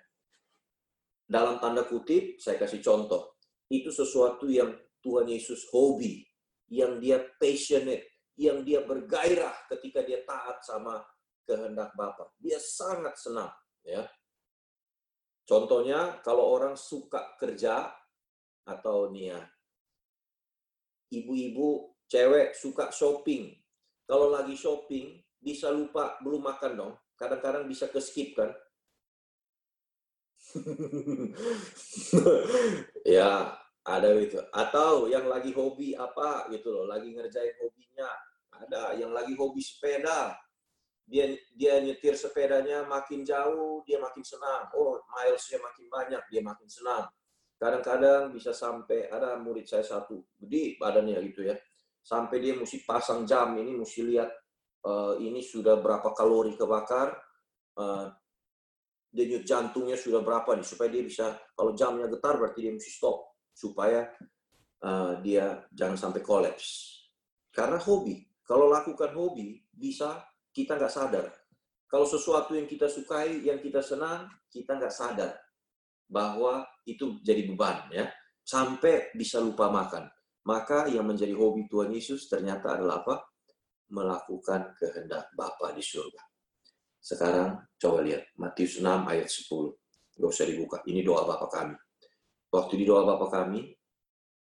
Dalam 1.23 1.63
tanda 1.63 1.87
kutip, 1.87 2.43
saya 2.43 2.59
kasih 2.59 2.83
contoh. 2.83 3.39
Itu 3.71 3.87
sesuatu 3.95 4.51
yang 4.51 4.75
Tuhan 4.99 5.31
Yesus 5.31 5.71
hobi, 5.71 6.27
yang 6.67 6.99
dia 6.99 7.23
passionate, 7.39 8.19
yang 8.35 8.67
dia 8.67 8.83
bergairah 8.83 9.55
ketika 9.71 10.03
dia 10.03 10.27
taat 10.27 10.59
sama 10.67 10.99
kehendak 11.47 11.95
Bapa. 11.95 12.35
Dia 12.35 12.59
sangat 12.59 13.15
senang. 13.15 13.49
Ya. 13.87 14.03
Contohnya, 15.51 16.23
kalau 16.23 16.47
orang 16.47 16.79
suka 16.79 17.35
kerja, 17.35 17.91
atau 18.63 19.11
nih 19.11 19.35
ya, 19.35 19.41
ibu-ibu 21.11 21.91
cewek 22.07 22.55
suka 22.55 22.87
shopping. 22.87 23.51
Kalau 24.07 24.31
lagi 24.31 24.55
shopping, 24.55 25.19
bisa 25.43 25.67
lupa 25.67 26.15
belum 26.23 26.47
makan 26.47 26.71
dong. 26.79 26.93
Kadang-kadang 27.19 27.67
bisa 27.67 27.91
ke 27.91 27.99
skip 27.99 28.31
kan. 28.31 28.47
ya, 33.19 33.51
ada 33.83 34.09
itu. 34.15 34.39
Atau 34.55 35.11
yang 35.11 35.27
lagi 35.27 35.51
hobi 35.51 35.99
apa 35.99 36.47
gitu 36.47 36.71
loh, 36.71 36.87
lagi 36.87 37.11
ngerjain 37.11 37.59
hobinya. 37.59 38.07
Ada 38.55 38.95
yang 38.95 39.11
lagi 39.11 39.35
hobi 39.35 39.59
sepeda. 39.59 40.31
Dia 41.11 41.27
dia 41.51 41.83
nyetir 41.83 42.15
sepedanya 42.15 42.87
makin 42.87 43.27
jauh, 43.27 43.83
dia 43.83 43.99
makin 43.99 44.23
senang. 44.23 44.71
Oh, 44.79 44.95
milesnya 45.11 45.59
makin 45.59 45.85
banyak, 45.91 46.23
dia 46.31 46.39
makin 46.39 46.71
senang. 46.71 47.11
Kadang-kadang 47.59 48.31
bisa 48.31 48.55
sampai 48.55 49.11
ada 49.11 49.35
murid 49.35 49.67
saya 49.67 49.83
satu, 49.83 50.23
gede 50.39 50.79
badannya 50.79 51.19
gitu 51.27 51.51
ya. 51.51 51.59
Sampai 51.99 52.39
dia 52.39 52.55
mesti 52.55 52.81
pasang 52.87 53.27
jam 53.27 53.53
ini, 53.59 53.75
mesti 53.75 54.01
lihat 54.07 54.31
uh, 54.87 55.19
ini 55.19 55.43
sudah 55.43 55.77
berapa 55.77 56.15
kalori 56.15 56.55
kebakar, 56.55 57.13
uh, 57.77 58.07
denyut 59.11 59.43
jantungnya 59.43 59.99
sudah 59.99 60.23
berapa 60.23 60.55
nih 60.55 60.65
supaya 60.65 60.87
dia 60.87 61.03
bisa 61.03 61.35
kalau 61.51 61.75
jamnya 61.75 62.07
getar 62.07 62.39
berarti 62.39 62.63
dia 62.63 62.71
mesti 62.71 62.91
stop 62.95 63.35
supaya 63.51 64.07
uh, 64.87 65.19
dia 65.19 65.67
jangan 65.75 65.99
sampai 65.99 66.23
kolaps. 66.23 66.97
Karena 67.51 67.75
hobi, 67.77 68.23
kalau 68.47 68.71
lakukan 68.71 69.11
hobi 69.11 69.59
bisa 69.69 70.23
kita 70.51 70.77
nggak 70.77 70.93
sadar. 70.93 71.27
Kalau 71.87 72.07
sesuatu 72.07 72.55
yang 72.55 72.67
kita 72.67 72.87
sukai, 72.87 73.43
yang 73.43 73.59
kita 73.59 73.83
senang, 73.83 74.31
kita 74.47 74.79
nggak 74.79 74.95
sadar 74.95 75.35
bahwa 76.07 76.63
itu 76.87 77.19
jadi 77.23 77.47
beban 77.47 77.87
ya, 77.91 78.07
sampai 78.43 79.11
bisa 79.15 79.39
lupa 79.39 79.71
makan. 79.71 80.07
Maka 80.47 80.89
yang 80.91 81.07
menjadi 81.07 81.31
hobi 81.35 81.67
Tuhan 81.71 81.91
Yesus 81.91 82.27
ternyata 82.27 82.75
adalah 82.75 83.03
apa? 83.05 83.15
Melakukan 83.91 84.75
kehendak 84.75 85.31
Bapa 85.35 85.75
di 85.75 85.83
surga. 85.83 86.23
Sekarang 87.01 87.59
coba 87.75 88.05
lihat 88.05 88.29
Matius 88.39 88.79
6 88.79 88.87
ayat 88.87 89.27
10. 89.27 90.21
Gak 90.21 90.31
usah 90.31 90.47
dibuka. 90.47 90.77
Ini 90.87 91.01
doa 91.03 91.27
Bapa 91.27 91.47
kami. 91.51 91.75
Waktu 92.51 92.73
di 92.75 92.85
doa 92.87 93.03
Bapa 93.07 93.27
kami, 93.31 93.67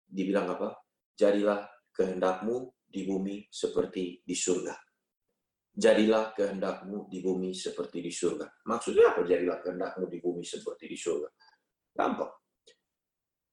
dibilang 0.06 0.50
apa? 0.54 0.74
Jadilah 1.14 1.66
kehendakmu 1.94 2.70
di 2.90 3.06
bumi 3.06 3.46
seperti 3.46 4.22
di 4.26 4.34
surga. 4.34 4.89
Jadilah 5.70 6.34
kehendakmu 6.34 7.06
di 7.06 7.22
bumi 7.22 7.54
seperti 7.54 8.02
di 8.02 8.10
surga. 8.10 8.66
Maksudnya 8.66 9.14
apa 9.14 9.22
jadilah 9.22 9.58
kehendakmu 9.62 10.10
di 10.10 10.18
bumi 10.18 10.42
seperti 10.42 10.90
di 10.90 10.98
surga? 10.98 11.28
Gampang. 11.94 12.32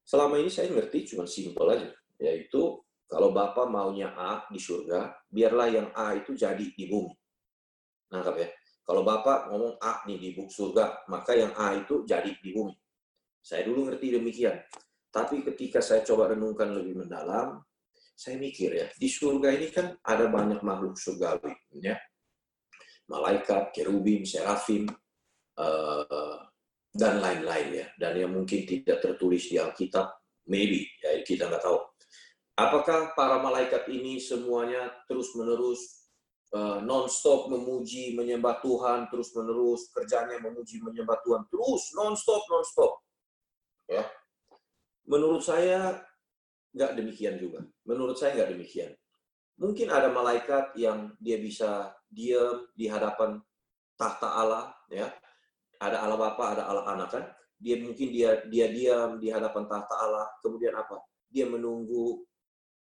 Selama 0.01 0.39
ini 0.39 0.49
saya 0.49 0.71
ngerti 0.73 1.13
cuma 1.13 1.29
simpel 1.29 1.67
aja. 1.67 1.89
Yaitu 2.17 2.81
kalau 3.07 3.31
Bapak 3.31 3.71
maunya 3.71 4.11
A 4.17 4.43
di 4.49 4.59
surga, 4.59 5.13
biarlah 5.31 5.67
yang 5.71 5.87
A 5.95 6.17
itu 6.17 6.35
jadi 6.35 6.63
di 6.63 6.85
bumi. 6.89 7.13
Nangkap 8.11 8.35
ya? 8.39 8.49
Kalau 8.87 9.03
Bapak 9.03 9.51
ngomong 9.51 9.75
A 9.83 10.07
nih 10.07 10.15
di 10.15 10.31
surga, 10.35 11.07
maka 11.11 11.35
yang 11.35 11.51
A 11.59 11.75
itu 11.75 12.07
jadi 12.07 12.31
di 12.39 12.49
bumi. 12.55 12.75
Saya 13.43 13.67
dulu 13.67 13.87
ngerti 13.87 14.15
demikian. 14.15 14.55
Tapi 15.11 15.43
ketika 15.43 15.79
saya 15.79 16.03
coba 16.03 16.31
renungkan 16.35 16.71
lebih 16.71 17.03
mendalam, 17.03 17.63
saya 18.17 18.39
mikir 18.39 18.73
ya, 18.73 18.87
di 18.95 19.07
surga 19.11 19.53
ini 19.53 19.67
kan 19.69 19.93
ada 20.01 20.25
banyak 20.31 20.63
makhluk 20.63 20.97
surgawi. 20.97 21.53
Ya. 21.83 21.99
Malaikat, 23.07 23.71
kerubim, 23.71 24.27
serafim, 24.27 24.87
uh, 25.57 26.37
dan 26.91 27.23
lain-lain 27.23 27.67
ya. 27.83 27.87
Dan 27.95 28.13
yang 28.19 28.31
mungkin 28.35 28.67
tidak 28.67 28.99
tertulis 28.99 29.47
di 29.47 29.55
Alkitab, 29.55 30.11
maybe, 30.51 30.87
ya 30.99 31.23
kita 31.23 31.47
nggak 31.47 31.63
tahu. 31.63 31.79
Apakah 32.57 33.13
para 33.13 33.37
malaikat 33.37 33.85
ini 33.87 34.17
semuanya 34.17 34.89
terus-menerus 35.05 36.09
uh, 36.51 36.79
non-stop 36.81 37.53
memuji, 37.53 38.17
menyembah 38.17 38.59
Tuhan 38.59 39.07
terus-menerus, 39.13 39.93
kerjanya 39.93 40.41
memuji, 40.41 40.81
menyembah 40.81 41.21
Tuhan 41.21 41.45
terus, 41.51 41.93
non-stop, 41.93 42.43
non-stop. 42.49 42.91
Ya. 43.87 44.03
Menurut 45.07 45.45
saya 45.45 46.03
nggak 46.75 46.93
demikian 46.99 47.39
juga. 47.39 47.63
Menurut 47.87 48.19
saya 48.19 48.35
nggak 48.35 48.51
demikian. 48.53 48.91
Mungkin 49.57 49.89
ada 49.89 50.13
malaikat 50.13 50.77
yang 50.77 51.17
dia 51.17 51.41
bisa 51.41 51.96
diam 52.07 52.67
di 52.73 52.87
hadapan 52.87 53.37
tahta 53.99 54.27
Allah, 54.31 54.71
ya. 54.87 55.09
Ada 55.77 56.05
Allah 56.05 56.17
Bapa, 56.17 56.43
ada 56.57 56.63
Allah 56.65 56.85
Anak 56.89 57.09
kan. 57.13 57.23
Dia 57.57 57.77
mungkin 57.81 58.09
dia 58.13 58.45
dia 58.49 58.69
diam 58.69 59.21
di 59.21 59.29
hadapan 59.29 59.69
tahta 59.69 59.93
Allah. 59.93 60.25
Kemudian 60.41 60.73
apa? 60.73 61.01
Dia 61.29 61.45
menunggu 61.45 62.25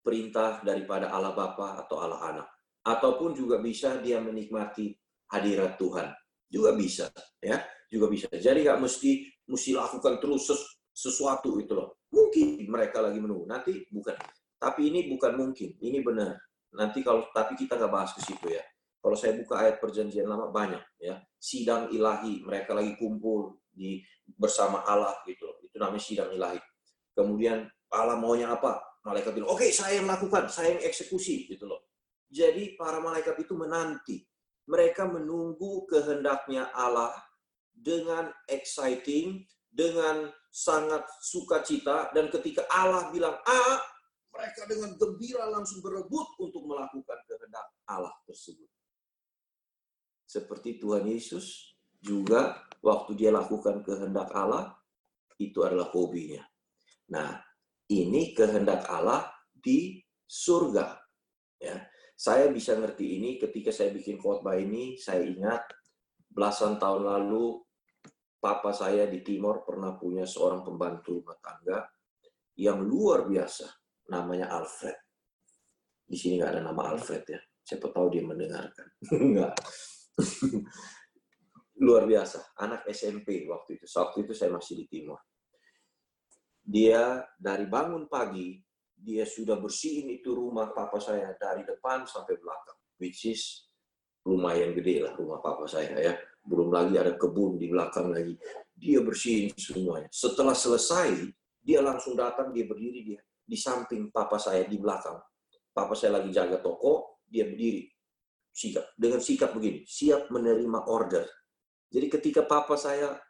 perintah 0.02 0.62
daripada 0.62 1.10
Allah 1.10 1.34
Bapa 1.34 1.82
atau 1.82 1.98
Allah 1.98 2.20
Anak. 2.30 2.46
Ataupun 2.86 3.34
juga 3.34 3.58
bisa 3.58 3.98
dia 3.98 4.22
menikmati 4.22 4.94
hadirat 5.34 5.74
Tuhan. 5.78 6.14
Juga 6.46 6.78
bisa 6.78 7.10
ya. 7.42 7.58
Juga 7.90 8.06
bisa. 8.06 8.30
Jadi 8.30 8.62
nggak 8.66 8.78
mesti 8.78 9.10
mesti 9.50 9.70
lakukan 9.74 10.22
terus 10.22 10.46
sesuatu 10.94 11.58
itu 11.58 11.74
loh. 11.74 12.06
Mungkin 12.14 12.70
mereka 12.70 13.02
lagi 13.02 13.18
menunggu. 13.18 13.50
Nanti 13.50 13.82
bukan. 13.90 14.14
Tapi 14.62 14.94
ini 14.94 15.10
bukan 15.10 15.34
mungkin. 15.34 15.74
Ini 15.78 16.06
benar. 16.06 16.38
Nanti 16.74 17.02
kalau 17.02 17.26
tapi 17.34 17.58
kita 17.58 17.74
nggak 17.74 17.90
bahas 17.90 18.14
ke 18.14 18.22
situ 18.22 18.46
ya 18.50 18.62
kalau 19.06 19.14
saya 19.14 19.38
buka 19.38 19.54
ayat 19.62 19.78
perjanjian 19.78 20.26
lama 20.26 20.50
banyak 20.50 20.82
ya. 20.98 21.22
Sidang 21.38 21.94
ilahi 21.94 22.42
mereka 22.42 22.74
lagi 22.74 22.98
kumpul 22.98 23.54
di 23.70 24.02
bersama 24.34 24.82
Allah 24.82 25.14
gitu 25.30 25.46
itu 25.62 25.78
namanya 25.78 26.02
sidang 26.02 26.34
ilahi. 26.34 26.58
Kemudian 27.14 27.70
Allah 27.94 28.18
maunya 28.18 28.50
apa? 28.50 28.82
Malaikat 29.06 29.30
bilang 29.30 29.54
oke 29.54 29.62
okay, 29.62 29.70
saya 29.70 30.02
yang 30.02 30.10
lakukan 30.10 30.50
saya 30.50 30.74
yang 30.74 30.82
eksekusi 30.82 31.46
gitu 31.46 31.70
loh. 31.70 31.86
Jadi 32.26 32.74
para 32.74 32.98
malaikat 32.98 33.38
itu 33.38 33.54
menanti. 33.54 34.26
Mereka 34.66 35.06
menunggu 35.06 35.86
kehendaknya 35.86 36.74
Allah 36.74 37.14
dengan 37.70 38.26
exciting, 38.50 39.46
dengan 39.70 40.34
sangat 40.50 41.06
sukacita, 41.22 42.10
dan 42.10 42.26
ketika 42.34 42.66
Allah 42.66 43.06
bilang 43.14 43.38
A, 43.46 43.62
mereka 44.34 44.66
dengan 44.66 44.98
gembira 44.98 45.46
langsung 45.46 45.78
berebut 45.86 46.26
untuk 46.42 46.66
melakukan 46.66 47.22
kehendak 47.30 47.66
Allah 47.86 48.10
tersebut. 48.26 48.66
Seperti 50.36 50.76
Tuhan 50.76 51.08
Yesus 51.08 51.72
juga 51.96 52.60
waktu 52.84 53.16
dia 53.16 53.32
lakukan 53.32 53.80
kehendak 53.80 54.28
Allah, 54.36 54.76
itu 55.40 55.64
adalah 55.64 55.88
hobinya. 55.88 56.44
Nah, 57.08 57.40
ini 57.88 58.36
kehendak 58.36 58.84
Allah 58.92 59.32
di 59.48 59.96
surga. 60.28 61.00
Ya. 61.56 61.88
Saya 62.12 62.52
bisa 62.52 62.76
ngerti 62.76 63.16
ini 63.16 63.40
ketika 63.40 63.72
saya 63.72 63.92
bikin 63.96 64.20
khotbah 64.20 64.60
ini, 64.60 65.00
saya 65.00 65.24
ingat 65.24 65.64
belasan 66.28 66.76
tahun 66.76 67.08
lalu 67.08 67.64
papa 68.36 68.76
saya 68.76 69.08
di 69.08 69.24
Timor 69.24 69.64
pernah 69.64 69.96
punya 69.96 70.28
seorang 70.28 70.60
pembantu 70.60 71.20
rumah 71.20 71.36
tangga 71.40 71.88
yang 72.60 72.84
luar 72.84 73.24
biasa, 73.24 73.68
namanya 74.12 74.52
Alfred. 74.52 74.96
Di 76.04 76.16
sini 76.16 76.40
nggak 76.40 76.52
ada 76.56 76.62
nama 76.64 76.92
Alfred 76.92 77.24
ya, 77.24 77.40
siapa 77.64 77.88
tahu 77.92 78.12
dia 78.12 78.24
mendengarkan. 78.24 78.88
Enggak. 79.16 79.56
luar 81.84 82.08
biasa, 82.08 82.56
anak 82.56 82.88
SMP 82.88 83.44
waktu 83.48 83.76
itu. 83.80 83.86
Waktu 83.88 84.24
itu 84.24 84.32
saya 84.32 84.50
masih 84.52 84.80
di 84.80 84.86
Timor. 84.88 85.20
Dia 86.66 87.22
dari 87.38 87.68
bangun 87.68 88.10
pagi 88.10 88.58
dia 88.96 89.28
sudah 89.28 89.60
bersihin 89.60 90.08
itu 90.08 90.32
rumah 90.32 90.72
papa 90.72 90.96
saya 90.98 91.36
dari 91.36 91.62
depan 91.62 92.08
sampai 92.08 92.40
belakang, 92.40 92.80
which 92.96 93.28
is 93.28 93.68
lumayan 94.26 94.74
gede 94.74 95.04
lah 95.04 95.12
rumah 95.14 95.38
papa 95.38 95.68
saya 95.68 95.94
ya. 96.00 96.14
Belum 96.46 96.70
lagi 96.70 96.96
ada 96.96 97.14
kebun 97.14 97.58
di 97.58 97.70
belakang 97.70 98.10
lagi. 98.10 98.34
Dia 98.72 99.02
bersihin 99.02 99.52
semuanya. 99.54 100.06
Setelah 100.14 100.54
selesai, 100.54 101.28
dia 101.60 101.82
langsung 101.82 102.14
datang, 102.14 102.54
dia 102.54 102.64
berdiri 102.64 103.00
dia 103.02 103.20
di 103.46 103.58
samping 103.58 104.10
papa 104.10 104.38
saya 104.38 104.62
di 104.66 104.78
belakang. 104.78 105.18
Papa 105.74 105.92
saya 105.98 106.22
lagi 106.22 106.30
jaga 106.30 106.62
toko, 106.62 107.22
dia 107.26 107.46
berdiri 107.46 107.95
sikap 108.56 108.88
dengan 108.96 109.20
sikap 109.20 109.52
begini, 109.52 109.84
siap 109.84 110.32
menerima 110.32 110.88
order. 110.88 111.28
Jadi 111.92 112.06
ketika 112.08 112.40
papa 112.48 112.80
saya 112.80 113.20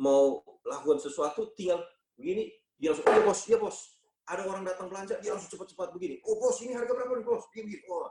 mau 0.00 0.40
lakukan 0.64 1.04
sesuatu, 1.04 1.52
tinggal 1.52 1.84
begini, 2.16 2.48
dia 2.80 2.96
langsung, 2.96 3.06
iya 3.12 3.20
bos, 3.20 3.40
iya 3.52 3.58
bos, 3.60 3.76
ada 4.24 4.48
orang 4.48 4.64
datang 4.64 4.88
belanja, 4.88 5.20
dia 5.20 5.36
langsung 5.36 5.52
cepat-cepat 5.52 5.92
begini. 5.92 6.24
Oh 6.24 6.40
bos, 6.40 6.56
ini 6.64 6.72
harga 6.72 6.88
berapa 6.88 7.20
nih 7.20 7.26
bos? 7.28 7.44
Dia 7.52 7.62
begini. 7.68 7.84
Oh. 7.92 8.08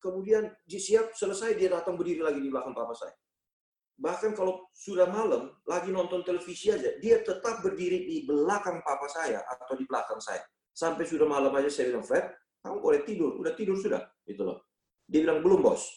Kemudian 0.00 0.48
dia 0.64 0.80
siap, 0.80 1.12
selesai, 1.12 1.58
dia 1.60 1.68
datang 1.68 2.00
berdiri 2.00 2.24
lagi 2.24 2.40
di 2.40 2.48
belakang 2.48 2.72
papa 2.72 2.96
saya. 2.96 3.12
Bahkan 3.98 4.30
kalau 4.38 4.70
sudah 4.70 5.10
malam, 5.10 5.50
lagi 5.66 5.90
nonton 5.90 6.22
televisi 6.22 6.70
aja, 6.70 6.94
dia 7.02 7.18
tetap 7.20 7.60
berdiri 7.60 8.06
di 8.06 8.22
belakang 8.22 8.78
papa 8.80 9.10
saya 9.10 9.42
atau 9.42 9.74
di 9.74 9.84
belakang 9.84 10.22
saya. 10.22 10.40
Sampai 10.70 11.02
sudah 11.02 11.26
malam 11.26 11.50
aja 11.58 11.66
saya 11.66 11.90
bilang, 11.90 12.06
Fred, 12.06 12.30
kamu 12.62 12.78
boleh 12.78 13.00
tidur. 13.02 13.34
Udah 13.42 13.52
tidur 13.58 13.74
sudah. 13.74 14.06
Itu 14.22 14.46
loh. 14.46 14.67
Dia 15.08 15.24
bilang, 15.24 15.40
belum 15.40 15.64
bos. 15.64 15.88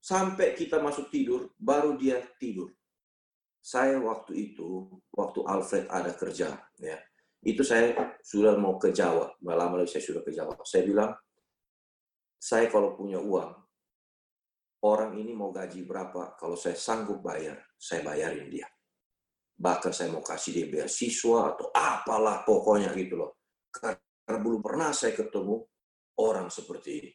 Sampai 0.00 0.54
kita 0.54 0.78
masuk 0.78 1.10
tidur, 1.10 1.52
baru 1.58 1.98
dia 1.98 2.22
tidur. 2.38 2.70
Saya 3.60 4.00
waktu 4.00 4.32
itu, 4.54 4.88
waktu 5.12 5.44
Alfred 5.44 5.84
ada 5.92 6.16
kerja, 6.16 6.56
ya 6.80 6.96
Itu 7.44 7.60
saya 7.64 8.16
sudah 8.20 8.56
mau 8.56 8.76
ke 8.80 8.92
Jawa, 8.92 9.36
lama 9.44 9.80
lagi 9.80 9.96
saya 9.96 10.04
sudah 10.04 10.22
ke 10.24 10.32
Jawa. 10.32 10.56
Saya 10.64 10.84
bilang, 10.84 11.12
saya 12.40 12.68
kalau 12.72 12.96
punya 12.96 13.20
uang, 13.20 13.52
orang 14.84 15.16
ini 15.16 15.32
mau 15.36 15.52
gaji 15.52 15.84
berapa, 15.84 16.36
kalau 16.36 16.56
saya 16.56 16.76
sanggup 16.76 17.20
bayar, 17.20 17.60
saya 17.76 18.04
bayarin 18.04 18.48
dia. 18.48 18.68
Bahkan 19.60 19.92
saya 19.92 20.08
mau 20.08 20.24
kasih 20.24 20.52
dia 20.56 20.66
beasiswa 20.68 21.52
atau 21.52 21.68
apalah 21.72 22.44
pokoknya 22.48 22.92
gitu 22.96 23.20
loh. 23.20 23.44
Karena 23.72 24.38
belum 24.40 24.64
pernah 24.64 24.88
saya 24.92 25.12
ketemu 25.12 25.64
orang 26.20 26.48
seperti 26.48 26.90
ini. 26.96 27.12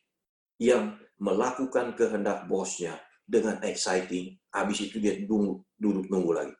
Yang 0.61 0.99
melakukan 1.19 1.95
kehendak 1.95 2.47
bosnya 2.47 2.95
dengan 3.25 3.59
exciting, 3.65 4.35
habis 4.53 4.85
itu 4.85 5.01
dia 5.01 5.17
duduk, 5.19 5.65
duduk 5.75 6.05
nunggu 6.07 6.31
lagi. 6.31 6.55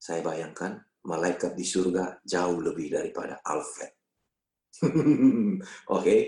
Saya 0.00 0.24
bayangkan 0.24 0.80
malaikat 1.04 1.52
di 1.56 1.64
surga 1.64 2.24
jauh 2.24 2.58
lebih 2.60 2.88
daripada 2.88 3.38
Alfred. 3.44 3.92
Oke, 4.80 5.60
okay. 5.86 6.20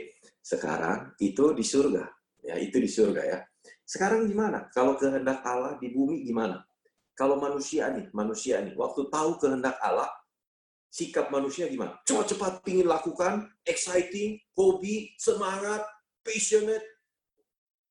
sekarang 0.42 1.16
itu 1.22 1.56
di 1.56 1.64
surga. 1.64 2.04
Ya, 2.42 2.58
itu 2.58 2.76
di 2.82 2.90
surga 2.90 3.22
ya. 3.22 3.38
Sekarang 3.86 4.26
gimana? 4.26 4.66
Kalau 4.74 4.98
kehendak 4.98 5.46
Allah 5.46 5.78
di 5.78 5.94
bumi 5.94 6.26
gimana? 6.26 6.64
Kalau 7.12 7.38
manusia 7.38 7.92
nih, 7.92 8.08
manusia 8.16 8.58
nih, 8.64 8.74
waktu 8.74 9.06
tahu 9.12 9.38
kehendak 9.38 9.76
Allah, 9.78 10.08
sikap 10.88 11.28
manusia 11.28 11.68
gimana? 11.68 12.00
Cepat-cepat 12.08 12.64
pingin 12.64 12.88
lakukan, 12.88 13.46
exciting, 13.68 14.40
hobi, 14.56 15.12
semangat, 15.20 15.84
passionate, 16.24 16.86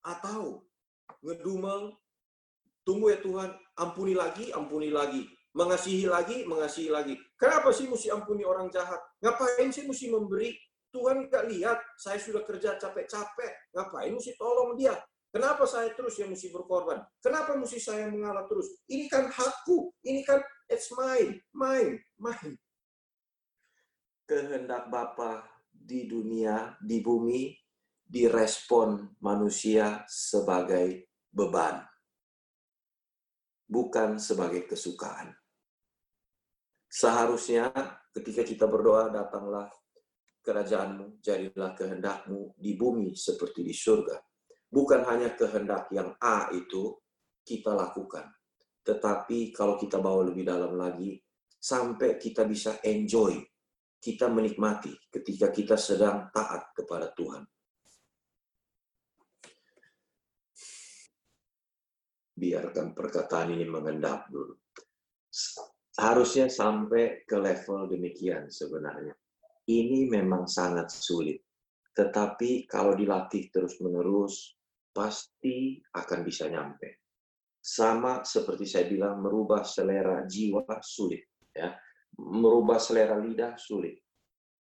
atau 0.01 0.65
ngedumel, 1.21 1.93
tunggu 2.81 3.13
ya 3.13 3.19
Tuhan, 3.21 3.53
ampuni 3.77 4.17
lagi, 4.17 4.49
ampuni 4.49 4.89
lagi 4.89 5.29
mengasihi 5.51 6.07
lagi, 6.07 6.47
mengasihi 6.47 6.89
lagi. 6.91 7.15
Kenapa 7.35 7.75
sih 7.75 7.87
mesti 7.87 8.07
ampuni 8.11 8.47
orang 8.47 8.71
jahat? 8.71 8.99
Ngapain 9.19 9.69
sih 9.71 9.83
mesti 9.83 10.07
memberi? 10.11 10.55
Tuhan 10.91 11.27
nggak 11.27 11.45
lihat, 11.47 11.79
saya 11.95 12.19
sudah 12.19 12.43
kerja 12.43 12.75
capek-capek. 12.75 13.71
Ngapain 13.71 14.11
mesti 14.11 14.35
tolong 14.35 14.75
dia? 14.75 14.95
Kenapa 15.31 15.63
saya 15.63 15.95
terus 15.95 16.19
yang 16.19 16.27
mesti 16.27 16.51
berkorban? 16.51 16.99
Kenapa 17.23 17.55
mesti 17.55 17.79
saya 17.79 18.11
mengalah 18.11 18.43
terus? 18.51 18.67
Ini 18.91 19.07
kan 19.07 19.31
hakku. 19.31 19.95
Ini 20.03 20.27
kan 20.27 20.43
it's 20.67 20.91
mine, 20.91 21.39
mine, 21.55 22.03
mine. 22.19 22.59
Kehendak 24.27 24.91
Bapa 24.91 25.47
di 25.71 26.11
dunia, 26.11 26.75
di 26.83 26.99
bumi, 26.99 27.55
direspon 28.11 29.15
manusia 29.23 30.03
sebagai 30.11 31.15
beban. 31.31 31.79
Bukan 33.71 34.19
sebagai 34.19 34.67
kesukaan. 34.67 35.31
Seharusnya 36.91 37.71
ketika 38.11 38.43
kita 38.43 38.67
berdoa, 38.67 39.07
datanglah 39.07 39.71
kerajaanmu, 40.43 41.23
jadilah 41.23 41.71
kehendakmu 41.71 42.51
di 42.59 42.75
bumi 42.75 43.15
seperti 43.15 43.63
di 43.63 43.71
surga. 43.71 44.19
Bukan 44.67 45.07
hanya 45.07 45.31
kehendak 45.39 45.87
yang 45.95 46.11
A 46.19 46.51
itu 46.51 46.99
kita 47.47 47.71
lakukan. 47.71 48.27
Tetapi 48.83 49.55
kalau 49.55 49.79
kita 49.79 50.03
bawa 50.03 50.27
lebih 50.27 50.43
dalam 50.43 50.75
lagi, 50.75 51.15
sampai 51.47 52.19
kita 52.19 52.43
bisa 52.43 52.83
enjoy, 52.83 53.39
kita 54.03 54.27
menikmati 54.27 54.91
ketika 55.07 55.47
kita 55.47 55.79
sedang 55.79 56.27
taat 56.35 56.75
kepada 56.75 57.07
Tuhan. 57.15 57.47
Biarkan 62.41 62.97
perkataan 62.97 63.53
ini 63.53 63.69
mengendap 63.69 64.25
dulu 64.33 64.57
harusnya 65.99 66.47
sampai 66.47 67.27
ke 67.27 67.35
level 67.35 67.91
demikian 67.91 68.47
sebenarnya. 68.47 69.11
Ini 69.67 70.07
memang 70.07 70.47
sangat 70.47 70.89
sulit. 70.91 71.39
Tetapi 71.91 72.65
kalau 72.65 72.95
dilatih 72.95 73.51
terus-menerus, 73.51 74.55
pasti 74.95 75.79
akan 75.91 76.19
bisa 76.23 76.47
nyampe. 76.47 77.03
Sama 77.61 78.23
seperti 78.23 78.65
saya 78.65 78.87
bilang, 78.87 79.19
merubah 79.19 79.61
selera 79.67 80.23
jiwa 80.23 80.63
sulit. 80.81 81.27
ya 81.51 81.69
Merubah 82.17 82.79
selera 82.79 83.19
lidah 83.19 83.59
sulit. 83.59 83.99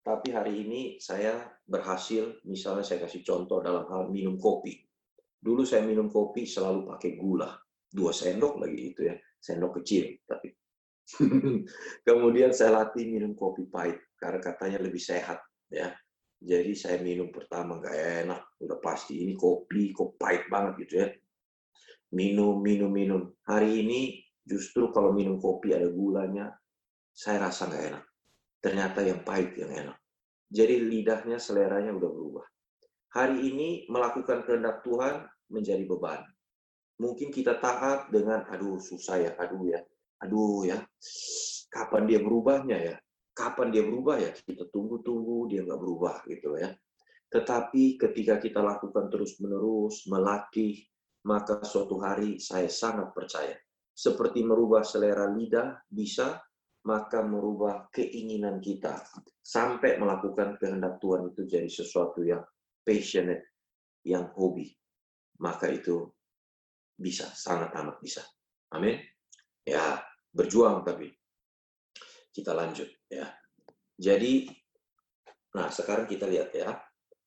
Tapi 0.07 0.31
hari 0.31 0.63
ini 0.63 0.83
saya 1.03 1.51
berhasil, 1.67 2.41
misalnya 2.47 2.87
saya 2.87 3.03
kasih 3.03 3.27
contoh 3.27 3.59
dalam 3.59 3.91
hal 3.91 4.07
minum 4.09 4.39
kopi. 4.39 4.79
Dulu 5.37 5.67
saya 5.67 5.83
minum 5.83 6.07
kopi 6.07 6.47
selalu 6.47 6.87
pakai 6.87 7.19
gula. 7.19 7.66
Dua 7.97 8.13
sendok 8.13 8.61
lagi 8.61 8.93
itu 8.93 9.09
ya, 9.09 9.17
sendok 9.41 9.81
kecil. 9.81 10.21
Tapi 10.29 10.53
Kemudian 12.07 12.51
saya 12.51 12.83
latih 12.83 13.07
minum 13.07 13.33
kopi 13.39 13.71
pahit 13.71 13.99
karena 14.19 14.43
katanya 14.43 14.79
lebih 14.83 14.99
sehat 14.99 15.39
ya. 15.71 15.95
Jadi 16.37 16.77
saya 16.77 17.01
minum 17.01 17.33
pertama 17.33 17.81
nggak 17.81 17.97
enak, 18.27 18.41
udah 18.61 18.79
pasti 18.83 19.25
ini 19.25 19.33
kopi 19.33 19.97
kok 19.97 20.21
pahit 20.21 20.45
banget 20.53 20.85
gitu 20.85 20.95
ya. 21.01 21.09
Minum, 22.13 22.61
minum, 22.61 22.93
minum. 22.93 23.23
Hari 23.49 23.83
ini 23.83 24.21
justru 24.45 24.93
kalau 24.93 25.17
minum 25.17 25.41
kopi 25.41 25.73
ada 25.73 25.89
gulanya, 25.89 26.53
saya 27.17 27.49
rasa 27.49 27.73
nggak 27.73 27.85
enak. 27.89 28.05
Ternyata 28.61 29.01
yang 29.01 29.21
pahit 29.25 29.57
yang 29.57 29.73
enak. 29.73 29.97
Jadi 30.47 30.75
lidahnya, 30.77 31.41
seleranya 31.41 31.97
udah 31.97 32.11
berubah. 32.13 32.47
Hari 33.17 33.37
ini 33.41 33.69
melakukan 33.89 34.45
kehendak 34.45 34.85
Tuhan 34.85 35.25
menjadi 35.49 35.83
beban. 35.89 36.21
Mungkin 36.97 37.29
kita 37.29 37.61
taat 37.61 38.09
dengan, 38.09 38.49
aduh 38.49 38.81
susah 38.81 39.17
ya, 39.21 39.33
aduh 39.37 39.65
ya 39.69 39.81
aduh 40.23 40.65
ya, 40.65 40.79
kapan 41.69 42.09
dia 42.09 42.21
berubahnya 42.23 42.79
ya? 42.93 42.97
Kapan 43.37 43.69
dia 43.69 43.85
berubah 43.85 44.17
ya? 44.17 44.33
Kita 44.33 44.65
tunggu-tunggu 44.73 45.53
dia 45.53 45.61
nggak 45.61 45.81
berubah 45.81 46.25
gitu 46.25 46.57
ya. 46.57 46.73
Tetapi 47.29 48.01
ketika 48.01 48.41
kita 48.41 48.65
lakukan 48.65 49.13
terus-menerus, 49.13 50.09
melatih, 50.09 50.81
maka 51.29 51.61
suatu 51.61 52.01
hari 52.01 52.41
saya 52.41 52.71
sangat 52.71 53.13
percaya. 53.13 53.53
Seperti 53.93 54.41
merubah 54.41 54.81
selera 54.87 55.29
lidah 55.29 55.85
bisa, 55.85 56.41
maka 56.89 57.21
merubah 57.21 57.93
keinginan 57.93 58.63
kita. 58.63 59.05
Sampai 59.45 60.01
melakukan 60.01 60.57
kehendak 60.57 60.97
Tuhan 61.03 61.29
itu 61.29 61.45
jadi 61.45 61.69
sesuatu 61.69 62.25
yang 62.25 62.41
passionate, 62.81 63.53
yang 64.07 64.33
hobi. 64.33 64.73
Maka 65.37 65.69
itu 65.69 66.09
bisa, 66.97 67.29
sangat 67.37 67.73
amat 67.77 68.01
bisa. 68.01 68.25
Amin. 68.73 68.99
Ya, 69.63 70.01
berjuang 70.33 70.83
tapi 70.83 71.13
kita 72.33 72.53
lanjut 72.53 72.89
ya. 73.09 73.33
Jadi 73.97 74.51
nah 75.57 75.73
sekarang 75.73 76.05
kita 76.05 76.29
lihat 76.29 76.53
ya. 76.53 76.77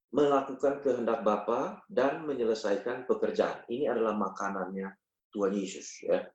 Melakukan 0.09 0.81
kehendak 0.81 1.21
Bapa 1.21 1.85
dan 1.85 2.25
menyelesaikan 2.25 3.05
pekerjaan. 3.05 3.61
Ini 3.69 3.93
adalah 3.93 4.17
makanannya 4.17 4.89
Tuhan 5.29 5.53
Yesus 5.53 6.01
ya. 6.01 6.25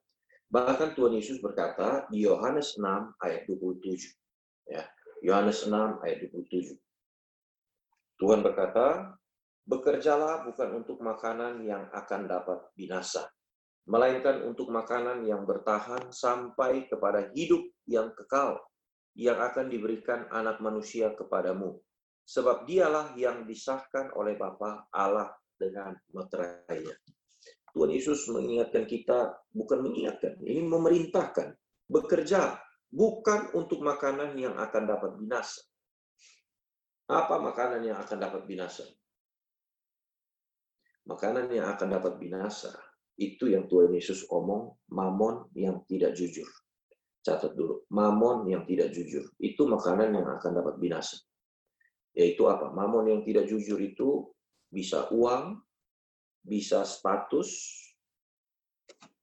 Bahkan 0.46 0.94
Tuhan 0.94 1.18
Yesus 1.18 1.42
berkata 1.42 2.06
di 2.06 2.22
Yohanes 2.22 2.78
6 2.78 3.18
ayat 3.18 3.42
27 3.50 4.70
ya. 4.70 4.86
Yohanes 5.26 5.66
6 5.66 5.74
ayat 6.06 6.18
27. 6.30 6.78
Tuhan 8.14 8.46
berkata, 8.46 9.18
"Bekerjalah 9.64 10.44
bukan 10.44 10.84
untuk 10.84 11.00
makanan 11.00 11.64
yang 11.64 11.88
akan 11.92 12.28
dapat 12.28 12.68
binasa, 12.76 13.24
melainkan 13.88 14.44
untuk 14.44 14.68
makanan 14.68 15.24
yang 15.24 15.44
bertahan 15.48 16.12
sampai 16.12 16.88
kepada 16.88 17.32
hidup 17.32 17.64
yang 17.88 18.12
kekal 18.12 18.60
yang 19.14 19.38
akan 19.38 19.70
diberikan 19.70 20.26
anak 20.34 20.58
manusia 20.58 21.14
kepadamu. 21.14 21.78
Sebab 22.24 22.64
dialah 22.64 23.12
yang 23.20 23.44
disahkan 23.44 24.10
oleh 24.16 24.34
Bapa 24.34 24.88
Allah 24.90 25.28
dengan 25.60 25.92
meterainya. 26.10 26.96
Tuhan 27.74 27.90
Yesus 27.90 28.30
mengingatkan 28.30 28.86
kita, 28.86 29.34
bukan 29.50 29.82
mengingatkan, 29.82 30.38
ini 30.40 30.62
memerintahkan, 30.62 31.52
bekerja 31.90 32.56
bukan 32.94 33.50
untuk 33.58 33.82
makanan 33.82 34.38
yang 34.38 34.54
akan 34.54 34.82
dapat 34.86 35.10
binasa. 35.18 35.60
Apa 37.10 37.36
makanan 37.42 37.84
yang 37.84 37.98
akan 38.00 38.18
dapat 38.22 38.46
binasa? 38.48 38.86
Makanan 41.04 41.52
yang 41.52 41.68
akan 41.68 41.88
dapat 42.00 42.16
binasa 42.16 42.72
itu 43.20 43.46
yang 43.52 43.70
Tuhan 43.70 43.94
Yesus 43.94 44.26
omong, 44.32 44.74
mamon 44.90 45.52
yang 45.54 45.84
tidak 45.86 46.16
jujur. 46.18 46.48
Catat 47.24 47.56
dulu, 47.56 47.88
mamon 47.88 48.48
yang 48.48 48.68
tidak 48.68 48.92
jujur. 48.92 49.24
Itu 49.40 49.64
makanan 49.64 50.12
yang 50.12 50.28
akan 50.28 50.52
dapat 50.60 50.76
binasa. 50.76 51.20
Yaitu 52.12 52.44
apa? 52.50 52.68
Mamon 52.72 53.08
yang 53.08 53.22
tidak 53.24 53.48
jujur 53.48 53.80
itu 53.80 54.28
bisa 54.68 55.08
uang, 55.08 55.60
bisa 56.44 56.84
status, 56.84 57.48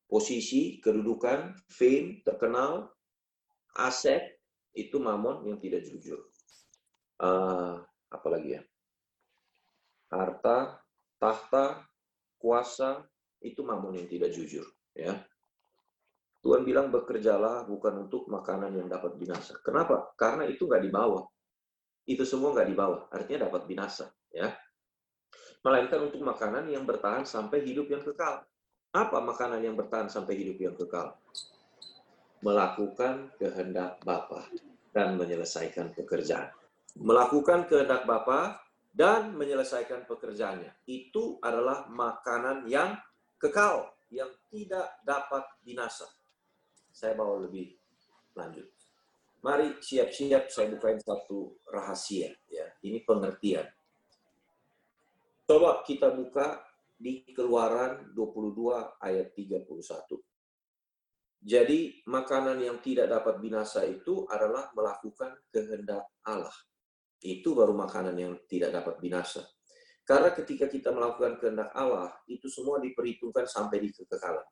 posisi, 0.10 0.82
kedudukan, 0.82 1.56
fame, 1.70 2.26
terkenal, 2.26 2.90
aset, 3.78 4.42
itu 4.74 4.98
mamon 4.98 5.46
yang 5.48 5.58
tidak 5.62 5.86
jujur. 5.86 6.20
Uh, 7.22 7.80
apa 8.10 8.28
lagi 8.28 8.58
ya? 8.58 8.62
Harta, 10.12 10.81
tahta, 11.22 11.86
kuasa, 12.42 13.06
itu 13.46 13.62
mamon 13.62 14.02
yang 14.02 14.10
tidak 14.10 14.34
jujur 14.34 14.66
ya 14.98 15.22
Tuhan 16.42 16.66
bilang 16.66 16.90
bekerjalah 16.90 17.70
bukan 17.70 18.10
untuk 18.10 18.26
makanan 18.26 18.74
yang 18.74 18.90
dapat 18.90 19.14
binasa. 19.14 19.62
Kenapa? 19.62 20.10
Karena 20.18 20.50
itu 20.50 20.66
nggak 20.66 20.82
dibawa. 20.90 21.22
Itu 22.10 22.26
semua 22.26 22.50
nggak 22.58 22.68
dibawa. 22.74 22.98
Artinya 23.14 23.46
dapat 23.46 23.70
binasa. 23.70 24.10
ya. 24.34 24.50
Melainkan 25.62 26.02
untuk 26.10 26.26
makanan 26.26 26.66
yang 26.74 26.82
bertahan 26.90 27.30
sampai 27.30 27.62
hidup 27.62 27.86
yang 27.94 28.02
kekal. 28.02 28.42
Apa 28.90 29.22
makanan 29.22 29.62
yang 29.62 29.78
bertahan 29.78 30.10
sampai 30.10 30.34
hidup 30.34 30.58
yang 30.58 30.74
kekal? 30.74 31.14
Melakukan 32.42 33.30
kehendak 33.38 34.02
Bapa 34.02 34.50
dan 34.98 35.22
menyelesaikan 35.22 35.94
pekerjaan. 35.94 36.50
Melakukan 36.98 37.70
kehendak 37.70 38.10
Bapa 38.10 38.58
dan 38.92 39.34
menyelesaikan 39.39 40.04
pekerjaannya. 40.06 40.84
Itu 40.88 41.39
adalah 41.39 41.88
makanan 41.88 42.68
yang 42.68 43.00
kekal, 43.39 43.88
yang 44.12 44.30
tidak 44.52 45.00
dapat 45.08 45.48
binasa. 45.64 46.06
Saya 46.92 47.16
bawa 47.16 47.48
lebih 47.48 47.72
lanjut. 48.36 48.68
Mari 49.42 49.82
siap-siap 49.82 50.54
saya 50.54 50.70
bukain 50.70 51.02
satu 51.02 51.58
rahasia 51.74 52.30
ya. 52.46 52.68
Ini 52.86 53.02
pengertian. 53.02 53.66
Coba 55.50 55.82
kita 55.82 56.14
buka 56.14 56.62
di 57.02 57.26
Keluaran 57.34 58.14
22 58.14 59.02
ayat 59.02 59.34
31. 59.34 60.22
Jadi 61.42 62.06
makanan 62.06 62.62
yang 62.62 62.78
tidak 62.86 63.10
dapat 63.10 63.42
binasa 63.42 63.82
itu 63.82 64.30
adalah 64.30 64.70
melakukan 64.78 65.42
kehendak 65.50 66.06
Allah. 66.22 66.54
Itu 67.22 67.54
baru 67.54 67.78
makanan 67.78 68.18
yang 68.18 68.34
tidak 68.50 68.74
dapat 68.74 68.98
binasa. 68.98 69.46
Karena 70.02 70.34
ketika 70.34 70.66
kita 70.66 70.90
melakukan 70.90 71.38
kehendak 71.38 71.70
Allah, 71.78 72.10
itu 72.26 72.50
semua 72.50 72.82
diperhitungkan 72.82 73.46
sampai 73.46 73.80
di 73.86 73.94
kekekalan. 73.94 74.44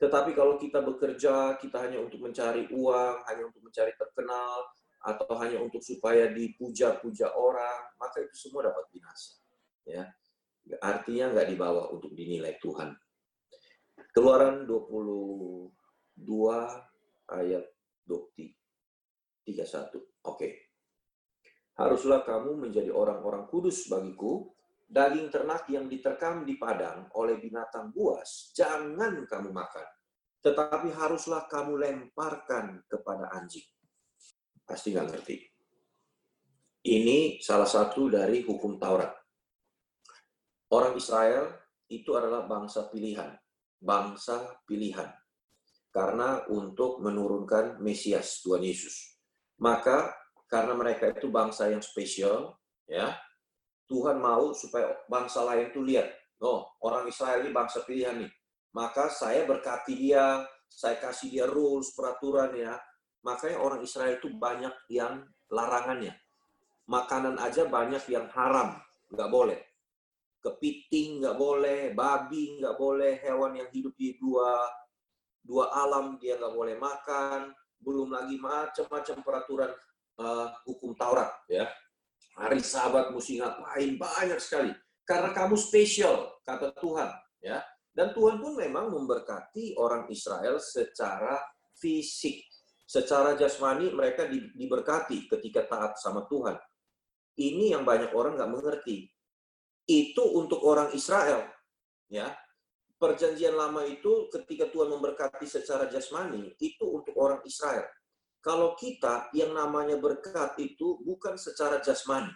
Tetapi 0.00 0.32
kalau 0.32 0.56
kita 0.56 0.80
bekerja, 0.80 1.60
kita 1.60 1.84
hanya 1.84 2.00
untuk 2.00 2.24
mencari 2.24 2.66
uang, 2.72 3.16
hanya 3.28 3.42
untuk 3.46 3.60
mencari 3.60 3.92
terkenal, 3.98 4.64
atau 5.04 5.30
hanya 5.38 5.62
untuk 5.62 5.82
supaya 5.84 6.26
dipuja-puja 6.30 7.34
orang, 7.36 7.94
maka 8.00 8.24
itu 8.24 8.34
semua 8.48 8.66
dapat 8.66 8.88
binasa. 8.90 9.38
Ya, 9.86 10.10
artinya 10.82 11.32
nggak 11.34 11.48
dibawa 11.50 11.90
untuk 11.94 12.14
dinilai 12.14 12.58
Tuhan. 12.58 12.96
Keluaran 14.10 14.66
22 14.66 15.70
ayat 17.30 17.64
31. 18.08 20.02
Oke. 20.26 20.67
Haruslah 21.78 22.26
kamu 22.26 22.58
menjadi 22.58 22.90
orang-orang 22.90 23.46
kudus 23.46 23.86
bagiku, 23.86 24.50
daging 24.90 25.30
ternak 25.30 25.62
yang 25.70 25.86
diterkam 25.86 26.42
di 26.42 26.58
padang 26.58 27.06
oleh 27.14 27.38
binatang 27.38 27.94
buas, 27.94 28.50
jangan 28.50 29.22
kamu 29.30 29.54
makan. 29.54 29.86
Tetapi 30.42 30.90
haruslah 30.90 31.46
kamu 31.46 31.78
lemparkan 31.78 32.82
kepada 32.90 33.30
anjing. 33.30 33.66
Pasti 34.66 34.90
nggak 34.90 35.06
ngerti. 35.06 35.36
Ini 36.88 37.38
salah 37.38 37.68
satu 37.68 38.10
dari 38.10 38.42
hukum 38.42 38.80
Taurat. 38.80 39.12
Orang 40.72 40.98
Israel 40.98 41.52
itu 41.90 42.14
adalah 42.14 42.46
bangsa 42.48 42.86
pilihan. 42.90 43.34
Bangsa 43.78 44.62
pilihan. 44.66 45.10
Karena 45.88 46.42
untuk 46.48 47.00
menurunkan 47.02 47.80
Mesias, 47.82 48.44
Tuhan 48.44 48.62
Yesus. 48.62 49.18
Maka 49.58 50.12
karena 50.48 50.72
mereka 50.72 51.12
itu 51.12 51.28
bangsa 51.28 51.68
yang 51.68 51.84
spesial, 51.84 52.56
ya 52.88 53.12
Tuhan 53.88 54.20
mau 54.20 54.52
supaya 54.52 54.96
bangsa 55.08 55.44
lain 55.44 55.72
itu 55.72 55.80
lihat, 55.84 56.08
oh 56.44 56.68
orang 56.84 57.08
Israel 57.08 57.44
ini 57.44 57.52
bangsa 57.52 57.84
pilihan 57.84 58.24
nih. 58.24 58.32
Maka 58.76 59.08
saya 59.08 59.48
berkati 59.48 59.96
dia, 59.96 60.44
saya 60.68 61.00
kasih 61.00 61.32
dia 61.32 61.46
rules, 61.48 61.96
peraturan 61.96 62.52
ya. 62.52 62.76
Makanya 63.24 63.58
orang 63.60 63.80
Israel 63.80 64.20
itu 64.20 64.28
banyak 64.28 64.72
yang 64.92 65.24
larangannya. 65.48 66.16
Makanan 66.88 67.40
aja 67.40 67.64
banyak 67.64 68.04
yang 68.12 68.28
haram, 68.32 68.76
nggak 69.08 69.30
boleh. 69.32 69.60
Kepiting 70.40 71.24
nggak 71.24 71.36
boleh, 71.36 71.92
babi 71.96 72.60
nggak 72.60 72.76
boleh, 72.76 73.20
hewan 73.24 73.56
yang 73.56 73.68
hidup 73.72 73.92
di 73.96 74.16
dua 74.20 74.68
dua 75.48 75.72
alam 75.72 76.20
dia 76.20 76.36
nggak 76.36 76.52
boleh 76.52 76.76
makan, 76.76 77.56
belum 77.80 78.12
lagi 78.12 78.36
macam-macam 78.36 79.16
peraturan 79.24 79.72
uh, 80.18 80.50
hukum 80.66 80.92
Taurat 80.98 81.30
ya. 81.48 81.70
Hari 82.38 82.62
Sabat 82.62 83.10
mesti 83.10 83.42
ngapain 83.42 83.98
banyak 83.98 84.38
sekali. 84.38 84.70
Karena 85.02 85.32
kamu 85.32 85.58
spesial 85.58 86.38
kata 86.44 86.74
Tuhan 86.78 87.10
ya. 87.42 87.62
Dan 87.90 88.14
Tuhan 88.14 88.38
pun 88.38 88.54
memang 88.54 88.94
memberkati 88.94 89.74
orang 89.74 90.06
Israel 90.12 90.62
secara 90.62 91.38
fisik. 91.74 92.46
Secara 92.88 93.34
jasmani 93.34 93.90
mereka 93.90 94.30
diberkati 94.30 95.26
ketika 95.26 95.66
taat 95.66 95.98
sama 95.98 96.24
Tuhan. 96.30 96.54
Ini 97.38 97.74
yang 97.74 97.82
banyak 97.82 98.14
orang 98.14 98.38
nggak 98.38 98.52
mengerti. 98.54 99.10
Itu 99.88 100.24
untuk 100.38 100.62
orang 100.62 100.94
Israel. 100.94 101.42
ya 102.08 102.32
Perjanjian 102.98 103.54
lama 103.54 103.86
itu 103.86 104.26
ketika 104.34 104.66
Tuhan 104.74 104.90
memberkati 104.90 105.46
secara 105.46 105.86
jasmani, 105.86 106.50
itu 106.58 106.82
untuk 106.82 107.14
orang 107.14 107.38
Israel. 107.46 107.86
Kalau 108.38 108.78
kita 108.78 109.34
yang 109.34 109.50
namanya 109.50 109.98
berkat 109.98 110.54
itu 110.62 111.02
bukan 111.02 111.34
secara 111.34 111.82
jasmani, 111.82 112.30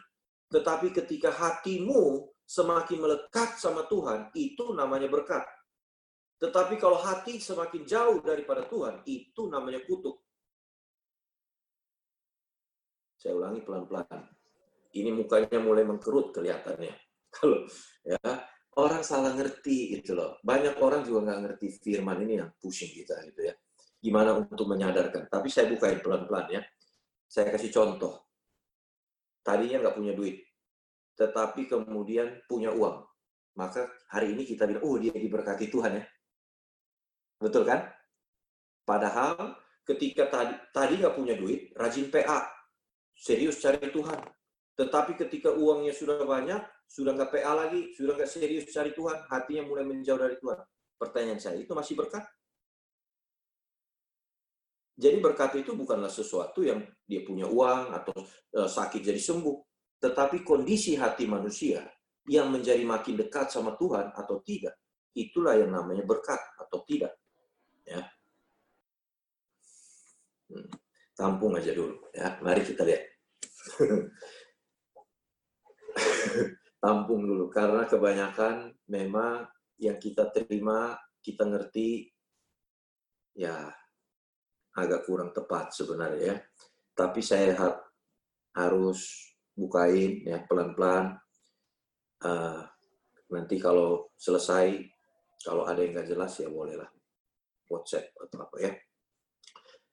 tetapi 0.51 0.91
ketika 0.91 1.31
hatimu 1.31 2.27
semakin 2.43 2.99
melekat 2.99 3.55
sama 3.57 3.87
Tuhan, 3.87 4.35
itu 4.35 4.75
namanya 4.75 5.07
berkat. 5.07 5.47
Tetapi 6.43 6.75
kalau 6.75 6.99
hati 6.99 7.39
semakin 7.39 7.87
jauh 7.87 8.19
daripada 8.19 8.67
Tuhan, 8.67 9.07
itu 9.07 9.47
namanya 9.47 9.79
kutuk. 9.87 10.19
Saya 13.15 13.39
ulangi 13.39 13.63
pelan-pelan. 13.63 14.27
Ini 14.93 15.15
mukanya 15.15 15.63
mulai 15.63 15.87
mengkerut 15.87 16.35
kelihatannya. 16.35 16.91
Kalau 17.39 17.65
ya 18.03 18.19
orang 18.77 19.07
salah 19.07 19.33
ngerti 19.39 19.95
itu 19.95 20.13
loh. 20.13 20.43
Banyak 20.43 20.77
orang 20.83 21.07
juga 21.07 21.31
nggak 21.31 21.41
ngerti 21.47 21.67
firman 21.79 22.19
ini 22.27 22.43
yang 22.43 22.51
pusing 22.59 22.91
kita 22.91 23.23
gitu 23.31 23.49
ya 23.49 23.55
gimana 24.03 24.35
untuk 24.35 24.67
menyadarkan. 24.67 25.31
Tapi 25.31 25.47
saya 25.47 25.71
bukain 25.71 26.03
pelan-pelan 26.03 26.59
ya. 26.59 26.63
Saya 27.31 27.55
kasih 27.55 27.71
contoh. 27.71 28.27
Tadinya 29.47 29.87
nggak 29.87 29.97
punya 29.97 30.13
duit, 30.13 30.43
tetapi 31.17 31.71
kemudian 31.71 32.43
punya 32.51 32.71
uang. 32.75 33.03
Maka 33.59 33.89
hari 34.11 34.35
ini 34.35 34.47
kita 34.47 34.67
bilang, 34.67 34.85
oh 34.85 34.99
dia 34.99 35.15
diberkati 35.15 35.67
Tuhan 35.71 35.99
ya. 35.99 36.05
Betul 37.43 37.67
kan? 37.67 37.91
Padahal 38.87 39.59
ketika 39.83 40.31
tadi 40.31 40.55
tadi 40.71 40.95
nggak 41.03 41.17
punya 41.17 41.35
duit, 41.35 41.75
rajin 41.75 42.07
PA, 42.11 42.47
serius 43.19 43.59
cari 43.59 43.91
Tuhan. 43.91 44.19
Tetapi 44.79 45.19
ketika 45.27 45.53
uangnya 45.53 45.93
sudah 45.93 46.23
banyak, 46.23 46.63
sudah 46.87 47.13
nggak 47.19 47.31
PA 47.35 47.53
lagi, 47.67 47.93
sudah 47.99 48.15
nggak 48.15 48.31
serius 48.31 48.71
cari 48.71 48.95
Tuhan, 48.95 49.27
hatinya 49.27 49.63
mulai 49.67 49.85
menjauh 49.85 50.21
dari 50.21 50.39
Tuhan. 50.39 50.59
Pertanyaan 50.97 51.41
saya, 51.43 51.59
itu 51.59 51.75
masih 51.75 51.99
berkat? 51.99 52.25
Jadi 55.03 55.19
berkat 55.19 55.59
itu 55.59 55.75
bukanlah 55.75 56.07
sesuatu 56.07 56.63
yang 56.63 56.79
dia 57.03 57.27
punya 57.27 57.51
uang 57.51 57.91
atau 57.91 58.15
uh, 58.55 58.71
sakit 58.71 59.03
jadi 59.03 59.19
sembuh, 59.19 59.57
tetapi 59.99 60.47
kondisi 60.47 60.95
hati 60.95 61.27
manusia 61.27 61.83
yang 62.31 62.55
menjadi 62.55 62.87
makin 62.87 63.19
dekat 63.19 63.51
sama 63.51 63.75
Tuhan 63.75 64.15
atau 64.15 64.39
tidak, 64.47 64.79
itulah 65.11 65.59
yang 65.59 65.75
namanya 65.75 66.07
berkat 66.07 66.39
atau 66.55 66.87
tidak. 66.87 67.19
Ya. 67.83 68.07
Hmm. 70.55 70.71
Tampung 71.19 71.59
aja 71.59 71.75
dulu 71.75 71.99
ya. 72.15 72.39
Mari 72.39 72.63
kita 72.63 72.87
lihat. 72.87 73.03
Tampung 76.83 77.27
dulu 77.27 77.51
karena 77.51 77.91
kebanyakan 77.91 78.71
memang 78.87 79.51
yang 79.83 79.99
kita 79.99 80.31
terima, 80.31 80.95
kita 81.19 81.43
ngerti 81.43 82.07
ya 83.35 83.82
agak 84.77 85.05
kurang 85.05 85.31
tepat 85.37 85.73
sebenarnya 85.77 86.23
ya. 86.23 86.37
Tapi 86.93 87.21
saya 87.25 87.57
harus 88.57 89.33
bukain 89.53 90.25
ya 90.25 90.45
pelan-pelan. 90.45 91.17
Uh, 92.23 92.63
nanti 93.33 93.59
kalau 93.59 94.13
selesai, 94.15 94.79
kalau 95.43 95.67
ada 95.67 95.83
yang 95.83 95.97
nggak 95.97 96.09
jelas 96.09 96.33
ya 96.39 96.47
bolehlah 96.47 96.89
WhatsApp 97.67 98.13
atau 98.21 98.45
apa 98.45 98.57
ya. 98.61 98.73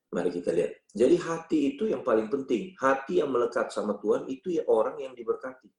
Mari 0.09 0.29
kita 0.33 0.51
lihat. 0.51 0.89
Jadi 0.89 1.15
hati 1.21 1.59
itu 1.75 1.85
yang 1.85 2.01
paling 2.01 2.27
penting. 2.27 2.73
Hati 2.75 3.21
yang 3.21 3.29
melekat 3.29 3.69
sama 3.69 4.01
Tuhan 4.01 4.25
itu 4.25 4.49
ya 4.49 4.65
orang 4.65 4.97
yang 4.97 5.13
diberkati. 5.13 5.69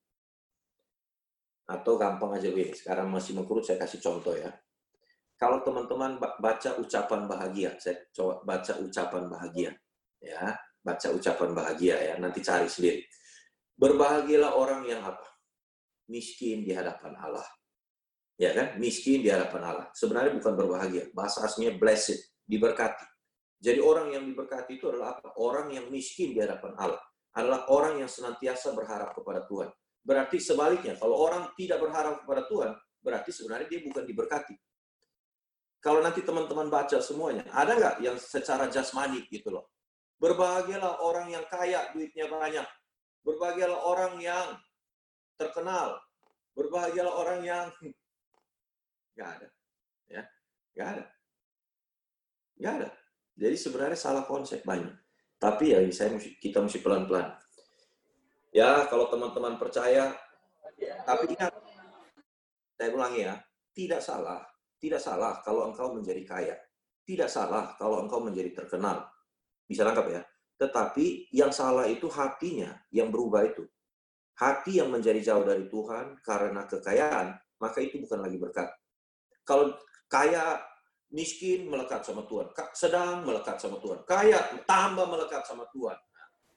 Atau 1.67 1.99
gampang 1.99 2.35
aja 2.35 2.47
gue, 2.47 2.71
sekarang 2.75 3.11
masih 3.11 3.35
mengkurut 3.35 3.63
saya 3.63 3.79
kasih 3.79 3.99
contoh 3.99 4.35
ya. 4.35 4.51
Kalau 5.41 5.65
teman-teman 5.65 6.21
baca 6.21 6.69
ucapan 6.77 7.25
bahagia, 7.25 7.73
saya 7.81 7.97
coba 8.13 8.45
baca 8.45 8.77
ucapan 8.77 9.25
bahagia, 9.25 9.73
ya, 10.21 10.53
baca 10.85 11.07
ucapan 11.17 11.49
bahagia 11.57 11.97
ya, 11.97 12.13
nanti 12.21 12.45
cari 12.45 12.69
sendiri. 12.69 13.01
Berbahagialah 13.73 14.53
orang 14.53 14.85
yang 14.85 15.01
apa? 15.01 15.25
Miskin 16.13 16.61
di 16.61 16.77
hadapan 16.77 17.17
Allah. 17.17 17.47
Ya 18.37 18.53
kan? 18.53 18.77
Miskin 18.77 19.25
di 19.25 19.33
hadapan 19.33 19.65
Allah. 19.65 19.87
Sebenarnya 19.97 20.37
bukan 20.37 20.53
berbahagia. 20.53 21.09
Bahasa 21.09 21.41
aslinya 21.41 21.73
blessed, 21.73 22.21
diberkati. 22.45 23.09
Jadi 23.57 23.81
orang 23.81 24.13
yang 24.13 24.29
diberkati 24.29 24.77
itu 24.77 24.93
adalah 24.93 25.17
apa? 25.17 25.33
Orang 25.41 25.73
yang 25.73 25.89
miskin 25.89 26.37
di 26.37 26.39
hadapan 26.41 26.77
Allah. 26.77 27.01
Adalah 27.33 27.65
orang 27.73 27.97
yang 28.05 28.09
senantiasa 28.09 28.77
berharap 28.77 29.17
kepada 29.17 29.41
Tuhan. 29.49 29.73
Berarti 30.05 30.37
sebaliknya, 30.37 30.97
kalau 31.01 31.17
orang 31.17 31.49
tidak 31.57 31.81
berharap 31.81 32.21
kepada 32.21 32.45
Tuhan, 32.45 32.71
berarti 33.01 33.29
sebenarnya 33.33 33.65
dia 33.69 33.81
bukan 33.81 34.05
diberkati. 34.05 34.53
Kalau 35.81 35.97
nanti 36.05 36.21
teman-teman 36.21 36.69
baca 36.69 37.01
semuanya, 37.01 37.41
ada 37.49 37.73
nggak 37.73 37.95
yang 38.05 38.13
secara 38.21 38.69
jasmani 38.69 39.25
gitu 39.33 39.49
loh? 39.49 39.73
Berbahagialah 40.21 41.01
orang 41.01 41.33
yang 41.33 41.41
kaya, 41.49 41.89
duitnya 41.97 42.29
banyak. 42.29 42.67
Berbahagialah 43.25 43.81
orang 43.81 44.21
yang 44.21 44.61
terkenal. 45.41 45.97
Berbahagialah 46.53 47.13
orang 47.17 47.41
yang 47.41 47.65
nggak 49.17 49.29
ada, 49.41 49.47
ya, 50.05 50.23
nggak 50.77 50.87
ada, 50.93 51.05
nggak 52.61 52.73
ada. 52.77 52.89
Jadi 53.33 53.55
sebenarnya 53.57 53.97
salah 53.97 54.23
konsep 54.29 54.61
banyak. 54.61 54.93
Tapi 55.41 55.73
ya 55.73 55.81
saya 55.89 56.13
mesti, 56.13 56.37
kita 56.37 56.61
mesti 56.61 56.77
pelan-pelan. 56.85 57.33
Ya 58.53 58.85
kalau 58.85 59.09
teman-teman 59.09 59.57
percaya, 59.57 60.13
tapi 61.01 61.33
ingat, 61.33 61.49
saya 62.77 62.89
ulangi 62.93 63.25
ya, 63.25 63.41
tidak 63.73 64.05
salah, 64.05 64.50
tidak 64.81 64.97
salah 64.97 65.37
kalau 65.45 65.69
engkau 65.69 65.93
menjadi 65.93 66.25
kaya. 66.25 66.57
Tidak 67.05 67.29
salah 67.29 67.77
kalau 67.77 68.01
engkau 68.01 68.17
menjadi 68.17 68.49
terkenal. 68.65 69.05
Bisa 69.69 69.85
lengkap 69.85 70.09
ya. 70.09 70.21
Tetapi 70.57 71.29
yang 71.29 71.53
salah 71.53 71.85
itu 71.85 72.09
hatinya 72.09 72.81
yang 72.89 73.13
berubah 73.13 73.45
itu. 73.45 73.69
Hati 74.41 74.81
yang 74.81 74.89
menjadi 74.89 75.21
jauh 75.21 75.45
dari 75.45 75.69
Tuhan 75.69 76.17
karena 76.25 76.65
kekayaan, 76.65 77.37
maka 77.61 77.77
itu 77.77 78.01
bukan 78.01 78.25
lagi 78.25 78.41
berkat. 78.41 78.73
Kalau 79.45 79.77
kaya 80.09 80.57
miskin 81.13 81.69
melekat 81.69 82.01
sama 82.01 82.25
Tuhan, 82.25 82.49
sedang 82.73 83.21
melekat 83.21 83.61
sama 83.61 83.77
Tuhan, 83.77 84.01
kaya 84.09 84.65
tambah 84.65 85.05
melekat 85.05 85.45
sama 85.45 85.69
Tuhan. 85.69 85.97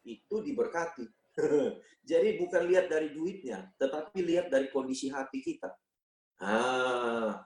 Itu 0.00 0.40
diberkati. 0.40 1.04
Jadi 2.08 2.40
bukan 2.40 2.62
lihat 2.72 2.88
dari 2.88 3.12
duitnya, 3.12 3.68
tetapi 3.76 4.16
lihat 4.24 4.48
dari 4.48 4.72
kondisi 4.72 5.12
hati 5.12 5.44
kita. 5.44 5.68
Ah. 6.40 7.44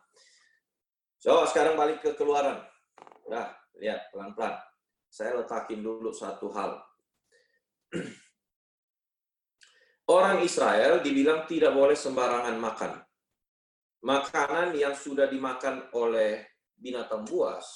So, 1.18 1.42
sekarang 1.50 1.74
balik 1.74 1.98
ke 1.98 2.14
keluaran. 2.14 2.62
Nah, 3.26 3.50
lihat 3.82 4.06
pelan-pelan. 4.14 4.54
Saya 5.10 5.42
letakin 5.42 5.82
dulu 5.82 6.14
satu 6.14 6.46
hal. 6.54 6.78
Orang 10.08 10.40
Israel 10.46 11.02
dibilang 11.02 11.42
tidak 11.50 11.74
boleh 11.74 11.98
sembarangan 11.98 12.54
makan. 12.54 12.92
Makanan 13.98 14.78
yang 14.78 14.94
sudah 14.94 15.26
dimakan 15.26 15.90
oleh 15.90 16.46
binatang 16.78 17.26
buas, 17.26 17.66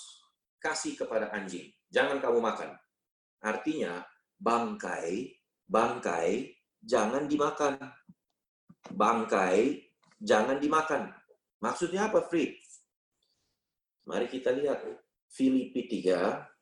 kasih 0.62 0.94
kepada 0.94 1.35
anjing. 1.35 1.66
Jangan 1.90 2.23
kamu 2.23 2.39
makan. 2.39 2.70
Artinya, 3.43 4.06
bangkai, 4.39 5.35
bangkai, 5.66 6.47
jangan 6.78 7.27
dimakan. 7.27 7.74
Bangkai, 8.94 9.82
jangan 10.23 10.62
dimakan. 10.62 11.10
Maksudnya 11.59 12.06
apa, 12.06 12.23
Free? 12.31 12.61
Mari 14.09 14.27
kita 14.31 14.51
lihat. 14.55 14.83
Filipi 15.33 15.89
3 15.89 16.53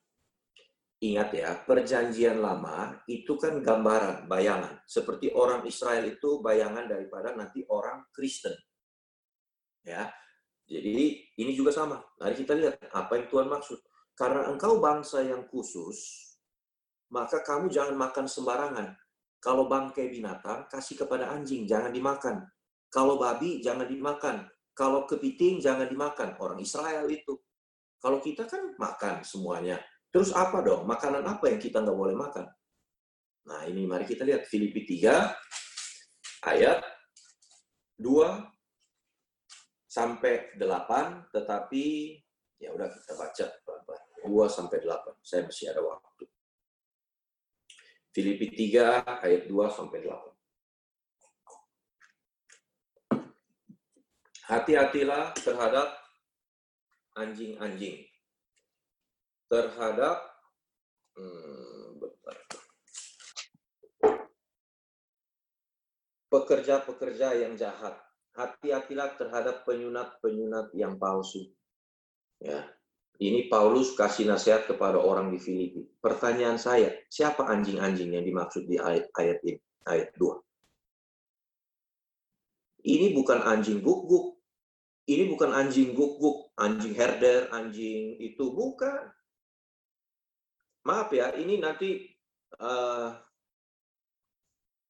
Ingat 1.00 1.32
ya, 1.32 1.56
perjanjian 1.64 2.44
lama 2.44 2.92
itu 3.08 3.32
kan 3.40 3.64
gambaran, 3.64 4.28
bayangan. 4.28 4.84
Seperti 4.84 5.32
orang 5.32 5.64
Israel 5.64 6.04
itu 6.04 6.44
bayangan 6.44 6.84
daripada 6.84 7.32
nanti 7.32 7.64
orang 7.72 8.04
Kristen. 8.12 8.52
Ya, 9.80 10.12
jadi 10.68 11.24
ini 11.40 11.52
juga 11.56 11.72
sama. 11.72 12.04
Mari 12.20 12.44
kita 12.44 12.52
lihat 12.52 12.76
apa 12.92 13.16
yang 13.16 13.26
Tuhan 13.32 13.48
maksud. 13.48 13.80
Karena 14.12 14.52
engkau 14.52 14.76
bangsa 14.76 15.24
yang 15.24 15.48
khusus, 15.48 16.30
maka 17.08 17.40
kamu 17.40 17.72
jangan 17.72 17.96
makan 17.96 18.28
sembarangan. 18.28 18.92
Kalau 19.40 19.72
bangkai 19.72 20.12
binatang, 20.12 20.68
kasih 20.68 21.00
kepada 21.00 21.32
anjing, 21.32 21.64
jangan 21.64 21.88
dimakan. 21.88 22.44
Kalau 22.92 23.16
babi, 23.16 23.64
jangan 23.64 23.88
dimakan. 23.88 24.44
Kalau 24.80 25.04
kepiting, 25.04 25.60
jangan 25.60 25.84
dimakan. 25.84 26.40
Orang 26.40 26.56
Israel 26.56 27.04
itu. 27.12 27.36
Kalau 28.00 28.16
kita 28.24 28.48
kan 28.48 28.72
makan 28.80 29.20
semuanya. 29.20 29.76
Terus 30.08 30.32
apa 30.32 30.64
dong? 30.64 30.88
Makanan 30.88 31.20
apa 31.20 31.52
yang 31.52 31.60
kita 31.60 31.84
nggak 31.84 31.98
boleh 32.00 32.16
makan? 32.16 32.48
Nah 33.44 33.68
ini 33.68 33.84
mari 33.84 34.08
kita 34.08 34.24
lihat 34.24 34.48
Filipi 34.48 34.88
3 34.88 36.48
ayat 36.48 36.80
2 38.00 38.08
sampai 39.84 40.56
8, 40.56 41.28
tetapi 41.28 42.16
ya 42.56 42.72
udah 42.72 42.88
kita 42.88 43.12
baca 43.20 43.44
pelan-pelan. 43.60 44.02
2 44.24 44.48
sampai 44.48 44.80
8. 44.80 45.20
Saya 45.20 45.44
masih 45.44 45.68
ada 45.76 45.84
waktu. 45.84 46.24
Filipi 48.16 48.48
3 48.48 49.04
ayat 49.28 49.44
2 49.44 49.76
sampai 49.76 50.08
8. 50.08 50.29
Hati-hatilah 54.50 55.30
terhadap 55.38 55.94
anjing-anjing 57.14 58.10
terhadap 59.50 60.30
hmm, 61.18 61.98
pekerja-pekerja 66.30 67.34
yang 67.34 67.58
jahat. 67.58 67.98
Hati-hatilah 68.38 69.18
terhadap 69.18 69.66
penyunat-penyunat 69.66 70.70
yang 70.78 70.94
palsu. 71.02 71.50
Ya, 72.38 72.62
ini 73.18 73.50
Paulus 73.50 73.98
kasih 73.98 74.30
nasihat 74.30 74.70
kepada 74.70 75.02
orang 75.02 75.34
di 75.34 75.42
Filipi. 75.42 75.82
Pertanyaan 75.98 76.56
saya, 76.56 76.94
siapa 77.10 77.44
anjing-anjing 77.50 78.14
yang 78.14 78.24
dimaksud 78.24 78.70
di 78.70 78.78
ayat, 78.78 79.10
ayat 79.18 79.42
ini, 79.44 79.58
ayat 79.84 80.14
2? 80.16 80.40
Ini 82.80 83.12
bukan 83.12 83.44
anjing 83.44 83.84
guk-guk. 83.84 84.39
Ini 85.10 85.26
bukan 85.26 85.50
anjing 85.50 85.90
guk-guk, 85.90 86.54
anjing 86.54 86.94
herder, 86.94 87.50
anjing 87.50 88.14
itu 88.22 88.54
bukan 88.54 89.10
maaf 90.86 91.10
ya, 91.10 91.34
ini 91.34 91.58
nanti 91.58 92.06
uh, 92.62 93.18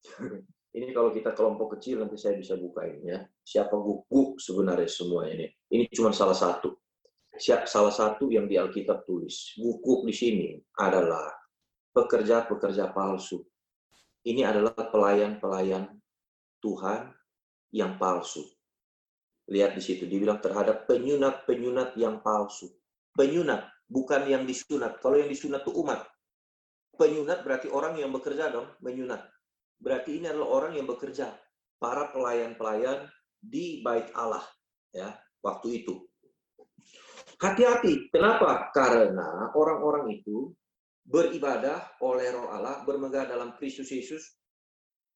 ini 0.76 0.92
kalau 0.92 1.10
kita 1.16 1.32
kelompok 1.32 1.80
kecil 1.80 2.04
nanti 2.04 2.20
saya 2.20 2.36
bisa 2.36 2.52
buka 2.60 2.84
ini 2.84 3.16
ya. 3.16 3.20
Siapa 3.40 3.72
guguk 3.80 4.36
sebenarnya 4.36 4.92
semua 4.92 5.24
ini. 5.24 5.48
Ini 5.72 5.88
cuma 5.88 6.12
salah 6.12 6.36
satu. 6.36 6.76
Siap 7.40 7.64
salah 7.64 7.94
satu 7.94 8.28
yang 8.28 8.44
di 8.44 8.60
Alkitab 8.60 9.08
tulis. 9.08 9.56
Guguk 9.56 10.04
di 10.04 10.12
sini 10.12 10.48
adalah 10.76 11.32
pekerja-pekerja 11.96 12.92
palsu. 12.92 13.40
Ini 14.20 14.44
adalah 14.44 14.76
pelayan-pelayan 14.76 15.88
Tuhan 16.60 17.08
yang 17.72 17.96
palsu. 17.96 18.44
Lihat 19.50 19.74
di 19.74 19.82
situ, 19.82 20.06
dibilang 20.06 20.38
terhadap 20.38 20.86
penyunat-penyunat 20.86 21.98
yang 21.98 22.22
palsu. 22.22 22.70
Penyunat, 23.18 23.66
bukan 23.90 24.22
yang 24.30 24.46
disunat. 24.46 25.02
Kalau 25.02 25.18
yang 25.18 25.26
disunat 25.26 25.66
itu 25.66 25.74
umat. 25.82 26.06
Penyunat 26.94 27.42
berarti 27.42 27.66
orang 27.66 27.98
yang 27.98 28.14
bekerja 28.14 28.54
dong, 28.54 28.70
menyunat. 28.78 29.26
Berarti 29.82 30.22
ini 30.22 30.30
adalah 30.30 30.62
orang 30.62 30.72
yang 30.78 30.86
bekerja. 30.86 31.34
Para 31.80 32.14
pelayan-pelayan 32.14 33.10
di 33.40 33.82
bait 33.82 34.12
Allah. 34.14 34.44
ya 34.94 35.16
Waktu 35.42 35.82
itu. 35.82 36.06
Hati-hati. 37.40 38.12
Kenapa? 38.12 38.68
Karena 38.70 39.48
orang-orang 39.56 40.12
itu 40.12 40.52
beribadah 41.08 41.96
oleh 42.04 42.28
roh 42.36 42.52
Allah, 42.52 42.84
bermegah 42.84 43.24
dalam 43.24 43.56
Kristus 43.56 43.88
Yesus. 43.88 44.39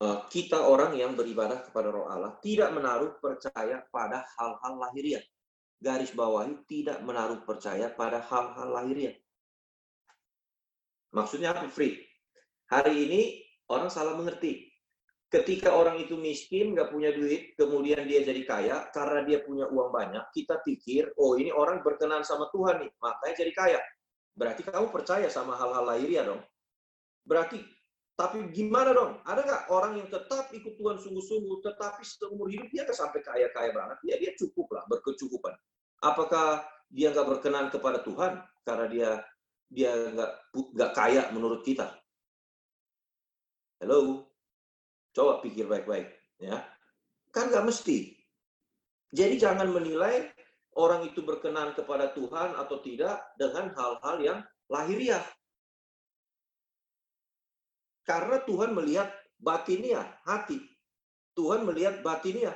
Eh, 0.05 0.19
kita 0.29 0.69
orang 0.69 0.93
yang 1.01 1.17
beribadah 1.17 1.65
kepada 1.65 1.89
roh 1.89 2.05
Allah 2.13 2.37
tidak 2.45 2.77
menaruh 2.77 3.17
percaya 3.25 3.81
pada 3.89 4.29
hal-hal 4.37 4.77
lahiriah 4.77 5.25
garis 5.85 6.17
bawahi 6.17 6.65
tidak 6.65 7.05
menaruh 7.05 7.45
percaya 7.45 7.93
pada 7.93 8.25
hal-hal 8.25 8.69
lahiriah. 8.73 9.13
Maksudnya 11.13 11.53
apa, 11.53 11.69
Free? 11.69 12.01
Hari 12.73 12.95
ini 13.05 13.21
orang 13.69 13.93
salah 13.93 14.17
mengerti. 14.17 14.65
Ketika 15.29 15.77
orang 15.77 16.01
itu 16.01 16.17
miskin, 16.17 16.73
nggak 16.73 16.95
punya 16.95 17.11
duit, 17.13 17.53
kemudian 17.59 18.07
dia 18.07 18.23
jadi 18.23 18.43
kaya, 18.47 18.77
karena 18.95 19.27
dia 19.27 19.43
punya 19.43 19.67
uang 19.67 19.91
banyak, 19.91 20.25
kita 20.31 20.63
pikir, 20.63 21.11
oh 21.19 21.35
ini 21.35 21.51
orang 21.51 21.83
berkenan 21.83 22.23
sama 22.23 22.47
Tuhan 22.55 22.87
nih, 22.87 22.91
makanya 23.03 23.35
jadi 23.43 23.53
kaya. 23.53 23.81
Berarti 24.35 24.63
kamu 24.63 24.95
percaya 24.95 25.27
sama 25.27 25.59
hal-hal 25.59 25.85
lahiriah 25.91 26.25
dong. 26.31 26.43
Berarti, 27.27 27.59
tapi 28.15 28.47
gimana 28.55 28.95
dong? 28.95 29.19
Ada 29.27 29.41
nggak 29.43 29.63
orang 29.75 29.99
yang 29.99 30.07
tetap 30.07 30.55
ikut 30.55 30.79
Tuhan 30.79 31.03
sungguh-sungguh, 31.03 31.67
tetapi 31.67 32.03
seumur 32.07 32.47
hidup 32.47 32.71
dia 32.71 32.87
nggak 32.87 32.95
sampai 32.95 33.21
kaya-kaya 33.27 33.75
banget? 33.75 33.99
Ya 34.07 34.15
dia 34.23 34.33
cukup 34.39 34.71
lah, 34.71 34.87
berkecukupan. 34.87 35.55
Apakah 35.99 36.63
dia 36.95 37.11
nggak 37.11 37.27
berkenan 37.27 37.75
kepada 37.75 38.07
Tuhan 38.07 38.39
karena 38.63 38.87
dia 38.87 39.11
dia 39.67 39.91
nggak 40.15 40.31
nggak 40.79 40.93
kaya 40.95 41.23
menurut 41.35 41.67
kita? 41.67 41.91
Halo, 43.83 44.31
coba 45.11 45.43
pikir 45.43 45.67
baik-baik, 45.67 46.15
ya. 46.39 46.63
Kan 47.35 47.51
nggak 47.51 47.67
mesti. 47.67 48.15
Jadi 49.11 49.35
jangan 49.43 49.75
menilai 49.75 50.31
orang 50.79 51.07
itu 51.11 51.23
berkenan 51.23 51.75
kepada 51.75 52.15
Tuhan 52.15 52.55
atau 52.59 52.79
tidak 52.79 53.27
dengan 53.35 53.75
hal-hal 53.75 54.17
yang 54.23 54.39
lahiriah. 54.71 55.23
Karena 58.05 58.41
Tuhan 58.45 58.77
melihat 58.77 59.09
batiniah, 59.41 60.05
hati. 60.29 60.61
Tuhan 61.35 61.65
melihat 61.65 62.05
batiniah. 62.05 62.55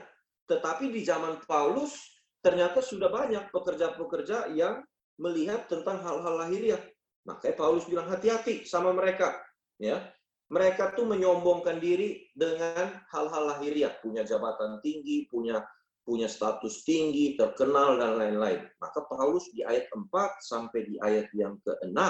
Tetapi 0.49 0.93
di 0.93 1.03
zaman 1.05 1.41
Paulus 1.45 1.97
ternyata 2.45 2.79
sudah 2.85 3.11
banyak 3.11 3.51
pekerja-pekerja 3.51 4.53
yang 4.55 4.85
melihat 5.19 5.67
tentang 5.67 5.99
hal-hal 6.05 6.47
lahiriah. 6.47 6.81
Makanya 7.27 7.57
Paulus 7.59 7.85
bilang 7.85 8.09
hati-hati 8.09 8.65
sama 8.65 8.95
mereka, 8.95 9.35
ya. 9.77 10.01
Mereka 10.49 10.97
tuh 10.97 11.05
menyombongkan 11.05 11.77
diri 11.77 12.25
dengan 12.33 13.05
hal-hal 13.13 13.53
lahiriah, 13.53 13.93
punya 14.01 14.25
jabatan 14.25 14.81
tinggi, 14.81 15.29
punya 15.29 15.61
punya 16.09 16.25
status 16.25 16.89
tinggi, 16.89 17.37
terkenal 17.37 18.01
dan 18.01 18.17
lain-lain. 18.17 18.65
Maka 18.81 19.05
Paulus 19.05 19.53
di 19.53 19.61
ayat 19.61 19.93
4 19.93 20.09
sampai 20.41 20.89
di 20.89 20.97
ayat 21.05 21.29
yang 21.37 21.61
ke-6 21.61 22.01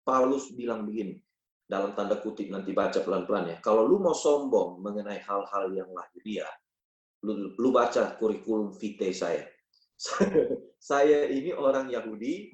Paulus 0.00 0.48
bilang 0.56 0.88
begini, 0.88 1.20
dalam 1.72 1.96
tanda 1.96 2.20
kutip 2.20 2.52
nanti 2.52 2.76
baca 2.76 3.00
pelan-pelan 3.00 3.48
ya. 3.48 3.56
Kalau 3.64 3.88
lu 3.88 3.96
mau 3.96 4.12
sombong 4.12 4.84
mengenai 4.84 5.24
hal-hal 5.24 5.72
yang 5.72 5.88
lahiriah, 5.88 6.52
lu, 7.24 7.56
lu 7.56 7.72
baca 7.72 8.12
kurikulum 8.20 8.76
vitae 8.76 9.16
saya. 9.16 9.48
saya 10.92 11.32
ini 11.32 11.56
orang 11.56 11.88
Yahudi, 11.88 12.52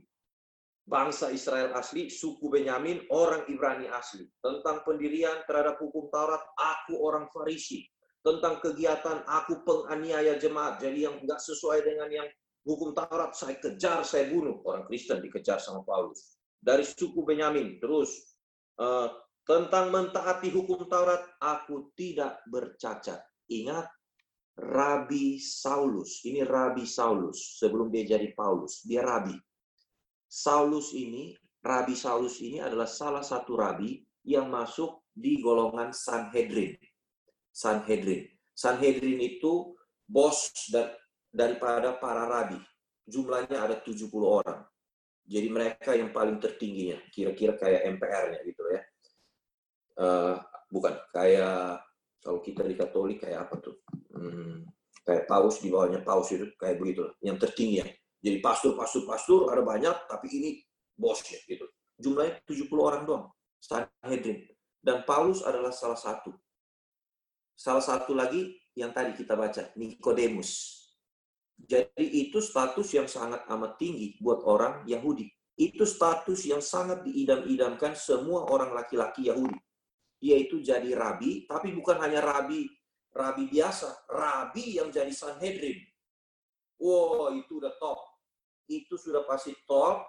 bangsa 0.87 1.35
Israel 1.35 1.75
asli, 1.75 2.07
suku 2.07 2.47
Benyamin, 2.47 3.11
orang 3.11 3.43
Ibrani 3.51 3.91
asli. 3.91 4.23
Tentang 4.39 4.87
pendirian 4.87 5.43
terhadap 5.51 5.83
hukum 5.83 6.07
Taurat, 6.15 6.41
aku 6.55 7.03
orang 7.03 7.27
Farisi 7.35 7.83
tentang 8.23 8.61
kegiatan 8.61 9.25
aku 9.25 9.65
penganiaya 9.65 10.37
jemaat. 10.37 10.79
Jadi 10.79 11.09
yang 11.09 11.17
nggak 11.23 11.41
sesuai 11.41 11.81
dengan 11.83 12.09
yang 12.13 12.29
hukum 12.69 12.93
Taurat, 12.93 13.33
saya 13.33 13.57
kejar, 13.57 14.05
saya 14.05 14.29
bunuh. 14.29 14.61
Orang 14.69 14.85
Kristen 14.85 15.25
dikejar 15.25 15.59
sama 15.59 15.81
Paulus. 15.83 16.37
Dari 16.61 16.85
suku 16.85 17.25
Benyamin, 17.25 17.81
terus 17.81 18.28
uh, 18.79 19.09
tentang 19.45 19.91
mentaati 19.91 20.49
hukum 20.51 20.87
Taurat, 20.87 21.25
aku 21.43 21.93
tidak 21.99 22.43
bercacat. 22.49 23.21
Ingat, 23.49 23.89
Rabi 24.59 25.39
Saulus, 25.39 26.27
ini 26.27 26.43
Rabi 26.43 26.83
Saulus, 26.83 27.63
sebelum 27.63 27.95
dia 27.95 28.19
jadi 28.19 28.35
Paulus, 28.35 28.83
dia 28.83 29.07
Rabi. 29.07 29.35
Saulus 30.27 30.93
ini, 30.93 31.33
Rabi 31.63 31.95
Saulus 31.95 32.43
ini 32.43 32.59
adalah 32.59 32.91
salah 32.91 33.23
satu 33.23 33.55
Rabi 33.55 34.03
yang 34.27 34.51
masuk 34.51 35.09
di 35.15 35.39
golongan 35.41 35.95
Sanhedrin. 35.95 36.75
Sanhedrin. 37.55 38.27
Sanhedrin 38.55 39.19
itu 39.23 39.75
bos 40.07 40.51
daripada 41.31 41.95
para 41.99 42.27
rabi. 42.27 42.59
Jumlahnya 43.09 43.67
ada 43.67 43.77
70 43.81 44.11
orang. 44.23 44.63
Jadi 45.29 45.49
mereka 45.53 45.93
yang 45.93 46.09
paling 46.09 46.41
tertingginya, 46.41 47.05
kira-kira 47.13 47.53
kayak 47.61 47.85
MPR-nya 48.01 48.41
gitu 48.49 48.63
ya. 48.73 48.81
Uh, 49.99 50.35
bukan, 50.73 50.97
kayak 51.13 51.85
kalau 52.25 52.41
kita 52.41 52.65
di 52.65 52.75
Katolik 52.75 53.21
kayak 53.21 53.45
apa 53.45 53.61
tuh? 53.61 53.77
Hmm, 54.17 54.65
kayak 55.05 55.29
paus 55.29 55.61
di 55.61 55.69
bawahnya 55.69 56.01
paus 56.01 56.33
itu 56.33 56.49
kayak 56.57 56.81
begitu, 56.81 57.13
yang 57.21 57.37
tertinggi 57.37 57.85
ya. 57.85 57.87
Jadi 58.25 58.41
pastor, 58.41 58.73
pastor, 58.73 59.05
pastor 59.05 59.53
ada 59.53 59.61
banyak, 59.61 59.97
tapi 60.09 60.27
ini 60.33 60.51
bosnya 60.97 61.39
gitu. 61.45 61.69
Jumlahnya 62.01 62.41
70 62.49 62.73
orang 62.81 63.03
doang, 63.05 63.25
Sanhedrin. 63.61 64.49
Dan 64.81 65.05
Paulus 65.05 65.45
adalah 65.45 65.75
salah 65.75 65.99
satu 65.99 66.33
Salah 67.59 67.83
satu 67.83 68.15
lagi 68.15 68.55
yang 68.79 68.95
tadi 68.95 69.19
kita 69.19 69.35
baca, 69.35 69.75
Nikodemus. 69.75 70.78
Jadi 71.59 72.07
itu 72.07 72.39
status 72.39 72.87
yang 72.95 73.11
sangat 73.11 73.43
amat 73.51 73.77
tinggi 73.83 74.15
buat 74.23 74.47
orang 74.47 74.87
Yahudi. 74.87 75.27
Itu 75.59 75.83
status 75.83 76.47
yang 76.47 76.63
sangat 76.63 77.03
diidam-idamkan 77.03 77.99
semua 77.99 78.47
orang 78.47 78.71
laki-laki 78.71 79.27
Yahudi. 79.27 79.59
Yaitu 80.23 80.63
jadi 80.63 80.95
rabi, 80.95 81.47
tapi 81.47 81.75
bukan 81.75 81.99
hanya 81.99 82.23
rabi 82.23 82.67
rabi 83.15 83.51
biasa, 83.51 84.07
rabi 84.11 84.79
yang 84.79 84.95
jadi 84.95 85.11
Sanhedrin. 85.11 85.83
Wow, 86.79 87.35
itu 87.35 87.59
udah 87.59 87.75
top. 87.83 87.99
Itu 88.71 88.95
sudah 88.95 89.27
pasti 89.27 89.57
top, 89.67 90.07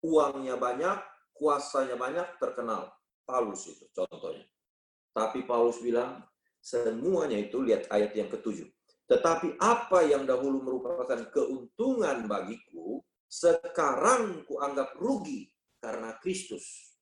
uangnya 0.00 0.56
banyak, 0.56 0.98
kuasanya 1.36 2.00
banyak, 2.00 2.40
terkenal. 2.40 2.88
Paulus 3.28 3.68
itu 3.68 3.84
contohnya. 3.92 4.48
Tapi 5.12 5.44
Paulus 5.44 5.78
bilang, 5.84 6.24
Semuanya 6.62 7.42
itu 7.42 7.58
lihat 7.58 7.90
ayat 7.90 8.14
yang 8.14 8.30
ketujuh. 8.30 8.70
Tetapi 9.10 9.58
apa 9.58 10.06
yang 10.06 10.24
dahulu 10.24 10.62
merupakan 10.62 11.20
keuntungan 11.34 12.24
bagiku, 12.30 13.02
sekarang 13.26 14.46
kuanggap 14.46 14.94
rugi 15.00 15.50
karena 15.82 16.14
Kristus. 16.20 16.94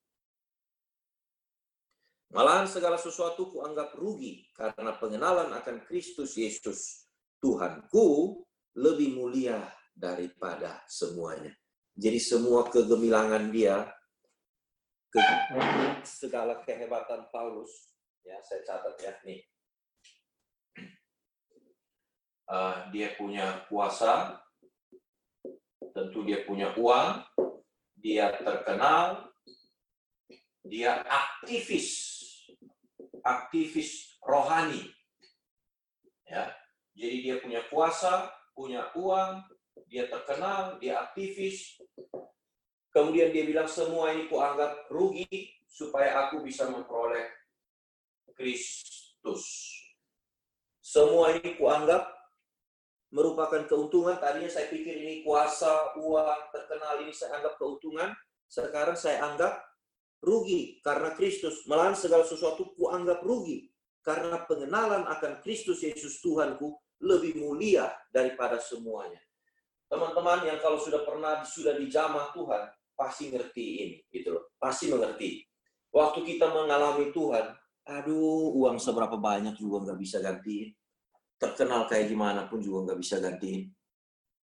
Malahan 2.31 2.71
segala 2.71 2.95
sesuatu 2.95 3.51
kuanggap 3.51 3.99
rugi 3.99 4.47
karena 4.55 4.95
pengenalan 4.95 5.51
akan 5.51 5.83
Kristus 5.83 6.39
Yesus, 6.39 7.11
Tuhanku, 7.43 8.39
lebih 8.79 9.19
mulia 9.19 9.59
daripada 9.91 10.87
semuanya. 10.87 11.51
Jadi 11.99 12.23
semua 12.23 12.71
kegemilangan 12.71 13.51
dia, 13.51 13.91
segala 16.07 16.63
kehebatan 16.63 17.27
Paulus, 17.35 17.91
ya 18.23 18.39
saya 18.47 18.63
catat 18.63 18.95
ya 19.03 19.13
nih 19.27 19.50
uh, 22.51 22.91
dia 22.91 23.15
punya 23.15 23.65
kuasa. 23.71 24.43
Tentu 25.95 26.27
dia 26.27 26.43
punya 26.43 26.75
uang. 26.75 27.23
Dia 27.97 28.35
terkenal. 28.43 29.31
Dia 30.67 31.07
aktivis. 31.07 32.19
Aktivis 33.23 34.19
rohani. 34.21 34.91
Ya. 36.27 36.51
Jadi 36.99 37.17
dia 37.25 37.37
punya 37.39 37.63
kuasa 37.71 38.29
punya 38.53 38.91
uang. 38.99 39.47
Dia 39.87 40.11
terkenal 40.11 40.77
dia 40.83 41.01
aktivis. 41.01 41.79
Kemudian 42.91 43.31
dia 43.31 43.47
bilang 43.47 43.71
semua 43.71 44.11
ini 44.11 44.27
kuanggap 44.27 44.91
rugi 44.91 45.55
supaya 45.71 46.27
aku 46.27 46.43
bisa 46.43 46.67
memperoleh 46.67 47.31
Kristus. 48.35 49.47
Semua 50.83 51.39
ini 51.39 51.55
kuanggap 51.55 52.20
merupakan 53.11 53.63
keuntungan. 53.67 54.17
Tadinya 54.19 54.51
saya 54.51 54.71
pikir 54.71 54.95
ini 55.03 55.15
kuasa, 55.27 55.95
uang, 55.99 56.41
terkenal 56.55 57.03
ini 57.03 57.13
saya 57.15 57.43
anggap 57.43 57.59
keuntungan. 57.59 58.11
Sekarang 58.51 58.99
saya 58.99 59.23
anggap 59.27 59.63
rugi 60.23 60.79
karena 60.83 61.15
Kristus. 61.15 61.67
Malahan 61.67 61.95
segala 61.95 62.27
sesuatu 62.27 62.75
kuanggap 62.75 63.23
rugi 63.23 63.71
karena 64.01 64.43
pengenalan 64.49 65.05
akan 65.07 65.45
Kristus 65.45 65.85
Yesus 65.85 66.19
Tuhanku 66.25 66.79
lebih 67.01 67.37
mulia 67.41 67.89
daripada 68.13 68.61
semuanya. 68.61 69.21
Teman-teman 69.91 70.47
yang 70.47 70.59
kalau 70.63 70.79
sudah 70.79 71.03
pernah 71.03 71.43
sudah 71.43 71.75
dijamah 71.75 72.31
Tuhan 72.31 72.71
pasti 72.95 73.33
ngerti 73.33 73.67
ini, 73.83 73.97
gitu 74.13 74.39
loh. 74.39 74.45
Pasti 74.61 74.87
mengerti. 74.93 75.43
Waktu 75.91 76.23
kita 76.23 76.47
mengalami 76.53 77.11
Tuhan, 77.11 77.51
aduh 77.89 78.55
uang 78.55 78.79
seberapa 78.79 79.19
banyak 79.19 79.59
juga 79.59 79.91
nggak 79.91 79.99
bisa 79.99 80.23
gantiin. 80.23 80.71
Terkenal 81.41 81.89
kayak 81.89 82.13
gimana 82.13 82.45
pun 82.45 82.61
juga 82.61 82.93
nggak 82.93 83.01
bisa 83.01 83.17
gantiin. 83.17 83.73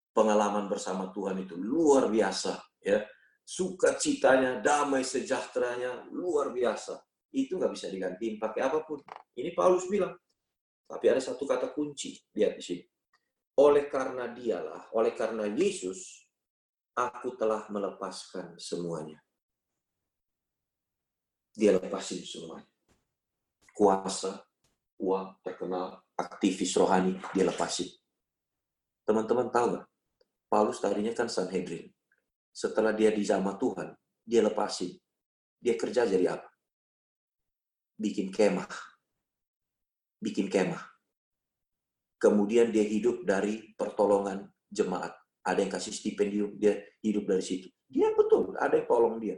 Pengalaman 0.10 0.66
bersama 0.66 1.14
Tuhan 1.14 1.46
itu 1.46 1.54
luar 1.54 2.10
biasa. 2.10 2.58
ya 2.82 3.06
Sukacitanya, 3.46 4.60
damai 4.60 5.06
sejahteranya 5.06 6.10
luar 6.10 6.50
biasa. 6.50 6.98
Itu 7.30 7.62
nggak 7.62 7.72
bisa 7.78 7.88
digantiin 7.94 8.42
pakai 8.42 8.62
apa 8.66 8.82
pun. 8.82 8.98
Ini 9.38 9.54
Paulus 9.54 9.86
bilang. 9.86 10.18
Tapi 10.88 11.06
ada 11.12 11.20
satu 11.20 11.44
kata 11.44 11.76
kunci, 11.76 12.16
lihat 12.34 12.58
di 12.58 12.64
sini. 12.64 12.84
Oleh 13.60 13.92
karena 13.92 14.32
dialah, 14.32 14.88
oleh 14.96 15.12
karena 15.12 15.44
Yesus, 15.44 16.24
aku 16.96 17.36
telah 17.36 17.68
melepaskan 17.68 18.56
semuanya. 18.56 19.20
Dia 21.52 21.76
lepasin 21.76 22.24
semuanya 22.24 22.72
kuasa, 23.78 24.42
uang, 24.98 25.38
terkenal, 25.46 26.02
aktivis 26.18 26.74
rohani, 26.76 27.16
dia 27.32 27.46
lepasin. 27.46 27.94
Teman-teman 29.06 29.48
tahu 29.54 29.66
nggak? 29.78 29.86
Paulus 30.50 30.82
tadinya 30.82 31.14
kan 31.14 31.30
Sanhedrin. 31.30 31.88
Setelah 32.52 32.92
dia 32.92 33.14
dijamah 33.14 33.56
Tuhan, 33.56 33.94
dia 34.26 34.42
lepasin. 34.42 34.98
Dia 35.62 35.78
kerja 35.78 36.10
jadi 36.10 36.34
apa? 36.34 36.50
Bikin 37.96 38.34
kemah. 38.34 38.68
Bikin 40.18 40.50
kemah. 40.50 40.82
Kemudian 42.18 42.74
dia 42.74 42.82
hidup 42.82 43.22
dari 43.22 43.78
pertolongan 43.78 44.50
jemaat. 44.74 45.14
Ada 45.46 45.64
yang 45.64 45.72
kasih 45.72 45.94
stipendium, 45.94 46.58
dia 46.58 46.82
hidup 47.06 47.30
dari 47.30 47.46
situ. 47.46 47.70
Dia 47.88 48.12
betul, 48.18 48.58
ada 48.58 48.74
yang 48.74 48.90
tolong 48.90 49.16
dia. 49.22 49.38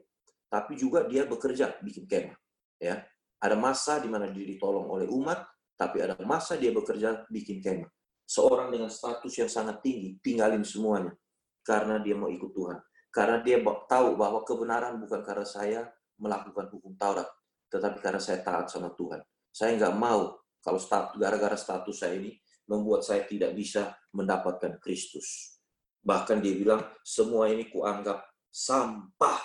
Tapi 0.50 0.74
juga 0.80 1.06
dia 1.06 1.28
bekerja, 1.28 1.78
bikin 1.84 2.08
kemah. 2.08 2.38
Ya, 2.80 3.04
ada 3.44 3.56
masa 3.60 4.00
di 4.00 4.08
mana 4.08 4.32
dia 4.32 4.48
ditolong 4.48 4.88
oleh 4.88 5.06
umat, 5.12 5.44
tapi 5.80 6.04
ada 6.04 6.20
masa 6.28 6.60
dia 6.60 6.76
bekerja 6.76 7.24
bikin 7.32 7.64
kemah. 7.64 7.88
Seorang 8.28 8.68
dengan 8.68 8.92
status 8.92 9.32
yang 9.40 9.48
sangat 9.48 9.80
tinggi, 9.80 10.20
tinggalin 10.20 10.68
semuanya. 10.68 11.16
Karena 11.64 12.04
dia 12.04 12.20
mau 12.20 12.28
ikut 12.28 12.52
Tuhan. 12.52 12.78
Karena 13.10 13.40
dia 13.40 13.64
tahu 13.64 14.20
bahwa 14.20 14.44
kebenaran 14.44 15.00
bukan 15.00 15.24
karena 15.24 15.48
saya 15.48 15.88
melakukan 16.20 16.68
hukum 16.70 16.94
Taurat, 17.00 17.26
tetapi 17.72 17.98
karena 18.04 18.22
saya 18.22 18.44
taat 18.44 18.68
sama 18.70 18.92
Tuhan. 18.94 19.24
Saya 19.50 19.80
nggak 19.80 19.96
mau 19.98 20.36
kalau 20.60 20.80
gara-gara 21.18 21.56
status 21.56 21.96
saya 22.04 22.20
ini 22.20 22.36
membuat 22.70 23.02
saya 23.02 23.26
tidak 23.26 23.56
bisa 23.58 23.96
mendapatkan 24.14 24.78
Kristus. 24.78 25.58
Bahkan 26.04 26.38
dia 26.44 26.54
bilang, 26.54 26.86
semua 27.02 27.50
ini 27.50 27.72
kuanggap 27.72 28.30
sampah 28.52 29.42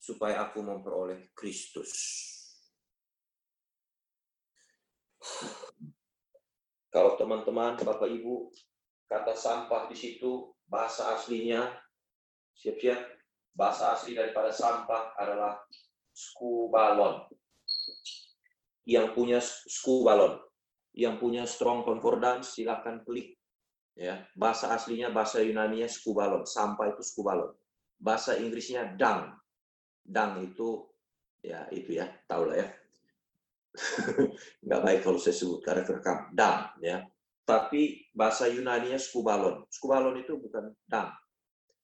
supaya 0.00 0.48
aku 0.48 0.64
memperoleh 0.64 1.30
Kristus. 1.36 1.92
Kalau 6.88 7.20
teman-teman, 7.20 7.76
Bapak 7.76 8.08
Ibu, 8.08 8.48
kata 9.06 9.36
sampah 9.36 9.92
di 9.92 9.96
situ, 9.96 10.56
bahasa 10.64 11.12
aslinya, 11.12 11.68
siap-siap, 12.56 12.98
bahasa 13.52 13.92
asli 13.92 14.16
daripada 14.16 14.48
sampah 14.48 15.12
adalah 15.20 15.60
skubalon. 16.16 17.28
Yang 18.88 19.06
punya 19.12 19.38
skubalon, 19.44 20.40
yang 20.96 21.20
punya 21.20 21.44
strong 21.44 21.84
concordance, 21.84 22.56
silakan 22.56 23.04
klik. 23.04 23.36
Ya, 23.98 24.24
bahasa 24.32 24.72
aslinya, 24.72 25.12
bahasa 25.12 25.44
Yunani-nya 25.44 25.90
skubalon, 25.90 26.48
sampah 26.48 26.94
itu 26.96 27.04
skubalon. 27.04 27.52
Bahasa 28.00 28.38
Inggrisnya 28.38 28.96
dung. 28.96 29.34
Dung 30.08 30.32
itu, 30.40 30.88
ya 31.44 31.68
itu 31.68 32.00
ya, 32.00 32.08
tahu 32.24 32.48
lah 32.48 32.64
ya 32.64 32.77
nggak 34.64 34.82
baik 34.82 35.00
kalau 35.04 35.20
saya 35.20 35.36
sebut 35.36 35.60
karena 35.62 35.82
kerekam 35.84 36.18
dam 36.32 36.72
ya. 36.82 37.04
Tapi 37.48 38.12
bahasa 38.12 38.44
Yunani-nya 38.44 39.00
skubalon. 39.00 39.64
Skubalon 39.72 40.20
itu 40.20 40.36
bukan 40.36 40.68
dam. 40.84 41.08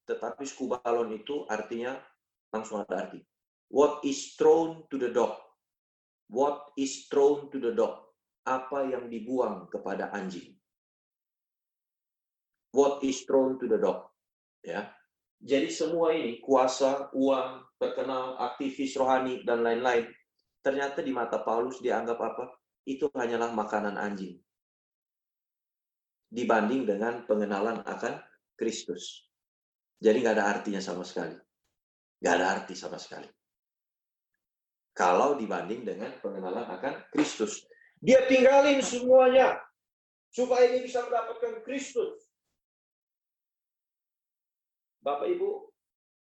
Tetapi 0.04 0.44
skubalon 0.44 1.08
itu 1.16 1.48
artinya 1.48 1.96
langsung 2.52 2.84
ada 2.84 3.08
arti. 3.08 3.24
What 3.72 4.04
is 4.04 4.36
thrown 4.36 4.84
to 4.92 5.00
the 5.00 5.08
dog? 5.08 5.40
What 6.28 6.76
is 6.76 7.08
thrown 7.08 7.48
to 7.48 7.56
the 7.56 7.72
dog? 7.72 8.12
Apa 8.44 8.84
yang 8.84 9.08
dibuang 9.08 9.72
kepada 9.72 10.12
anjing? 10.12 10.52
What 12.76 13.00
is 13.00 13.24
thrown 13.24 13.56
to 13.56 13.64
the 13.64 13.80
dog? 13.80 14.12
Ya. 14.60 14.92
Jadi 15.40 15.72
semua 15.72 16.12
ini 16.12 16.44
kuasa 16.44 17.08
uang 17.16 17.64
terkenal 17.80 18.36
aktivis 18.36 18.96
rohani 19.00 19.44
dan 19.48 19.64
lain-lain 19.64 20.08
Ternyata 20.64 21.04
di 21.04 21.12
mata 21.12 21.44
Paulus 21.44 21.76
dianggap 21.84 22.16
apa? 22.16 22.48
Itu 22.88 23.12
hanyalah 23.12 23.52
makanan 23.52 24.00
anjing. 24.00 24.40
Dibanding 26.32 26.88
dengan 26.88 27.28
pengenalan 27.28 27.84
akan 27.84 28.16
Kristus. 28.56 29.28
Jadi 30.00 30.24
nggak 30.24 30.40
ada 30.40 30.48
artinya 30.48 30.80
sama 30.80 31.04
sekali. 31.04 31.36
Nggak 32.24 32.34
ada 32.40 32.46
arti 32.48 32.72
sama 32.72 32.96
sekali. 32.96 33.28
Kalau 34.96 35.36
dibanding 35.36 35.84
dengan 35.84 36.16
pengenalan 36.24 36.64
akan 36.64 37.12
Kristus. 37.12 37.68
Dia 38.00 38.24
tinggalin 38.24 38.80
semuanya. 38.80 39.60
Supaya 40.32 40.72
dia 40.72 40.80
bisa 40.80 41.04
mendapatkan 41.04 41.60
Kristus. 41.60 42.24
Bapak 45.04 45.28
Ibu, 45.28 45.68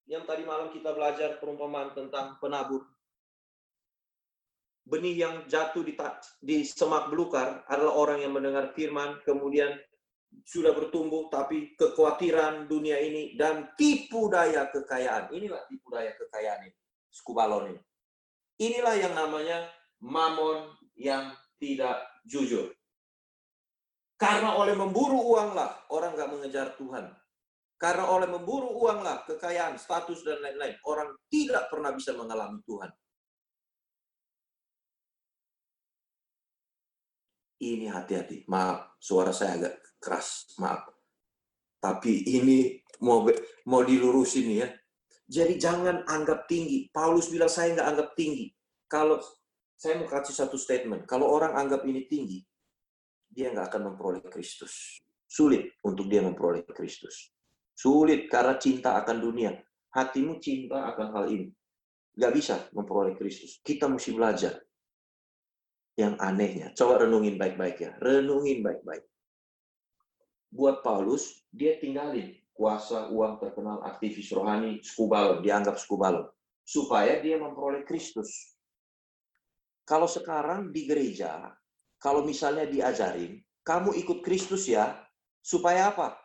yang 0.09 0.25
tadi 0.25 0.49
malam 0.49 0.73
kita 0.73 0.97
belajar 0.97 1.37
perumpamaan 1.37 1.93
tentang 1.93 2.41
penabur 2.41 2.94
benih 4.85 5.25
yang 5.25 5.35
jatuh 5.49 5.81
di, 5.81 5.97
di 6.45 6.57
semak 6.65 7.09
belukar 7.09 7.65
adalah 7.69 7.97
orang 7.97 8.19
yang 8.21 8.33
mendengar 8.37 8.77
firman, 8.77 9.21
kemudian 9.25 9.73
sudah 10.45 10.77
bertumbuh, 10.77 11.33
tapi 11.33 11.73
kekhawatiran 11.79 12.69
dunia 12.69 13.01
ini 13.01 13.39
dan 13.39 13.73
tipu 13.79 14.29
daya 14.29 14.69
kekayaan. 14.69 15.33
Inilah 15.33 15.65
tipu 15.71 15.89
daya 15.89 16.13
kekayaan 16.13 16.69
ini, 16.69 16.77
skubalon 17.09 17.65
ini. 17.73 17.81
Inilah 18.61 18.95
yang 18.99 19.15
namanya 19.17 19.67
mamon 20.05 20.75
yang 20.95 21.33
tidak 21.57 22.05
jujur. 22.29 22.71
Karena 24.15 24.55
oleh 24.55 24.79
memburu 24.79 25.19
uanglah 25.35 25.91
orang 25.91 26.15
nggak 26.15 26.31
mengejar 26.31 26.69
Tuhan. 26.79 27.11
Karena 27.75 28.07
oleh 28.07 28.31
memburu 28.31 28.71
uanglah 28.81 29.27
kekayaan, 29.27 29.77
status 29.77 30.23
dan 30.23 30.39
lain-lain, 30.41 30.79
orang 30.87 31.11
tidak 31.27 31.67
pernah 31.69 31.91
bisa 31.91 32.15
mengalami 32.15 32.63
Tuhan. 32.63 32.89
Ini 37.63 37.87
hati-hati. 37.87 38.49
Maaf, 38.51 38.99
suara 38.99 39.31
saya 39.31 39.61
agak 39.61 39.75
keras. 40.03 40.57
Maaf. 40.59 40.89
Tapi 41.79 42.25
ini 42.33 42.81
mau 43.05 43.23
mau 43.69 43.83
dilurusin 43.85 44.49
ya. 44.65 44.69
Jadi 45.25 45.57
jangan 45.57 46.05
anggap 46.09 46.49
tinggi. 46.49 46.89
Paulus 46.89 47.29
bilang 47.29 47.53
saya 47.53 47.77
nggak 47.77 47.89
anggap 47.89 48.09
tinggi. 48.17 48.53
Kalau 48.89 49.21
saya 49.77 50.01
mau 50.01 50.09
kasih 50.09 50.37
satu 50.37 50.57
statement, 50.57 51.05
kalau 51.05 51.29
orang 51.29 51.57
anggap 51.57 51.85
ini 51.85 52.09
tinggi, 52.09 52.41
dia 53.29 53.53
nggak 53.53 53.69
akan 53.73 53.93
memperoleh 53.93 54.25
Kristus. 54.33 55.01
Sulit 55.29 55.77
untuk 55.83 56.07
dia 56.09 56.23
memperoleh 56.23 56.65
Kristus. 56.71 57.33
Sulit 57.75 58.31
karena 58.31 58.55
cinta 58.57 58.97
akan 59.03 59.17
dunia. 59.19 59.51
Hatimu 59.93 60.39
cinta 60.39 60.95
akan 60.95 61.07
hal 61.11 61.25
ini. 61.29 61.49
Nggak 62.15 62.33
bisa 62.33 62.55
memperoleh 62.71 63.19
Kristus. 63.19 63.59
Kita 63.61 63.91
mesti 63.91 64.15
belajar 64.15 64.64
yang 65.95 66.19
anehnya. 66.19 66.75
Coba 66.75 67.07
renungin 67.07 67.39
baik-baik 67.39 67.77
ya. 67.79 67.93
Renungin 68.03 68.67
baik-baik. 68.67 69.07
Buat 70.55 70.83
Paulus, 70.87 71.47
dia 71.51 71.79
tinggalin 71.79 72.35
kuasa 72.55 73.11
uang 73.11 73.43
terkenal 73.43 73.83
aktivis 73.83 74.31
rohani 74.31 74.79
skubalon, 74.83 75.43
dianggap 75.43 75.79
skubalon. 75.79 76.31
Supaya 76.63 77.19
dia 77.19 77.39
memperoleh 77.39 77.83
Kristus. 77.87 78.55
Kalau 79.85 80.09
sekarang 80.09 80.71
di 80.71 80.87
gereja, 80.89 81.53
kalau 81.99 82.25
misalnya 82.25 82.65
diajarin, 82.65 83.43
kamu 83.67 83.93
ikut 84.01 84.25
Kristus 84.25 84.71
ya, 84.71 84.97
supaya 85.45 85.93
apa? 85.93 86.17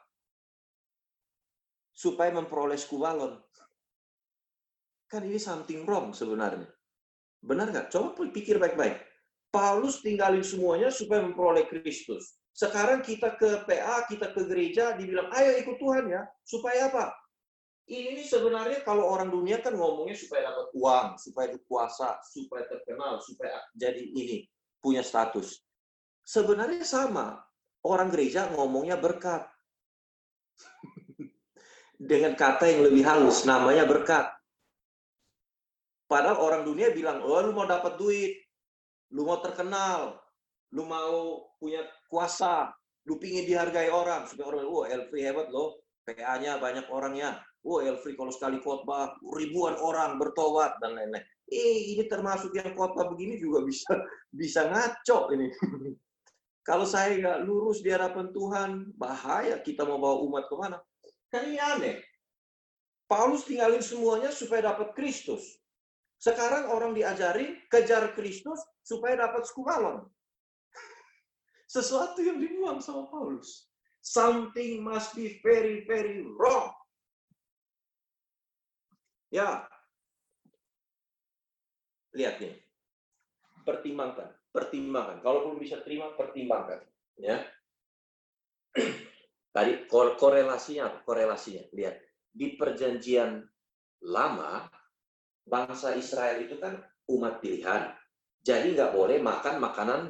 Supaya 1.91 2.31
memperoleh 2.31 2.79
skubalon. 2.79 3.35
Kan 5.09 5.25
ini 5.25 5.41
something 5.41 5.83
wrong 5.83 6.13
sebenarnya. 6.15 6.69
Benar 7.43 7.73
nggak? 7.73 7.87
Coba 7.91 8.15
pikir 8.31 8.61
baik-baik 8.61 9.08
Paulus 9.49 10.05
tinggalin 10.05 10.45
semuanya 10.45 10.93
supaya 10.93 11.25
memperoleh 11.25 11.65
Kristus. 11.65 12.37
Sekarang 12.53 13.01
kita 13.01 13.33
ke 13.39 13.65
PA, 13.65 14.05
kita 14.05 14.29
ke 14.35 14.45
gereja, 14.45 14.93
dibilang, 14.93 15.31
ayo 15.33 15.57
ikut 15.57 15.77
Tuhan 15.81 16.05
ya. 16.11 16.21
Supaya 16.45 16.91
apa? 16.91 17.13
Ini 17.89 18.21
sebenarnya 18.21 18.85
kalau 18.85 19.09
orang 19.09 19.33
dunia 19.33 19.65
kan 19.65 19.73
ngomongnya 19.73 20.13
supaya 20.13 20.53
dapat 20.53 20.67
uang, 20.77 21.07
supaya 21.17 21.47
kuasa, 21.65 22.21
supaya 22.21 22.69
terkenal, 22.69 23.17
supaya 23.25 23.57
jadi 23.73 24.05
ini, 24.13 24.45
punya 24.77 25.01
status. 25.01 25.57
Sebenarnya 26.21 26.85
sama. 26.85 27.41
Orang 27.79 28.11
gereja 28.11 28.51
ngomongnya 28.53 28.99
berkat. 28.99 29.47
Dengan 32.11 32.35
kata 32.35 32.67
yang 32.69 32.91
lebih 32.91 33.07
halus, 33.07 33.47
namanya 33.47 33.87
berkat. 33.87 34.27
Padahal 36.05 36.43
orang 36.43 36.61
dunia 36.67 36.91
bilang, 36.91 37.23
oh 37.23 37.39
lu 37.39 37.55
mau 37.55 37.65
dapat 37.65 37.95
duit, 37.95 38.48
lu 39.13 39.25
mau 39.25 39.41
terkenal, 39.41 40.17
lu 40.73 40.85
mau 40.85 41.49
punya 41.57 41.81
kuasa, 42.09 42.69
lu 43.09 43.17
pingin 43.17 43.45
dihargai 43.49 43.89
orang 43.89 44.29
supaya 44.29 44.53
orang, 44.53 44.69
wah 44.69 44.85
Elfri 44.85 45.25
hebat 45.25 45.49
loh, 45.49 45.81
PA-nya 46.05 46.61
banyak 46.61 46.85
orangnya, 46.89 47.41
wah 47.65 47.81
Elfri 47.81 48.13
kalau 48.13 48.29
sekali 48.29 48.61
khotbah 48.61 49.17
ribuan 49.33 49.77
orang 49.81 50.21
bertobat 50.21 50.77
dan 50.81 50.97
lain-lain. 50.97 51.25
Eh, 51.49 51.97
ini 51.97 52.05
termasuk 52.05 52.53
yang 52.53 52.77
khotbah 52.77 53.09
begini 53.09 53.41
juga 53.41 53.65
bisa 53.65 53.89
bisa 54.39 54.69
ngaco 54.69 55.33
ini. 55.33 55.49
kalau 56.69 56.85
saya 56.85 57.17
nggak 57.17 57.39
lurus 57.49 57.81
di 57.81 57.89
hadapan 57.89 58.29
Tuhan, 58.29 58.69
bahaya 58.93 59.57
kita 59.65 59.81
mau 59.85 59.97
bawa 59.97 60.17
umat 60.29 60.43
ke 60.45 60.55
mana? 60.55 60.77
Kan 61.33 61.49
ini 61.49 61.57
aneh. 61.57 61.97
Paulus 63.09 63.41
tinggalin 63.49 63.81
semuanya 63.81 64.29
supaya 64.29 64.69
dapat 64.69 64.93
Kristus. 64.93 65.57
Sekarang 66.19 66.67
orang 66.67 66.91
diajari 66.91 67.63
kejar 67.71 68.11
Kristus 68.11 68.59
supaya 68.83 69.23
dapat 69.23 69.47
skubalon. 69.47 70.03
Sesuatu 71.79 72.19
yang 72.19 72.43
dibuang 72.43 72.83
sama 72.83 73.07
Paulus. 73.07 73.71
Something 74.03 74.83
must 74.83 75.15
be 75.15 75.39
very, 75.39 75.87
very 75.87 76.27
wrong. 76.35 76.75
Ya. 79.31 79.63
Lihat 82.11 82.43
nih. 82.43 82.55
Pertimbangkan. 83.63 84.35
Pertimbangkan. 84.51 85.23
Kalau 85.23 85.47
belum 85.47 85.59
bisa 85.63 85.79
terima, 85.87 86.11
pertimbangkan. 86.19 86.83
Ya. 87.15 87.47
Tadi 89.55 89.87
korelasinya, 89.87 91.05
korelasinya. 91.07 91.63
Lihat. 91.71 91.95
Di 92.33 92.59
perjanjian 92.59 93.45
lama, 94.03 94.67
bangsa 95.49 95.97
Israel 95.97 96.39
itu 96.45 96.55
kan 96.61 96.77
umat 97.09 97.41
pilihan. 97.41 97.91
Jadi 98.45 98.77
nggak 98.77 98.93
boleh 98.95 99.19
makan 99.19 99.59
makanan 99.59 100.01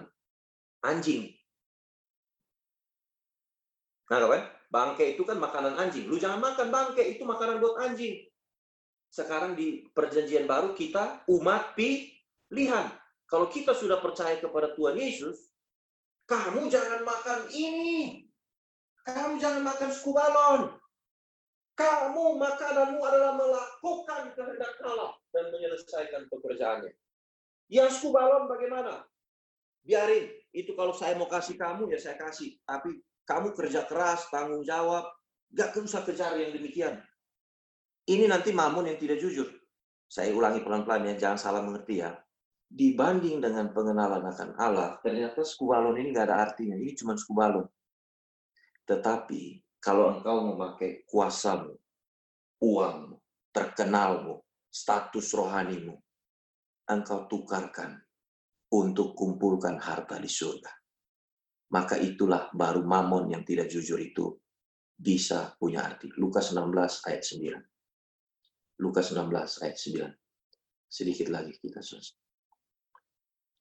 anjing. 0.86 1.34
Nah, 4.10 4.26
kan? 4.26 4.44
Bangke 4.70 5.18
itu 5.18 5.26
kan 5.26 5.42
makanan 5.42 5.78
anjing. 5.82 6.06
Lu 6.06 6.22
jangan 6.22 6.38
makan 6.42 6.70
bangke, 6.70 7.02
itu 7.02 7.26
makanan 7.26 7.58
buat 7.58 7.82
anjing. 7.82 8.22
Sekarang 9.10 9.58
di 9.58 9.90
perjanjian 9.90 10.46
baru 10.46 10.78
kita 10.78 11.26
umat 11.26 11.74
pilihan. 11.74 12.86
Kalau 13.26 13.50
kita 13.50 13.74
sudah 13.74 13.98
percaya 13.98 14.38
kepada 14.38 14.74
Tuhan 14.78 14.98
Yesus, 14.98 15.50
kamu 16.30 16.70
jangan 16.70 17.02
makan 17.02 17.50
ini. 17.50 18.26
Kamu 19.02 19.42
jangan 19.42 19.66
makan 19.66 19.90
skubalon. 19.90 20.62
Kamu 21.80 22.36
makananmu 22.36 23.00
adalah 23.00 23.40
melakukan 23.40 24.36
kehendak 24.36 24.76
Allah 24.84 25.16
dan 25.32 25.48
menyelesaikan 25.48 26.28
pekerjaannya. 26.28 26.92
Yang 27.72 28.04
skubalon 28.04 28.52
bagaimana? 28.52 29.08
Biarin, 29.88 30.28
itu 30.52 30.76
kalau 30.76 30.92
saya 30.92 31.16
mau 31.16 31.32
kasih 31.32 31.56
kamu 31.56 31.88
ya 31.88 31.96
saya 31.96 32.20
kasih. 32.20 32.60
Tapi 32.68 33.00
kamu 33.24 33.56
kerja 33.56 33.88
keras, 33.88 34.28
tanggung 34.28 34.60
jawab, 34.68 35.08
gak 35.56 35.72
usah 35.80 36.04
kejar 36.04 36.36
yang 36.36 36.52
demikian. 36.52 37.00
Ini 38.12 38.28
nanti 38.28 38.52
mamun 38.52 38.92
yang 38.92 39.00
tidak 39.00 39.24
jujur. 39.24 39.48
Saya 40.10 40.36
ulangi 40.36 40.60
pelan-pelan 40.60 41.14
ya, 41.14 41.16
jangan 41.16 41.40
salah 41.40 41.62
mengerti 41.64 42.04
ya. 42.04 42.12
Dibanding 42.68 43.40
dengan 43.40 43.72
pengenalan 43.72 44.26
akan 44.26 44.60
Allah, 44.60 45.00
ternyata 45.00 45.48
skubalon 45.48 45.96
ini 45.96 46.12
gak 46.12 46.28
ada 46.28 46.44
artinya. 46.44 46.76
Ini 46.76 46.92
cuma 47.00 47.16
skubalon. 47.16 47.64
Tetapi 48.84 49.69
kalau 49.80 50.20
engkau 50.20 50.54
memakai 50.54 51.08
kuasamu, 51.08 51.76
uangmu, 52.60 53.16
terkenalmu, 53.56 54.44
status 54.70 55.34
rohanimu, 55.34 55.96
engkau 56.88 57.26
tukarkan 57.26 57.98
untuk 58.70 59.16
kumpulkan 59.16 59.80
harta 59.82 60.20
di 60.22 60.30
surga 60.30 60.80
maka 61.70 61.96
itulah 62.02 62.50
baru 62.50 62.82
mamon 62.82 63.30
yang 63.30 63.44
tidak 63.46 63.70
jujur 63.70 64.02
itu 64.02 64.34
bisa 65.00 65.54
punya 65.56 65.86
arti. 65.86 66.10
Lukas 66.18 66.52
16 66.52 67.08
ayat 67.08 67.24
9. 67.24 68.82
Lukas 68.82 69.14
16 69.14 69.64
ayat 69.64 69.78
9. 69.78 70.90
Sedikit 70.90 71.28
lagi 71.30 71.54
kita 71.62 71.80
selesai. 71.80 72.18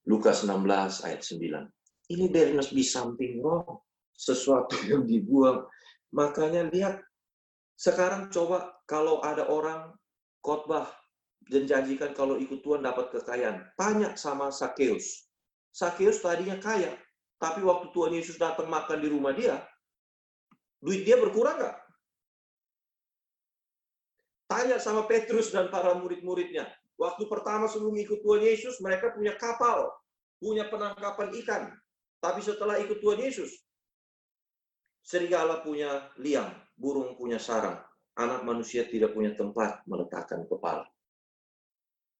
Lukas 0.08 0.40
16 0.42 1.04
ayat 1.04 1.20
9. 1.20 1.68
Ini 2.08 2.26
there 2.32 2.56
must 2.56 2.72
be 2.72 2.80
something 2.80 3.44
wrong. 3.44 3.84
Sesuatu 4.16 4.74
yang 4.88 5.04
dibuang. 5.04 5.68
Makanya 6.12 6.68
lihat, 6.72 7.00
sekarang 7.76 8.32
coba 8.32 8.74
kalau 8.88 9.20
ada 9.20 9.46
orang 9.46 9.92
khotbah 10.40 10.88
dan 11.48 11.68
janjikan 11.68 12.12
kalau 12.16 12.36
ikut 12.40 12.60
Tuhan 12.64 12.84
dapat 12.84 13.12
kekayaan. 13.12 13.72
Tanya 13.76 14.16
sama 14.16 14.48
Sakeus. 14.48 15.28
Sakeus 15.72 16.20
tadinya 16.24 16.56
kaya, 16.58 16.96
tapi 17.38 17.62
waktu 17.62 17.92
Tuhan 17.94 18.12
Yesus 18.16 18.40
datang 18.40 18.66
makan 18.66 18.98
di 18.98 19.08
rumah 19.08 19.30
dia, 19.36 19.62
duit 20.82 21.06
dia 21.06 21.20
berkurang 21.20 21.60
nggak? 21.60 21.76
Tanya 24.48 24.80
sama 24.80 25.04
Petrus 25.04 25.52
dan 25.52 25.68
para 25.68 25.92
murid-muridnya. 25.92 26.66
Waktu 26.98 27.28
pertama 27.30 27.68
sebelum 27.68 27.94
ikut 28.00 28.24
Tuhan 28.24 28.42
Yesus, 28.42 28.80
mereka 28.80 29.12
punya 29.12 29.36
kapal, 29.36 29.92
punya 30.40 30.66
penangkapan 30.66 31.30
ikan. 31.44 31.62
Tapi 32.18 32.40
setelah 32.42 32.80
ikut 32.82 32.98
Tuhan 32.98 33.22
Yesus, 33.22 33.54
serigala 35.08 35.64
punya 35.64 36.12
liang, 36.20 36.52
burung 36.76 37.16
punya 37.16 37.40
sarang. 37.40 37.80
Anak 38.20 38.44
manusia 38.44 38.84
tidak 38.84 39.16
punya 39.16 39.32
tempat 39.32 39.80
meletakkan 39.88 40.44
kepala. 40.44 40.84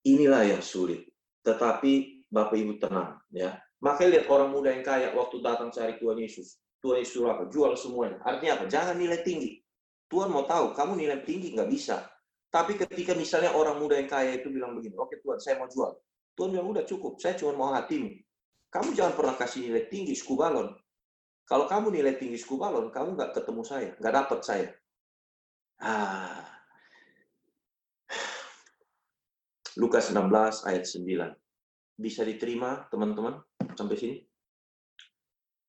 Inilah 0.09 0.49
yang 0.57 0.65
sulit. 0.65 1.05
Tetapi 1.45 2.25
Bapak 2.33 2.57
Ibu 2.57 2.81
tenang, 2.81 3.21
ya 3.29 3.61
Makanya 3.79 4.11
lihat 4.19 4.27
orang 4.27 4.51
muda 4.51 4.75
yang 4.75 4.83
kaya 4.83 5.15
waktu 5.15 5.39
datang 5.39 5.71
cari 5.71 5.95
Tuhan 6.03 6.19
Yesus. 6.19 6.59
Tuhan 6.83 6.99
Yesus 7.03 7.23
apa? 7.23 7.47
Jual 7.47 7.79
semuanya. 7.79 8.19
Artinya 8.27 8.59
apa? 8.59 8.65
Jangan 8.67 8.99
nilai 8.99 9.23
tinggi. 9.23 9.63
Tuhan 10.11 10.33
mau 10.33 10.43
tahu, 10.43 10.75
kamu 10.75 10.99
nilai 10.99 11.23
tinggi 11.23 11.55
nggak 11.55 11.71
bisa. 11.71 12.03
Tapi 12.49 12.75
ketika 12.81 13.13
misalnya 13.13 13.55
orang 13.55 13.77
muda 13.77 14.01
yang 14.01 14.09
kaya 14.09 14.41
itu 14.41 14.49
bilang 14.49 14.73
begini, 14.75 14.97
oke 14.97 15.21
Tuhan, 15.21 15.39
saya 15.39 15.61
mau 15.61 15.69
jual. 15.69 15.95
Tuhan 16.33 16.49
bilang, 16.55 16.71
udah 16.73 16.85
cukup, 16.89 17.21
saya 17.21 17.37
cuma 17.37 17.53
mau 17.55 17.71
hatimu. 17.77 18.09
Kamu 18.73 18.89
jangan 18.97 19.15
pernah 19.15 19.35
kasih 19.37 19.69
nilai 19.69 19.85
tinggi 19.87 20.17
skubalon. 20.17 20.73
Kalau 21.49 21.65
kamu 21.65 21.97
nilai 21.97 22.21
tinggi 22.21 22.37
skubalon, 22.37 22.93
kamu 22.93 23.17
nggak 23.17 23.33
ketemu 23.33 23.63
saya, 23.65 23.91
nggak 23.97 24.15
dapat 24.15 24.41
saya. 24.45 24.69
Ah. 25.81 26.45
Lukas 29.81 30.13
16 30.13 30.69
ayat 30.69 30.85
9. 30.85 31.33
Bisa 31.97 32.23
diterima, 32.23 32.85
teman-teman? 32.93 33.41
sampai 33.79 33.95
sini? 33.95 34.17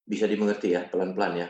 Bisa 0.02 0.26
dimengerti 0.26 0.74
ya, 0.74 0.90
pelan-pelan 0.90 1.34
ya. 1.38 1.48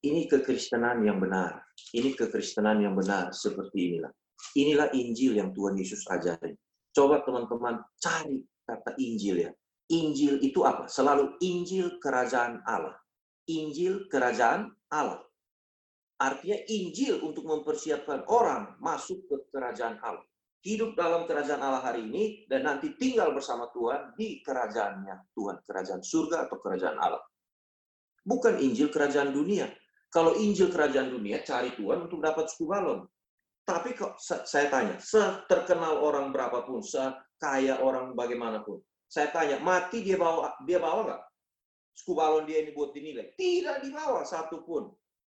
Ini 0.00 0.24
kekristenan 0.24 1.04
yang 1.04 1.20
benar. 1.20 1.68
Ini 1.92 2.16
kekristenan 2.16 2.80
yang 2.80 2.96
benar 2.96 3.36
seperti 3.36 3.92
inilah. 3.92 4.12
Inilah 4.56 4.88
Injil 4.96 5.36
yang 5.36 5.52
Tuhan 5.52 5.76
Yesus 5.76 6.08
ajarin. 6.08 6.56
Coba 6.96 7.20
teman-teman 7.22 7.84
cari 8.00 8.40
kata 8.64 8.96
Injil 8.96 9.44
ya. 9.44 9.50
Injil 9.92 10.40
itu 10.40 10.64
apa? 10.64 10.88
Selalu 10.88 11.36
Injil 11.44 12.00
kerajaan 12.00 12.64
Allah. 12.64 12.96
Injil 13.48 14.06
kerajaan 14.12 14.70
Allah. 14.92 15.24
Artinya 16.20 16.58
Injil 16.68 17.22
untuk 17.24 17.46
mempersiapkan 17.46 18.26
orang 18.28 18.76
masuk 18.78 19.24
ke 19.26 19.36
kerajaan 19.50 19.98
Allah 20.04 20.28
hidup 20.66 20.98
dalam 20.98 21.24
kerajaan 21.24 21.62
Allah 21.62 21.82
hari 21.82 22.04
ini 22.10 22.24
dan 22.50 22.66
nanti 22.66 22.94
tinggal 22.98 23.30
bersama 23.30 23.70
Tuhan 23.70 24.18
di 24.18 24.42
kerajaannya 24.42 25.30
Tuhan, 25.34 25.62
kerajaan 25.62 26.02
surga 26.02 26.50
atau 26.50 26.56
kerajaan 26.58 26.98
Allah. 26.98 27.22
Bukan 28.26 28.58
Injil 28.58 28.90
kerajaan 28.90 29.30
dunia. 29.30 29.70
Kalau 30.10 30.34
Injil 30.34 30.72
kerajaan 30.72 31.12
dunia 31.12 31.44
cari 31.44 31.72
Tuhan 31.76 32.08
untuk 32.08 32.20
dapat 32.24 32.50
suku 32.50 32.64
balon. 32.66 33.06
Tapi 33.68 33.92
kok 33.92 34.16
saya 34.20 34.72
tanya, 34.72 34.96
seterkenal 34.96 36.00
orang 36.00 36.32
berapapun, 36.32 36.80
sekaya 36.80 37.84
orang 37.84 38.16
bagaimanapun, 38.16 38.80
saya 39.04 39.28
tanya, 39.28 39.60
mati 39.60 40.00
dia 40.00 40.16
bawa 40.16 40.56
dia 40.64 40.80
bawa 40.80 41.04
nggak? 41.04 41.22
Suku 41.98 42.14
balon 42.14 42.46
dia 42.46 42.62
ini 42.62 42.70
buat 42.70 42.94
dinilai? 42.94 43.34
Tidak 43.34 43.82
dibawa 43.82 44.22
satupun. 44.22 44.86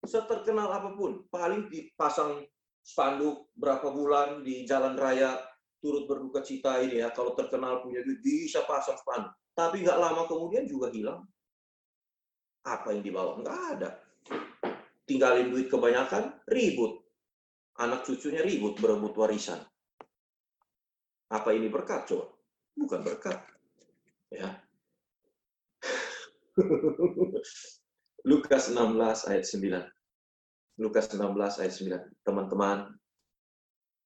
Seterkenal 0.06 0.70
apa 0.70 0.94
pun, 0.94 1.26
paling 1.26 1.66
dipasang 1.66 2.46
spanduk 2.78 3.50
berapa 3.58 3.90
bulan 3.90 4.46
di 4.46 4.62
jalan 4.62 4.94
raya 4.94 5.42
turut 5.82 6.06
berduka 6.06 6.38
cita 6.38 6.78
ini 6.78 7.02
ya. 7.02 7.10
Kalau 7.10 7.34
terkenal 7.34 7.82
punya 7.82 8.06
duit 8.06 8.22
bisa 8.22 8.62
pasang 8.62 8.94
spanduk. 8.94 9.34
Tapi 9.58 9.82
nggak 9.82 9.98
lama 9.98 10.22
kemudian 10.30 10.62
juga 10.70 10.94
hilang. 10.94 11.26
Apa 12.62 12.94
yang 12.94 13.02
dibawa? 13.02 13.42
Nggak 13.42 13.58
ada. 13.74 13.90
Tinggalin 15.02 15.50
duit 15.50 15.66
kebanyakan 15.66 16.46
ribut. 16.46 17.02
Anak 17.82 18.06
cucunya 18.06 18.46
ribut 18.46 18.78
berebut 18.78 19.18
warisan. 19.18 19.58
Apa 21.26 21.50
ini 21.58 21.66
berkat 21.66 22.06
coba? 22.06 22.30
Bukan 22.78 23.02
berkat 23.02 23.42
ya 24.30 24.48
Lukas 28.30 28.64
16 28.70 29.30
ayat 29.30 29.44
9 29.44 30.02
Lukas 30.80 31.12
16 31.12 31.60
ayat 31.60 31.74
9. 32.18 32.24
Teman-teman, 32.24 32.96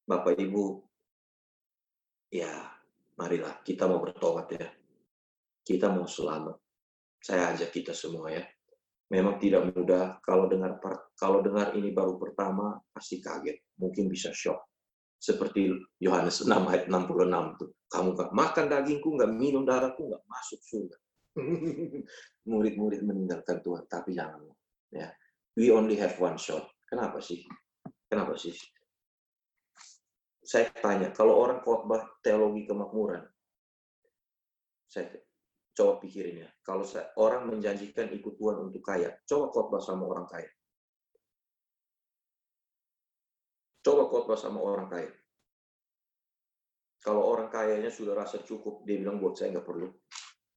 Bapak 0.02 0.34
Ibu, 0.34 0.82
ya 2.34 2.74
marilah 3.14 3.62
kita 3.62 3.86
mau 3.86 4.02
bertobat 4.02 4.46
ya. 4.50 4.66
Kita 5.62 5.94
mau 5.94 6.10
selamat. 6.10 6.58
Saya 7.22 7.54
ajak 7.54 7.70
kita 7.70 7.94
semua 7.94 8.34
ya. 8.34 8.42
Memang 9.06 9.38
tidak 9.38 9.70
mudah 9.70 10.18
kalau 10.18 10.50
dengar 10.50 10.82
kalau 11.14 11.38
dengar 11.38 11.70
ini 11.78 11.94
baru 11.94 12.18
pertama 12.18 12.74
pasti 12.90 13.22
kaget, 13.22 13.62
mungkin 13.78 14.10
bisa 14.10 14.34
shock. 14.34 14.58
Seperti 15.16 15.70
Yohanes 16.02 16.42
6 16.42 16.50
ayat 16.50 16.90
66 16.90 17.62
tuh. 17.62 17.70
Kamu 17.86 18.08
nggak 18.18 18.30
makan 18.34 18.66
dagingku, 18.66 19.14
nggak 19.14 19.30
minum 19.30 19.62
darahku, 19.62 20.10
nggak 20.10 20.26
masuk 20.26 20.58
surga. 20.66 20.98
Murid-murid 22.50 23.00
meninggalkan 23.04 23.60
Tuhan, 23.60 23.84
tapi 23.86 24.16
jangan. 24.16 24.40
Ya, 24.92 25.12
we 25.58 25.68
only 25.68 26.00
have 26.00 26.16
one 26.16 26.40
shot. 26.40 26.64
Kenapa 26.86 27.20
sih? 27.20 27.44
Kenapa 28.06 28.38
sih? 28.38 28.54
Saya 30.46 30.70
tanya, 30.78 31.10
kalau 31.10 31.34
orang 31.42 31.58
khotbah 31.60 32.06
teologi 32.22 32.70
kemakmuran, 32.70 33.26
saya 34.86 35.10
coba 35.74 35.98
pikirin 35.98 36.46
ya, 36.46 36.48
kalau 36.62 36.86
saya, 36.86 37.10
orang 37.18 37.50
menjanjikan 37.50 38.14
ikut 38.14 38.38
Tuhan 38.38 38.70
untuk 38.70 38.80
kaya, 38.80 39.10
coba 39.26 39.50
khotbah 39.50 39.82
sama 39.82 40.06
orang 40.06 40.30
kaya. 40.30 40.48
Coba 43.82 44.06
khotbah 44.06 44.38
sama 44.38 44.62
orang 44.62 44.86
kaya. 44.86 45.10
Kalau 47.02 47.22
orang 47.22 47.50
kayanya 47.50 47.90
sudah 47.90 48.14
rasa 48.18 48.42
cukup, 48.42 48.82
dia 48.86 48.98
bilang 49.02 49.18
buat 49.18 49.38
saya 49.38 49.54
nggak 49.54 49.66
perlu. 49.66 49.90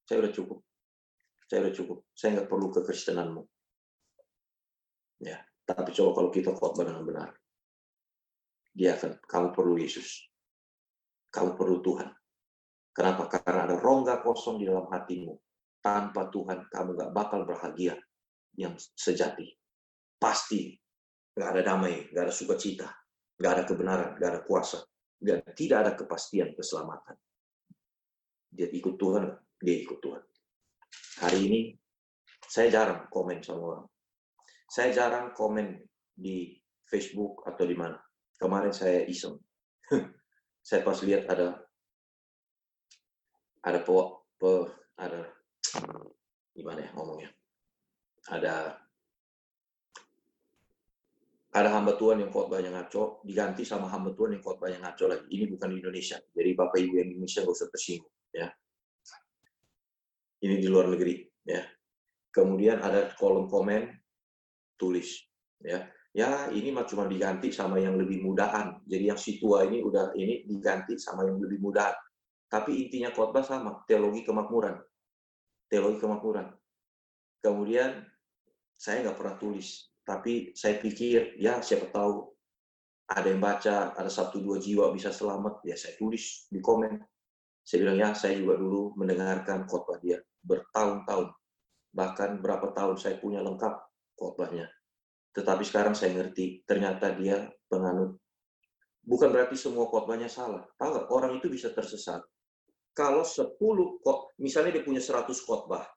Saya 0.06 0.26
udah 0.26 0.34
cukup. 0.34 0.68
Saya 1.49 1.65
udah 1.65 1.73
cukup. 1.73 1.97
Saya 2.13 2.30
nggak 2.38 2.49
perlu 2.53 2.67
kekristenanmu. 2.69 3.41
Ya, 5.26 5.41
tapi 5.65 5.91
coba 5.97 6.21
kalau 6.21 6.30
kita 6.30 6.53
khotbah 6.53 6.85
dengan 6.85 7.03
benar, 7.03 7.30
dia 8.71 8.95
akan 8.95 9.17
kamu 9.26 9.47
perlu 9.51 9.76
Yesus, 9.81 10.30
kamu 11.34 11.57
perlu 11.57 11.81
Tuhan. 11.81 12.07
Kenapa? 12.93 13.27
Karena 13.27 13.65
ada 13.65 13.76
rongga 13.76 14.21
kosong 14.21 14.61
di 14.61 14.69
dalam 14.69 14.88
hatimu. 14.88 15.34
Tanpa 15.80 16.27
Tuhan 16.27 16.67
kamu 16.67 16.89
gak 16.91 17.11
bakal 17.15 17.47
bahagia 17.47 17.95
yang 18.59 18.76
sejati. 18.77 19.47
Pasti 20.19 20.76
nggak 21.39 21.49
ada 21.55 21.61
damai, 21.63 22.11
nggak 22.11 22.23
ada 22.27 22.34
sukacita, 22.35 22.91
nggak 23.39 23.51
ada 23.55 23.63
kebenaran, 23.63 24.09
nggak 24.19 24.30
ada 24.35 24.41
kuasa, 24.43 24.84
dan 25.15 25.39
tidak 25.55 25.77
ada 25.88 25.91
kepastian 25.95 26.51
keselamatan. 26.51 27.15
Dia 28.51 28.67
ikut 28.67 28.99
Tuhan, 28.99 29.31
dia 29.63 29.76
ikut 29.80 30.03
Tuhan. 30.03 30.23
Hari 31.20 31.40
ini 31.45 31.61
saya 32.45 32.72
jarang 32.72 33.10
komen 33.11 33.44
sama 33.44 33.61
orang. 33.61 33.86
Saya 34.70 34.90
jarang 34.94 35.36
komen 35.36 35.78
di 36.16 36.56
Facebook 36.86 37.45
atau 37.45 37.66
di 37.66 37.76
mana. 37.76 37.98
Kemarin 38.40 38.72
saya 38.72 39.03
iseng. 39.06 39.38
saya 40.68 40.86
pas 40.86 40.99
lihat 41.02 41.26
ada 41.28 41.60
ada 43.66 43.80
pe, 43.84 43.94
pe, 44.40 44.53
ada 44.95 45.22
gimana 46.56 46.80
ya 46.84 46.91
ngomongnya 46.95 47.30
ada 48.32 48.78
ada 51.49 51.70
hamba 51.74 51.98
Tuhan 51.98 52.22
yang 52.22 52.32
khotbahnya 52.32 52.70
ngaco 52.70 53.26
diganti 53.26 53.66
sama 53.66 53.90
hamba 53.90 54.14
Tuhan 54.14 54.38
yang 54.38 54.44
khotbahnya 54.44 54.80
ngaco 54.84 55.06
lagi 55.10 55.26
ini 55.34 55.49
bukan 55.49 55.72
di 55.74 55.78
Indonesia 55.82 56.18
jadi 56.36 56.52
bapak 56.56 56.78
ibu 56.84 56.94
yang 56.99 57.10
Indonesia 57.16 57.41
nggak 57.41 57.56
usah 57.56 57.70
tersinggung 57.74 58.14
ya 58.32 58.48
ini 60.44 60.56
di 60.60 60.68
luar 60.68 60.91
negeri 60.91 61.24
ya. 61.44 61.64
Kemudian 62.30 62.80
ada 62.80 63.11
kolom 63.18 63.49
komen 63.49 63.90
tulis 64.80 65.20
ya. 65.61 65.88
Ya 66.10 66.49
ini 66.49 66.74
mah 66.74 66.90
cuma 66.90 67.06
diganti 67.06 67.53
sama 67.53 67.78
yang 67.78 67.94
lebih 67.94 68.26
mudahan 68.26 68.82
jadi 68.90 69.14
yang 69.14 69.20
si 69.22 69.38
tua 69.38 69.61
ini 69.70 69.86
udah 69.86 70.18
ini 70.18 70.41
diganti 70.49 70.98
sama 70.98 71.22
yang 71.22 71.38
lebih 71.38 71.61
mudahan 71.61 71.94
tapi 72.49 72.90
intinya 72.90 73.14
khotbah 73.14 73.45
sama 73.45 73.86
teologi 73.86 74.26
kemakmuran. 74.26 74.82
Teologi 75.70 76.02
kemakmuran. 76.02 76.49
Kemudian 77.45 78.02
saya 78.74 79.06
nggak 79.06 79.18
pernah 79.22 79.36
tulis. 79.38 79.94
Tapi 80.02 80.57
saya 80.57 80.82
pikir 80.82 81.38
ya 81.38 81.61
siapa 81.61 81.94
tahu 81.94 82.26
ada 83.06 83.30
yang 83.30 83.38
baca 83.38 83.94
ada 83.94 84.10
satu 84.10 84.41
dua 84.41 84.57
jiwa 84.57 84.90
bisa 84.90 85.14
selamat. 85.14 85.61
Ya 85.61 85.78
saya 85.78 85.94
tulis 86.02 86.49
di 86.49 86.57
komen 86.57 86.98
saya 87.64 87.77
bilang 87.86 87.98
ya 87.98 88.10
saya 88.18 88.34
juga 88.38 88.57
dulu 88.57 88.98
mendengarkan 88.98 89.69
khotbah 89.69 89.99
dia 90.02 90.18
bertahun-tahun. 90.44 91.30
Bahkan 91.90 92.30
berapa 92.41 92.73
tahun 92.73 92.98
saya 92.98 93.18
punya 93.18 93.41
lengkap 93.41 93.73
khotbahnya. 94.18 94.69
Tetapi 95.34 95.64
sekarang 95.65 95.94
saya 95.94 96.18
ngerti 96.18 96.65
ternyata 96.65 97.14
dia 97.14 97.49
penganut. 97.69 98.18
Bukan 99.06 99.30
berarti 99.30 99.57
semua 99.57 99.90
khotbahnya 99.90 100.30
salah. 100.30 100.65
Tahu 100.77 101.10
orang 101.14 101.38
itu 101.38 101.49
bisa 101.49 101.73
tersesat. 101.73 102.22
Kalau 102.94 103.23
10 103.23 103.56
kok 104.03 104.36
misalnya 104.41 104.76
dia 104.76 104.84
punya 104.84 104.99
100 104.99 105.31
khotbah 105.48 105.88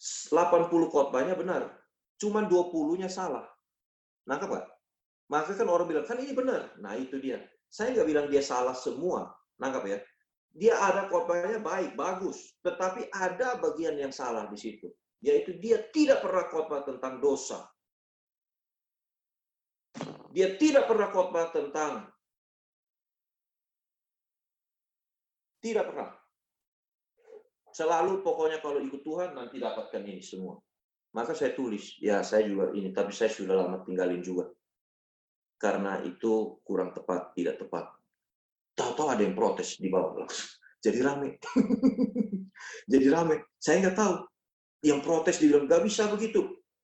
80 0.00 0.72
khotbahnya 0.88 1.36
benar 1.36 1.68
cuman 2.20 2.48
20-nya 2.48 3.08
salah. 3.08 3.44
Nangkap 4.28 4.48
nggak? 4.48 4.66
Maka 5.32 5.52
kan 5.56 5.68
orang 5.68 5.86
bilang 5.88 6.04
kan 6.08 6.20
ini 6.20 6.32
benar. 6.36 6.76
Nah 6.80 6.96
itu 6.96 7.16
dia. 7.20 7.40
Saya 7.68 7.96
nggak 7.96 8.08
bilang 8.08 8.26
dia 8.28 8.42
salah 8.44 8.76
semua. 8.76 9.28
Nangkap 9.60 9.84
ya 9.88 9.98
dia 10.50 10.74
ada 10.76 11.06
khotbahnya 11.06 11.62
baik 11.62 11.94
bagus 11.94 12.54
tetapi 12.66 13.06
ada 13.14 13.58
bagian 13.62 13.94
yang 13.96 14.10
salah 14.10 14.50
di 14.50 14.58
situ 14.58 14.90
yaitu 15.20 15.56
dia 15.62 15.78
tidak 15.94 16.24
pernah 16.24 16.48
khotbah 16.50 16.82
tentang 16.82 17.22
dosa 17.22 17.68
dia 20.30 20.54
tidak 20.54 20.86
pernah 20.86 21.10
khotbah 21.10 21.50
tentang 21.50 22.06
tidak 25.60 25.92
pernah. 25.92 26.10
Selalu 27.70 28.24
pokoknya 28.26 28.58
kalau 28.58 28.82
ikut 28.82 29.04
Tuhan 29.04 29.36
nanti 29.36 29.62
dapatkan 29.62 30.02
ini 30.02 30.24
semua. 30.24 30.58
Maka 31.14 31.36
saya 31.36 31.54
tulis, 31.54 31.98
ya 32.02 32.22
saya 32.22 32.46
juga 32.46 32.70
ini, 32.74 32.90
tapi 32.90 33.10
saya 33.14 33.30
sudah 33.30 33.54
lama 33.54 33.82
tinggalin 33.82 34.22
juga. 34.22 34.50
Karena 35.60 36.00
itu 36.02 36.58
kurang 36.64 36.96
tepat, 36.96 37.34
tidak 37.36 37.60
tepat. 37.60 37.92
Tahu-tahu 38.74 39.08
ada 39.10 39.22
yang 39.22 39.36
protes 39.36 39.76
di 39.78 39.88
bawah 39.90 40.26
Jadi 40.84 40.98
rame. 41.04 41.36
Jadi 42.92 43.06
rame. 43.12 43.52
Saya 43.60 43.84
nggak 43.84 43.96
tahu. 43.98 44.14
Yang 44.80 45.00
protes 45.04 45.36
dibilang, 45.36 45.68
nggak 45.68 45.82
bisa 45.84 46.08
begitu. 46.08 46.40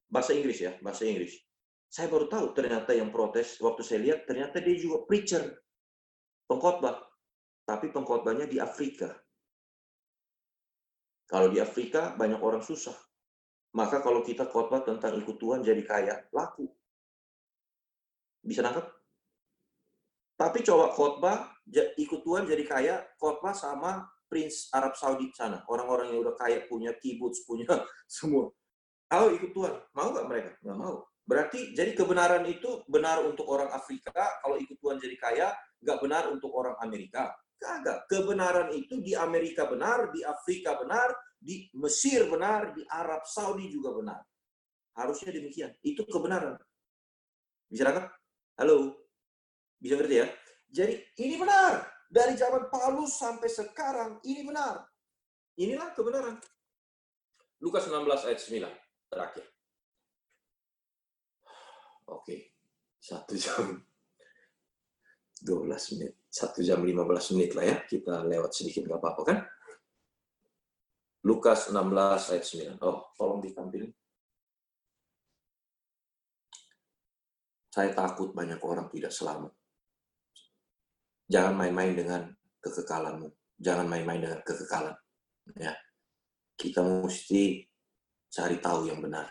Bahasa 0.06 0.36
Inggris 0.36 0.60
ya, 0.60 0.76
bahasa 0.84 1.08
Inggris. 1.08 1.32
Saya 1.88 2.12
baru 2.12 2.28
tahu 2.28 2.52
ternyata 2.52 2.92
yang 2.92 3.08
protes, 3.08 3.56
waktu 3.64 3.80
saya 3.80 4.04
lihat, 4.04 4.28
ternyata 4.28 4.60
dia 4.60 4.76
juga 4.76 5.08
preacher. 5.08 5.48
Pengkhotbah 6.44 7.06
tapi 7.66 7.90
pengkhotbahnya 7.90 8.46
di 8.46 8.62
Afrika. 8.62 9.10
Kalau 11.26 11.50
di 11.50 11.58
Afrika 11.58 12.14
banyak 12.14 12.38
orang 12.38 12.62
susah. 12.62 12.94
Maka 13.74 13.98
kalau 14.00 14.22
kita 14.22 14.46
khotbah 14.46 14.86
tentang 14.86 15.18
ikut 15.18 15.36
Tuhan 15.36 15.60
jadi 15.66 15.82
kaya, 15.82 16.14
laku. 16.30 16.70
Bisa 18.46 18.62
nangkep? 18.62 18.86
Tapi 20.38 20.58
coba 20.62 20.94
khotbah 20.94 21.50
ikut 21.74 22.20
Tuhan 22.22 22.46
jadi 22.46 22.64
kaya, 22.66 22.94
khotbah 23.18 23.54
sama 23.54 24.06
Prince 24.26 24.70
Arab 24.74 24.94
Saudi 24.94 25.30
sana. 25.34 25.62
Orang-orang 25.66 26.14
yang 26.14 26.22
udah 26.22 26.34
kaya 26.38 26.66
punya 26.66 26.94
kibbutz, 26.98 27.46
punya 27.46 27.66
semua. 28.10 28.50
Kalau 29.06 29.30
ikut 29.30 29.54
Tuhan, 29.54 29.74
mau 29.94 30.10
nggak 30.10 30.26
mereka? 30.26 30.50
Nggak 30.62 30.78
mau. 30.78 31.06
Berarti 31.26 31.74
jadi 31.74 31.90
kebenaran 31.94 32.46
itu 32.46 32.86
benar 32.86 33.22
untuk 33.26 33.50
orang 33.50 33.70
Afrika, 33.74 34.38
kalau 34.42 34.58
ikut 34.62 34.78
Tuhan 34.78 34.98
jadi 35.02 35.16
kaya, 35.18 35.48
nggak 35.82 35.98
benar 36.02 36.30
untuk 36.30 36.54
orang 36.54 36.78
Amerika. 36.78 37.34
Kagak. 37.56 38.06
Kebenaran 38.06 38.68
itu 38.76 39.00
di 39.00 39.16
Amerika 39.16 39.64
benar, 39.66 40.12
di 40.12 40.20
Afrika 40.22 40.76
benar, 40.76 41.08
di 41.40 41.66
Mesir 41.74 42.28
benar, 42.28 42.76
di 42.76 42.84
Arab 42.86 43.24
Saudi 43.26 43.72
juga 43.72 43.96
benar. 43.96 44.20
Harusnya 44.94 45.32
demikian. 45.32 45.72
Itu 45.80 46.04
kebenaran. 46.04 46.60
Bisa 47.66 47.88
nangkap? 47.88 48.12
Halo? 48.60 49.08
Bisa 49.80 49.98
ngerti 49.98 50.16
ya? 50.20 50.28
Jadi 50.76 50.94
ini 51.24 51.40
benar. 51.40 51.88
Dari 52.06 52.36
zaman 52.36 52.68
Paulus 52.68 53.16
sampai 53.16 53.48
sekarang, 53.48 54.20
ini 54.28 54.44
benar. 54.44 54.84
Inilah 55.56 55.96
kebenaran. 55.96 56.36
Lukas 57.64 57.88
16 57.88 58.28
ayat 58.28 58.40
9. 58.44 58.68
Terakhir. 59.08 59.46
Oke. 62.12 62.52
Satu 63.00 63.32
jam. 63.40 63.80
12 65.40 65.96
menit. 65.96 66.12
1 66.28 66.60
jam 66.60 66.78
15 66.84 67.32
menit 67.32 67.50
lah 67.56 67.64
ya. 67.64 67.76
Kita 67.88 68.20
lewat 68.28 68.52
sedikit 68.52 68.84
nggak 68.84 69.00
apa-apa 69.00 69.22
kan? 69.24 69.38
Lukas 71.24 71.72
16 71.72 72.36
ayat 72.36 72.44
9. 72.78 72.84
Oh, 72.84 73.10
tolong 73.16 73.40
ditampilin. 73.40 73.90
Saya 77.72 77.90
takut 77.96 78.36
banyak 78.36 78.60
orang 78.60 78.92
tidak 78.92 79.10
selamat. 79.10 79.52
Jangan 81.26 81.54
main-main 81.58 81.92
dengan 81.94 82.22
kekekalanmu. 82.62 83.28
Jangan 83.58 83.86
main-main 83.86 84.20
dengan 84.22 84.40
kekekalan. 84.46 84.94
Ya. 85.58 85.74
Kita 86.56 86.80
mesti 86.80 87.66
cari 88.30 88.56
tahu 88.62 88.88
yang 88.88 89.02
benar. 89.02 89.28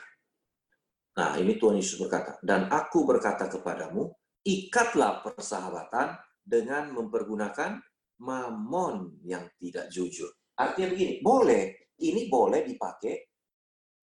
Nah, 1.16 1.40
ini 1.40 1.56
Tuhan 1.56 1.80
Yesus 1.80 1.96
berkata, 1.96 2.36
dan 2.44 2.68
aku 2.68 3.08
berkata 3.08 3.48
kepadamu, 3.48 4.12
ikatlah 4.44 5.24
persahabatan 5.24 6.20
dengan 6.44 6.92
mempergunakan 6.92 7.80
mamon 8.20 9.24
yang 9.24 9.48
tidak 9.58 9.88
jujur. 9.90 10.28
Artinya 10.60 10.92
begini, 10.92 11.24
boleh, 11.24 11.96
ini 12.04 12.28
boleh 12.28 12.68
dipakai 12.68 13.16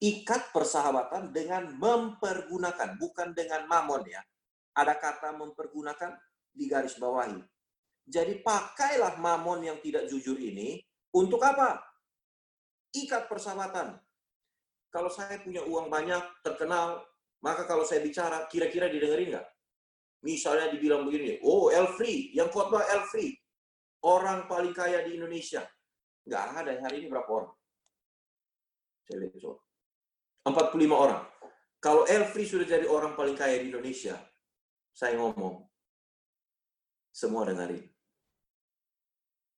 ikat 0.03 0.51
persahabatan 0.51 1.31
dengan 1.31 1.77
mempergunakan, 1.77 2.97
bukan 2.97 3.37
dengan 3.37 3.69
mamon 3.69 4.03
ya. 4.09 4.21
Ada 4.73 4.97
kata 4.97 5.37
mempergunakan 5.37 6.17
di 6.49 6.65
garis 6.65 6.97
bawahi. 6.97 7.39
Jadi 8.07 8.43
pakailah 8.43 9.17
mamon 9.19 9.63
yang 9.63 9.79
tidak 9.79 10.11
jujur 10.11 10.35
ini 10.39 10.83
untuk 11.15 11.39
apa? 11.43 11.79
Ikat 12.93 13.31
persahabatan. 13.31 13.97
Kalau 14.93 15.09
saya 15.09 15.41
punya 15.41 15.65
uang 15.65 15.89
banyak, 15.89 16.21
terkenal, 16.45 17.01
maka 17.41 17.65
kalau 17.65 17.83
saya 17.83 18.05
bicara, 18.05 18.45
kira-kira 18.53 18.93
didengerin 18.93 19.33
nggak? 19.33 19.49
Misalnya 20.23 20.71
dibilang 20.71 21.09
begini, 21.09 21.41
oh 21.43 21.73
Elfree, 21.73 22.31
yang 22.37 22.53
khotbah 22.53 22.85
Elfree, 22.87 23.35
orang 24.07 24.47
paling 24.47 24.71
kaya 24.71 25.03
di 25.03 25.19
Indonesia. 25.19 25.67
Nggak 26.23 26.43
ada, 26.63 26.73
hari 26.87 27.03
ini 27.03 27.07
berapa 27.11 27.27
orang? 27.27 27.55
Saya 29.09 29.27
lihat 29.27 29.35
so. 29.43 29.59
45 30.47 30.75
orang. 30.91 31.23
Kalau 31.83 32.07
Elfree 32.07 32.47
sudah 32.47 32.67
jadi 32.67 32.87
orang 32.87 33.19
paling 33.19 33.35
kaya 33.35 33.59
di 33.59 33.75
Indonesia, 33.75 34.15
saya 34.95 35.19
ngomong, 35.19 35.67
semua 37.11 37.43
dengarin. 37.47 37.92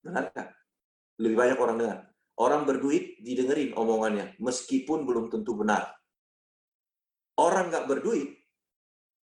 Benar 0.04 0.28
kan? 0.30 0.52
Lebih 1.18 1.36
banyak 1.36 1.58
orang 1.58 1.76
dengar. 1.80 1.98
Orang 2.34 2.66
berduit 2.66 3.22
didengerin 3.22 3.72
omongannya, 3.78 4.34
meskipun 4.42 5.06
belum 5.06 5.30
tentu 5.30 5.54
benar. 5.54 5.94
Orang 7.38 7.70
nggak 7.70 7.86
berduit, 7.86 8.30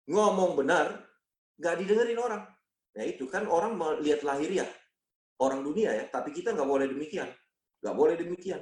ngomong 0.09 0.57
benar, 0.57 1.09
nggak 1.57 1.75
didengerin 1.85 2.21
orang. 2.21 2.43
Ya 2.93 3.05
itu 3.09 3.29
kan 3.29 3.49
orang 3.49 3.77
melihat 3.77 4.25
lahiriah 4.25 4.69
orang 5.39 5.63
dunia 5.63 5.95
ya, 5.95 6.05
tapi 6.11 6.35
kita 6.35 6.53
nggak 6.53 6.69
boleh 6.69 6.87
demikian, 6.91 7.31
nggak 7.81 7.97
boleh 7.97 8.15
demikian. 8.19 8.61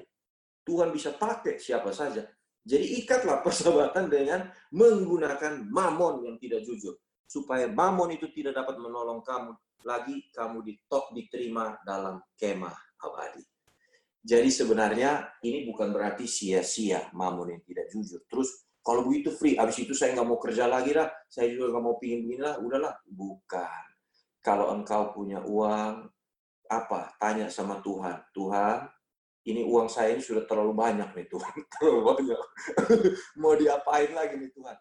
Tuhan 0.67 0.91
bisa 0.91 1.15
pakai 1.15 1.57
siapa 1.63 1.95
saja. 1.95 2.27
Jadi 2.67 3.03
ikatlah 3.03 3.41
persahabatan 3.47 4.11
dengan 4.11 4.51
menggunakan 4.75 5.71
mamon 5.71 6.27
yang 6.27 6.37
tidak 6.43 6.67
jujur. 6.67 6.99
Supaya 7.27 7.67
mamon 7.67 8.15
itu 8.15 8.31
tidak 8.31 8.55
dapat 8.55 8.79
menolong 8.79 9.23
kamu. 9.23 9.55
Lagi 9.85 10.31
kamu 10.33 10.65
ditok 10.65 11.13
diterima 11.13 11.77
dalam 11.85 12.23
kemah 12.39 12.77
abadi. 13.03 13.45
Jadi 14.27 14.51
sebenarnya 14.51 15.39
ini 15.47 15.63
bukan 15.69 15.95
berarti 15.95 16.27
sia-sia 16.27 17.11
mamon 17.15 17.55
yang 17.55 17.63
tidak 17.63 17.87
jujur. 17.95 18.25
Terus 18.27 18.67
kalau 18.83 19.07
begitu 19.07 19.35
free, 19.35 19.59
habis 19.59 19.83
itu 19.83 19.95
saya 19.95 20.15
nggak 20.15 20.27
mau 20.31 20.39
kerja 20.39 20.71
lagi 20.71 20.95
lah, 20.95 21.11
saya 21.27 21.51
juga 21.51 21.75
nggak 21.75 21.85
mau 21.85 21.99
pingin 21.99 22.27
begini 22.27 22.43
lah, 22.43 22.59
udahlah. 22.59 22.95
Bukan. 23.07 23.85
Kalau 24.43 24.71
engkau 24.75 25.11
punya 25.11 25.43
uang, 25.43 26.07
apa? 26.71 27.15
Tanya 27.19 27.51
sama 27.51 27.83
Tuhan. 27.83 28.23
Tuhan, 28.31 28.87
ini 29.47 29.63
uang 29.63 29.87
saya 29.87 30.15
ini 30.15 30.23
sudah 30.23 30.43
terlalu 30.43 30.75
banyak 30.75 31.07
nih 31.15 31.27
Tuhan. 31.31 31.55
Terlalu 31.79 32.01
banyak. 32.03 32.43
mau 33.43 33.55
diapain 33.55 34.11
lagi 34.11 34.35
nih 34.43 34.51
Tuhan? 34.51 34.77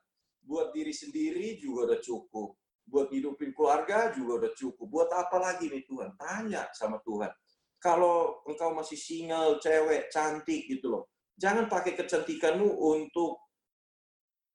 Buat 0.45 0.73
diri 0.73 0.93
sendiri 0.93 1.61
juga 1.61 1.93
udah 1.93 1.99
cukup. 2.01 2.57
Buat 2.85 3.09
hidupin 3.09 3.49
keluarga 3.51 4.13
juga 4.13 4.45
udah 4.45 4.51
cukup. 4.53 4.87
Buat 4.87 5.09
apa 5.13 5.37
lagi 5.41 5.67
nih 5.73 5.83
Tuhan? 5.89 6.13
Tanya 6.15 6.69
sama 6.71 7.01
Tuhan. 7.01 7.33
Kalau 7.81 8.41
engkau 8.45 8.73
masih 8.73 8.97
single, 8.97 9.57
cewek, 9.61 10.09
cantik 10.09 10.69
gitu 10.69 10.93
loh. 10.93 11.03
Jangan 11.35 11.67
pakai 11.67 11.97
kecantikanmu 11.97 12.65
untuk 12.65 13.41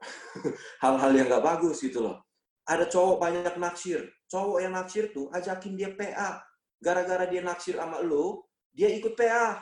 hal-hal 0.83 1.13
yang 1.13 1.29
gak 1.29 1.45
bagus 1.45 1.83
gitu 1.85 2.01
loh. 2.01 2.25
Ada 2.65 2.87
cowok 2.87 3.17
banyak 3.19 3.55
naksir. 3.59 4.07
Cowok 4.31 4.59
yang 4.63 4.73
naksir 4.75 5.11
tuh 5.11 5.27
ajakin 5.35 5.75
dia 5.75 5.91
PA. 5.93 6.41
Gara-gara 6.81 7.29
dia 7.29 7.45
naksir 7.45 7.77
sama 7.77 8.01
lo, 8.01 8.49
dia 8.73 8.89
ikut 8.89 9.13
PA. 9.19 9.61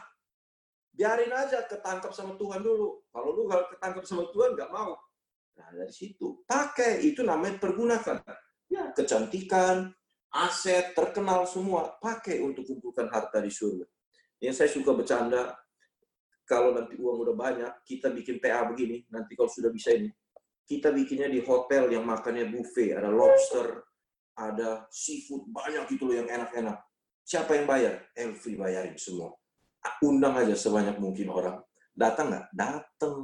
Biarin 0.92 1.32
aja 1.32 1.64
ketangkap 1.66 2.12
sama 2.12 2.36
Tuhan 2.36 2.60
dulu. 2.60 3.02
Kalau 3.10 3.28
lu 3.32 3.48
gak 3.48 3.74
ketangkap 3.74 4.04
sama 4.04 4.24
Tuhan 4.30 4.54
gak 4.54 4.70
mau. 4.70 4.94
Nah 5.58 5.68
dari 5.74 5.90
situ 5.90 6.46
pakai 6.46 7.02
itu 7.02 7.26
namanya 7.26 7.58
pergunakan. 7.58 8.22
Ya 8.68 8.92
kecantikan, 8.92 9.92
aset, 10.32 10.92
terkenal 10.92 11.48
semua 11.48 11.96
pakai 11.98 12.44
untuk 12.44 12.68
kumpulkan 12.68 13.08
harta 13.08 13.40
di 13.40 13.48
surga. 13.48 13.84
Yang 14.38 14.54
saya 14.54 14.70
suka 14.70 14.92
bercanda, 14.94 15.56
kalau 16.44 16.72
nanti 16.76 16.96
uang 16.96 17.28
udah 17.28 17.36
banyak, 17.36 17.72
kita 17.84 18.12
bikin 18.12 18.40
PA 18.40 18.68
begini, 18.68 19.04
nanti 19.12 19.34
kalau 19.34 19.50
sudah 19.50 19.72
bisa 19.72 19.92
ini, 19.92 20.12
kita 20.68 20.92
bikinnya 20.92 21.32
di 21.32 21.40
hotel 21.40 21.88
yang 21.88 22.04
makannya 22.04 22.48
buffet, 22.52 22.96
ada 22.96 23.08
lobster, 23.08 23.88
ada 24.36 24.86
seafood, 24.92 25.48
banyak 25.48 25.88
gitu 25.90 26.12
loh 26.12 26.16
yang 26.22 26.28
enak-enak. 26.28 26.78
Siapa 27.24 27.56
yang 27.60 27.66
bayar? 27.68 28.08
Elvi 28.16 28.56
bayarin 28.56 28.96
semua. 28.96 29.34
Undang 30.00 30.44
aja 30.44 30.56
sebanyak 30.56 30.96
mungkin 30.96 31.28
orang. 31.28 31.60
Datang 31.92 32.32
nggak? 32.32 32.46
Datang. 32.56 33.18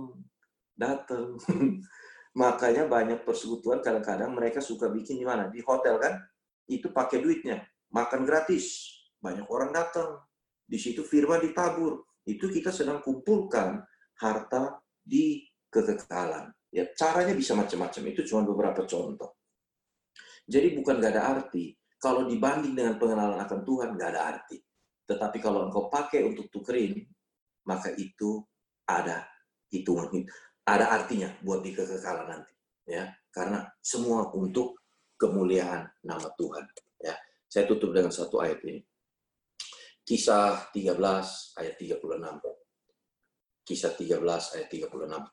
Datang. 0.75 1.27
Makanya 2.35 2.91
banyak 2.91 3.23
persekutuan 3.23 3.79
kadang-kadang 3.79 4.35
mereka 4.35 4.59
suka 4.59 4.91
bikin 4.91 5.23
di 5.23 5.27
mana? 5.27 5.47
Di 5.47 5.63
hotel 5.63 6.03
kan? 6.03 6.19
Itu 6.67 6.91
pakai 6.91 7.23
duitnya. 7.23 7.63
Makan 7.95 8.27
gratis. 8.27 8.91
Banyak 9.23 9.47
orang 9.47 9.71
datang. 9.71 10.19
Di 10.67 10.75
situ 10.75 11.07
firman 11.07 11.39
ditabur. 11.39 12.03
Itu 12.27 12.51
kita 12.51 12.75
sedang 12.75 12.99
kumpulkan 13.07 13.79
harta 14.19 14.83
di 14.99 15.47
kekekalan. 15.71 16.51
Ya, 16.75 16.91
caranya 16.99 17.39
bisa 17.39 17.55
macam-macam. 17.55 18.03
Itu 18.11 18.27
cuma 18.27 18.43
beberapa 18.43 18.83
contoh. 18.83 19.39
Jadi 20.45 20.75
bukan 20.75 20.99
gak 20.99 21.15
ada 21.15 21.39
arti. 21.39 21.71
Kalau 22.03 22.27
dibanding 22.27 22.75
dengan 22.75 22.99
pengenalan 22.99 23.39
akan 23.47 23.61
Tuhan, 23.63 23.95
gak 23.95 24.11
ada 24.11 24.23
arti. 24.35 24.59
Tetapi 25.07 25.39
kalau 25.39 25.71
engkau 25.71 25.87
pakai 25.87 26.27
untuk 26.27 26.51
tukerin, 26.51 26.99
maka 27.65 27.95
itu 27.95 28.43
ada 28.85 29.25
hitungan, 29.73 30.29
ada 30.65 30.87
artinya 30.97 31.29
buat 31.45 31.61
di 31.61 31.77
kekekalan 31.77 32.29
nanti. 32.29 32.53
Ya, 32.85 33.17
karena 33.33 33.65
semua 33.81 34.29
untuk 34.37 34.81
kemuliaan 35.17 35.89
nama 36.05 36.29
Tuhan. 36.37 36.65
Ya, 37.01 37.17
saya 37.49 37.65
tutup 37.65 37.93
dengan 37.97 38.13
satu 38.13 38.41
ayat 38.41 38.61
ini. 38.65 38.85
Kisah 40.05 40.69
13 40.69 41.57
ayat 41.57 41.75
36. 41.81 42.45
Kisah 43.65 43.93
13 43.97 44.21
ayat 44.61 44.69
36. 44.69 45.25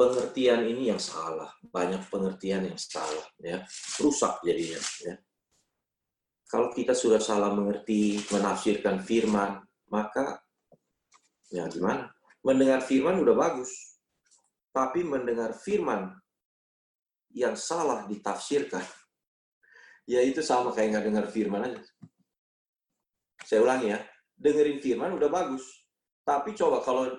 pengertian 0.00 0.64
ini 0.64 0.88
yang 0.88 0.96
salah, 0.96 1.52
banyak 1.60 2.00
pengertian 2.08 2.64
yang 2.64 2.80
salah, 2.80 3.28
ya, 3.36 3.60
rusak 4.00 4.40
jadinya. 4.40 4.80
Ya. 5.04 5.14
Kalau 6.50 6.74
kita 6.74 6.98
sudah 6.98 7.22
salah 7.22 7.54
mengerti, 7.54 8.18
menafsirkan 8.34 8.98
firman, 9.06 9.62
maka 9.86 10.42
ya 11.46 11.70
gimana? 11.70 12.10
Mendengar 12.42 12.82
firman 12.82 13.22
udah 13.22 13.38
bagus, 13.38 13.70
tapi 14.74 15.06
mendengar 15.06 15.54
firman 15.54 16.10
yang 17.30 17.54
salah 17.54 18.02
ditafsirkan, 18.10 18.82
ya 20.10 20.18
itu 20.26 20.42
sama 20.42 20.74
kayak 20.74 20.98
nggak 20.98 21.06
dengar 21.06 21.26
firman 21.30 21.70
aja. 21.70 21.78
Saya 23.46 23.62
ulangi 23.62 23.94
ya, 23.94 24.02
dengerin 24.34 24.82
firman 24.82 25.14
udah 25.14 25.30
bagus, 25.30 25.62
tapi 26.26 26.50
coba 26.58 26.82
kalau 26.82 27.14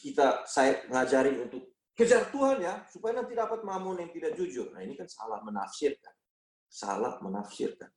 kita 0.00 0.48
saya 0.48 0.80
ngajarin 0.88 1.44
untuk 1.44 1.76
kejar 1.92 2.24
Tuhan 2.32 2.64
ya, 2.64 2.88
supaya 2.88 3.20
nanti 3.20 3.36
dapat 3.36 3.60
mamon 3.60 4.00
yang 4.00 4.08
tidak 4.16 4.32
jujur. 4.32 4.72
Nah 4.72 4.80
ini 4.80 4.96
kan 4.96 5.04
salah 5.12 5.44
menafsirkan. 5.44 6.21
Salah 6.72 7.20
menafsirkan. 7.20 7.92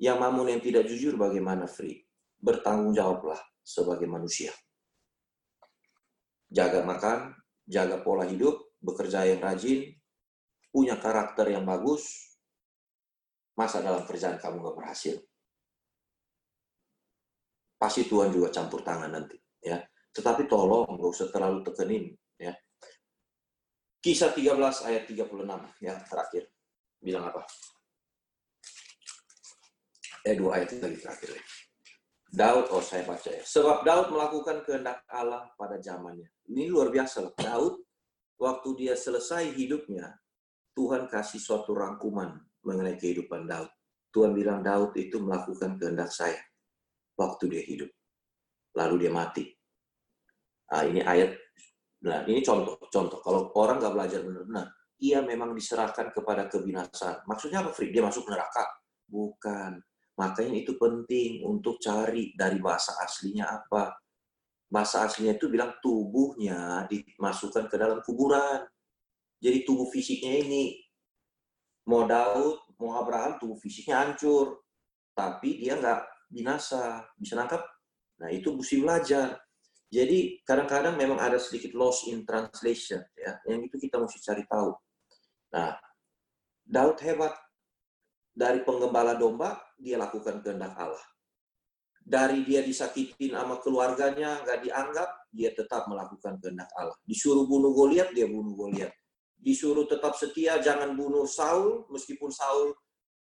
Yang 0.00 0.16
mamon 0.16 0.48
yang 0.48 0.62
tidak 0.64 0.88
jujur 0.88 1.20
bagaimana 1.20 1.68
free? 1.68 2.00
Bertanggung 2.40 2.96
jawablah 2.96 3.36
sebagai 3.60 4.08
manusia. 4.08 4.54
Jaga 6.48 6.80
makan, 6.80 7.36
jaga 7.68 8.00
pola 8.00 8.24
hidup, 8.24 8.72
bekerja 8.80 9.28
yang 9.28 9.44
rajin, 9.44 9.92
punya 10.72 10.96
karakter 10.96 11.52
yang 11.52 11.68
bagus, 11.68 12.32
masa 13.52 13.84
dalam 13.84 14.08
kerjaan 14.08 14.40
kamu 14.40 14.64
gak 14.64 14.76
berhasil? 14.80 15.20
Pasti 17.76 18.08
Tuhan 18.08 18.32
juga 18.32 18.48
campur 18.48 18.80
tangan 18.80 19.12
nanti. 19.12 19.36
ya 19.60 19.76
tetapi 20.18 20.50
tolong 20.50 20.98
nggak 20.98 21.10
usah 21.14 21.30
terlalu 21.30 21.62
tekenin 21.62 22.04
ya. 22.34 22.50
Kisah 24.02 24.34
13 24.34 24.58
ayat 24.90 25.06
36 25.06 25.30
ya 25.78 25.94
terakhir. 26.10 26.50
Bilang 26.98 27.30
apa? 27.30 27.42
Eh 30.26 30.34
dua 30.34 30.60
ayat 30.60 30.76
lagi 30.82 30.98
terakhir. 30.98 31.30
Daud, 32.28 32.68
oh 32.76 32.84
saya 32.84 33.08
baca 33.08 33.32
ya. 33.32 33.40
Sebab 33.40 33.88
Daud 33.88 34.12
melakukan 34.12 34.60
kehendak 34.60 35.00
Allah 35.08 35.48
pada 35.56 35.80
zamannya. 35.80 36.28
Ini 36.52 36.68
luar 36.68 36.92
biasa 36.92 37.24
loh. 37.24 37.32
Daud, 37.32 37.80
waktu 38.36 38.68
dia 38.76 38.92
selesai 38.92 39.56
hidupnya, 39.56 40.12
Tuhan 40.76 41.08
kasih 41.08 41.40
suatu 41.40 41.72
rangkuman 41.72 42.36
mengenai 42.60 43.00
kehidupan 43.00 43.48
Daud. 43.48 43.72
Tuhan 44.12 44.36
bilang 44.36 44.60
Daud 44.60 44.92
itu 45.00 45.16
melakukan 45.24 45.80
kehendak 45.80 46.12
saya 46.12 46.36
waktu 47.16 47.48
dia 47.48 47.62
hidup. 47.64 47.90
Lalu 48.76 49.08
dia 49.08 49.12
mati. 49.12 49.44
Nah, 50.68 50.84
ini 50.84 51.00
ayat, 51.00 51.32
nah 52.04 52.28
ini 52.28 52.44
contoh, 52.44 52.76
contoh. 52.92 53.24
Kalau 53.24 53.48
orang 53.56 53.80
nggak 53.80 53.94
belajar 53.96 54.20
benar-benar, 54.20 54.68
ia 54.98 55.22
memang 55.22 55.54
diserahkan 55.54 56.10
kepada 56.10 56.50
kebinasaan. 56.50 57.22
Maksudnya 57.26 57.62
apa, 57.62 57.70
Fri? 57.70 57.94
Dia 57.94 58.02
masuk 58.02 58.26
neraka? 58.26 58.66
Bukan. 59.06 59.78
Makanya 60.18 60.54
itu 60.58 60.74
penting 60.74 61.46
untuk 61.46 61.78
cari 61.78 62.34
dari 62.34 62.58
bahasa 62.58 62.98
aslinya 62.98 63.46
apa. 63.46 63.94
Bahasa 64.66 65.06
aslinya 65.06 65.38
itu 65.38 65.46
bilang 65.46 65.78
tubuhnya 65.78 66.90
dimasukkan 66.90 67.70
ke 67.70 67.76
dalam 67.78 68.02
kuburan. 68.02 68.66
Jadi 69.38 69.62
tubuh 69.62 69.86
fisiknya 69.86 70.42
ini, 70.42 70.82
mau 71.86 72.02
Daud, 72.02 72.74
mau 72.82 72.98
Abraham, 72.98 73.38
tubuh 73.38 73.54
fisiknya 73.62 74.02
hancur. 74.02 74.66
Tapi 75.14 75.62
dia 75.62 75.78
nggak 75.78 76.30
binasa. 76.34 77.06
Bisa 77.14 77.38
nangkap? 77.38 77.62
Nah 78.18 78.34
itu 78.34 78.50
mesti 78.50 78.82
belajar. 78.82 79.38
Jadi 79.88 80.44
kadang-kadang 80.44 81.00
memang 81.00 81.16
ada 81.16 81.40
sedikit 81.40 81.72
loss 81.72 82.04
in 82.12 82.20
translation 82.28 83.00
ya, 83.16 83.40
yang 83.48 83.64
itu 83.64 83.80
kita 83.80 83.96
mesti 83.96 84.20
cari 84.20 84.44
tahu. 84.44 84.76
Nah, 85.54 85.76
Daud 86.64 87.00
hebat. 87.00 87.34
Dari 88.38 88.62
penggembala 88.62 89.18
domba, 89.18 89.58
dia 89.74 89.98
lakukan 89.98 90.38
kehendak 90.38 90.78
Allah. 90.78 91.02
Dari 91.98 92.46
dia 92.46 92.62
disakitin 92.62 93.34
sama 93.34 93.58
keluarganya, 93.58 94.46
nggak 94.46 94.62
dianggap, 94.62 95.10
dia 95.34 95.50
tetap 95.50 95.90
melakukan 95.90 96.38
kehendak 96.38 96.70
Allah. 96.78 96.94
Disuruh 97.02 97.50
bunuh 97.50 97.74
Goliat, 97.74 98.14
dia 98.14 98.30
bunuh 98.30 98.54
Goliat. 98.54 98.94
Disuruh 99.34 99.90
tetap 99.90 100.14
setia, 100.14 100.62
jangan 100.62 100.94
bunuh 100.94 101.26
Saul, 101.26 101.90
meskipun 101.90 102.30
Saul 102.30 102.78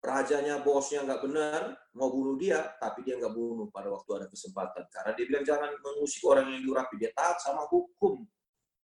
rajanya, 0.03 0.63
bosnya 0.63 1.03
nggak 1.03 1.21
benar, 1.27 1.61
mau 1.95 2.11
bunuh 2.11 2.35
dia, 2.39 2.75
tapi 2.79 3.03
dia 3.03 3.19
nggak 3.19 3.35
bunuh 3.35 3.67
pada 3.71 3.91
waktu 3.91 4.09
ada 4.19 4.27
kesempatan. 4.27 4.83
Karena 4.91 5.11
dia 5.15 5.25
bilang 5.27 5.43
jangan 5.47 5.71
mengusik 5.79 6.23
orang 6.27 6.51
yang 6.55 6.61
diurapi. 6.63 6.95
Dia 6.99 7.11
taat 7.15 7.39
sama 7.39 7.67
hukum 7.67 8.27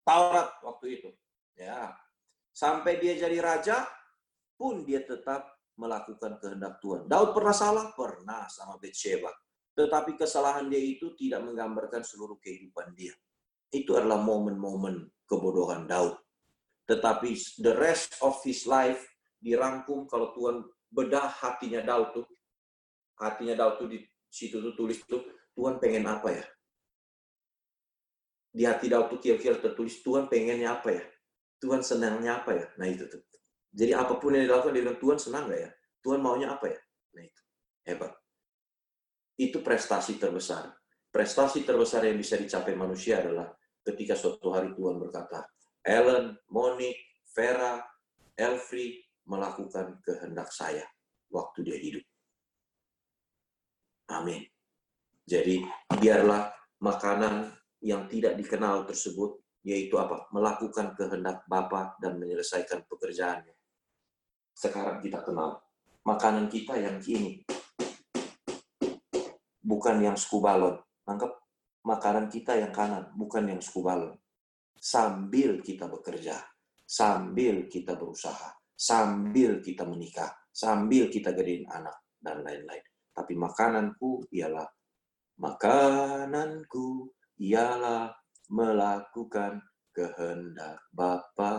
Taurat 0.03 0.51
waktu 0.63 0.99
itu. 0.99 1.09
Ya, 1.55 1.95
sampai 2.53 3.01
dia 3.01 3.17
jadi 3.17 3.41
raja 3.41 3.83
pun 4.53 4.85
dia 4.85 5.01
tetap 5.01 5.49
melakukan 5.75 6.37
kehendak 6.37 6.77
Tuhan. 6.79 7.09
Daud 7.09 7.33
pernah 7.33 7.55
salah? 7.57 7.85
Pernah 7.97 8.45
sama 8.47 8.77
Bathsheba. 8.77 9.33
Tetapi 9.73 10.13
kesalahan 10.13 10.69
dia 10.69 10.77
itu 10.77 11.17
tidak 11.17 11.41
menggambarkan 11.41 12.05
seluruh 12.05 12.37
kehidupan 12.37 12.93
dia. 12.93 13.11
Itu 13.73 13.97
adalah 13.97 14.21
momen-momen 14.21 15.09
kebodohan 15.25 15.89
Daud. 15.89 16.13
Tetapi 16.85 17.33
the 17.57 17.73
rest 17.73 18.21
of 18.21 18.37
his 18.45 18.69
life 18.69 19.01
dirangkum 19.41 20.05
kalau 20.05 20.29
Tuhan 20.37 20.61
bedah 20.93 21.25
hatinya 21.41 21.81
Daud 21.81 22.21
tuh. 22.21 22.27
Hatinya 23.17 23.57
Daud 23.57 23.81
tuh 23.81 23.89
di 23.89 23.99
situ 24.29 24.61
tuh 24.61 24.77
tulis 24.77 25.01
tuh, 25.09 25.25
Tuhan 25.57 25.81
pengen 25.81 26.05
apa 26.05 26.29
ya? 26.33 26.45
Di 28.53 28.69
hati 28.69 28.85
Daud 28.85 29.09
tuh 29.09 29.17
kira-kira 29.17 29.57
tertulis, 29.57 30.05
Tuhan 30.05 30.29
pengennya 30.29 30.77
apa 30.77 30.93
ya? 30.93 31.03
Tuhan 31.63 31.79
senangnya 31.79 32.43
apa 32.43 32.51
ya? 32.51 32.67
Nah 32.75 32.91
itu 32.91 33.07
tuh. 33.07 33.23
Jadi 33.71 33.95
apa 33.95 34.19
pun 34.19 34.35
yang 34.35 34.43
dilakukan, 34.43 34.75
dia 34.75 34.83
bilang, 34.83 34.99
Tuhan 34.99 35.17
senang 35.17 35.47
nggak 35.47 35.61
ya? 35.63 35.71
Tuhan 36.03 36.19
maunya 36.19 36.51
apa 36.51 36.67
ya? 36.67 36.79
Nah 37.15 37.23
itu. 37.23 37.41
Hebat. 37.87 38.13
Itu 39.39 39.63
prestasi 39.63 40.19
terbesar. 40.19 40.75
Prestasi 41.07 41.63
terbesar 41.63 42.03
yang 42.03 42.19
bisa 42.19 42.35
dicapai 42.35 42.75
manusia 42.75 43.23
adalah 43.23 43.47
ketika 43.81 44.13
suatu 44.13 44.51
hari 44.51 44.75
Tuhan 44.75 44.99
berkata, 44.99 45.47
Ellen, 45.81 46.35
Monique, 46.51 47.23
Vera, 47.31 47.79
Elfri 48.35 48.99
melakukan 49.23 50.03
kehendak 50.03 50.51
saya 50.51 50.83
waktu 51.31 51.63
dia 51.63 51.77
hidup. 51.79 52.05
Amin. 54.11 54.43
Jadi 55.23 55.63
biarlah 55.97 56.51
makanan 56.83 57.55
yang 57.83 58.07
tidak 58.11 58.35
dikenal 58.35 58.83
tersebut 58.87 59.42
yaitu 59.63 59.95
apa? 59.97 60.27
Melakukan 60.35 60.95
kehendak 60.95 61.47
Bapa 61.47 61.95
dan 61.99 62.19
menyelesaikan 62.19 62.83
pekerjaannya 62.85 63.55
sekarang 64.53 65.01
kita 65.01 65.25
kenal. 65.25 65.65
Makanan 66.05 66.51
kita 66.51 66.77
yang 66.77 67.01
kini, 67.01 67.41
bukan 69.63 69.97
yang 70.03 70.17
skubalon. 70.19 70.77
Anggap 71.07 71.31
makanan 71.83 72.29
kita 72.29 72.59
yang 72.59 72.71
kanan, 72.75 73.11
bukan 73.17 73.49
yang 73.49 73.61
skubalon. 73.63 74.13
Sambil 74.77 75.63
kita 75.63 75.87
bekerja, 75.87 76.37
sambil 76.83 77.71
kita 77.71 77.95
berusaha, 77.95 78.51
sambil 78.75 79.63
kita 79.63 79.87
menikah, 79.87 80.31
sambil 80.51 81.07
kita 81.07 81.31
gedein 81.31 81.63
anak, 81.71 82.03
dan 82.19 82.43
lain-lain. 82.43 82.83
Tapi 83.15 83.33
makananku 83.39 84.27
ialah, 84.35 84.67
makananku 85.39 87.15
ialah 87.39 88.11
melakukan 88.49 89.61
kehendak 89.93 90.81
Bapa 90.91 91.55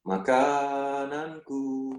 Makananku 0.00 1.92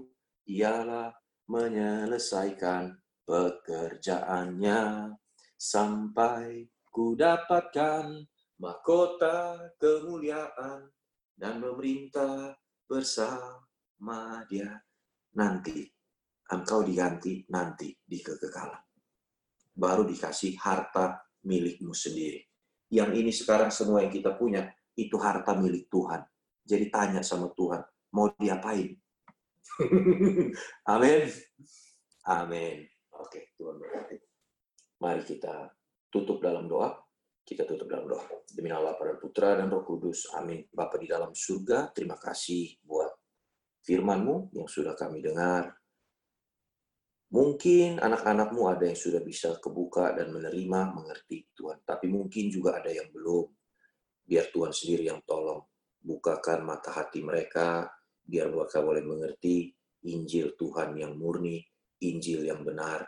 ialah 0.50 1.14
menyelesaikan 1.46 2.98
pekerjaannya 3.22 5.14
sampai 5.54 6.66
ku 6.90 7.14
dapatkan 7.14 8.26
mahkota 8.58 9.70
kemuliaan 9.78 10.90
dan 11.38 11.62
memerintah 11.62 12.58
bersama 12.84 14.42
dia. 14.50 14.82
Nanti 15.38 15.86
engkau 16.50 16.84
diganti 16.84 17.46
nanti 17.48 17.88
di 17.96 18.18
kekekalan. 18.20 18.82
Baru 19.72 20.04
dikasih 20.04 20.58
harta 20.60 21.22
milikmu 21.48 21.96
sendiri. 21.96 22.51
Yang 22.92 23.10
ini 23.24 23.32
sekarang 23.32 23.72
semua 23.72 24.04
yang 24.04 24.12
kita 24.12 24.36
punya, 24.36 24.68
itu 24.92 25.16
harta 25.16 25.56
milik 25.56 25.88
Tuhan. 25.88 26.20
Jadi 26.60 26.92
tanya 26.92 27.24
sama 27.24 27.48
Tuhan, 27.56 27.80
mau 28.12 28.28
diapain? 28.36 28.92
Amin. 30.92 31.22
Amin. 32.28 32.76
Oke, 33.16 33.56
Tuhan 33.56 33.80
berkati. 33.80 34.20
Mari 35.00 35.24
kita 35.24 35.72
tutup 36.12 36.44
dalam 36.44 36.68
doa. 36.68 36.92
Kita 37.42 37.66
tutup 37.66 37.90
dalam 37.90 38.06
doa. 38.06 38.22
Demi 38.46 38.70
Allah 38.70 38.94
dan 38.94 39.18
Putra 39.18 39.58
dan 39.58 39.72
Roh 39.72 39.82
Kudus. 39.82 40.30
Amin. 40.38 40.68
Bapa 40.70 41.00
di 41.00 41.10
dalam 41.10 41.34
surga, 41.34 41.90
terima 41.90 42.14
kasih 42.14 42.78
buat 42.86 43.10
firman-Mu 43.82 44.54
yang 44.54 44.70
sudah 44.70 44.94
kami 44.94 45.18
dengar. 45.18 45.81
Mungkin 47.32 47.96
anak-anakmu 47.96 48.60
ada 48.68 48.84
yang 48.84 48.98
sudah 49.00 49.24
bisa 49.24 49.56
kebuka 49.56 50.12
dan 50.12 50.36
menerima, 50.36 50.92
mengerti 50.92 51.48
Tuhan. 51.56 51.80
Tapi 51.80 52.12
mungkin 52.12 52.52
juga 52.52 52.76
ada 52.76 52.92
yang 52.92 53.08
belum. 53.08 53.48
Biar 54.20 54.52
Tuhan 54.52 54.68
sendiri 54.68 55.08
yang 55.08 55.24
tolong 55.24 55.64
bukakan 55.96 56.60
mata 56.68 56.92
hati 56.92 57.24
mereka, 57.24 57.88
biar 58.20 58.52
mereka 58.52 58.84
boleh 58.84 59.00
mengerti 59.00 59.72
Injil 60.12 60.58
Tuhan 60.60 60.92
yang 60.98 61.16
murni, 61.16 61.62
Injil 62.04 62.44
yang 62.44 62.66
benar, 62.66 63.06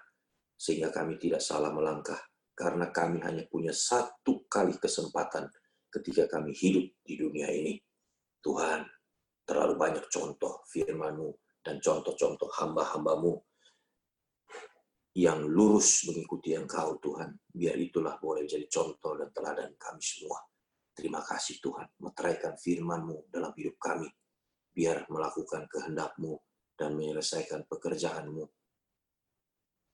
sehingga 0.57 0.89
kami 0.89 1.21
tidak 1.21 1.43
salah 1.45 1.75
melangkah, 1.75 2.19
karena 2.57 2.89
kami 2.95 3.21
hanya 3.21 3.45
punya 3.51 3.75
satu 3.77 4.47
kali 4.49 4.79
kesempatan 4.79 5.51
ketika 5.91 6.31
kami 6.31 6.55
hidup 6.55 6.87
di 7.03 7.15
dunia 7.19 7.51
ini. 7.51 7.77
Tuhan, 8.41 8.87
terlalu 9.45 9.75
banyak 9.77 10.07
contoh 10.09 10.65
firman-Mu 10.71 11.61
dan 11.61 11.77
contoh-contoh 11.83 12.49
hamba-hambamu 12.57 13.37
yang 15.15 15.47
lurus 15.47 16.11
mengikuti 16.11 16.59
Engkau, 16.59 16.99
Tuhan. 16.99 17.31
Biar 17.47 17.79
itulah 17.79 18.19
boleh 18.19 18.51
jadi 18.51 18.67
contoh 18.67 19.15
dan 19.15 19.31
teladan 19.31 19.79
kami 19.79 20.03
semua. 20.03 20.43
Terima 20.95 21.23
kasih 21.23 21.59
Tuhan, 21.63 21.87
meteraikan 22.03 22.55
firman-Mu 22.59 23.31
dalam 23.31 23.51
hidup 23.55 23.79
kami, 23.79 24.07
biar 24.75 25.07
melakukan 25.11 25.67
kehendak-Mu 25.71 26.35
dan 26.75 26.99
menyelesaikan 26.99 27.67
pekerjaan-Mu. 27.67 28.47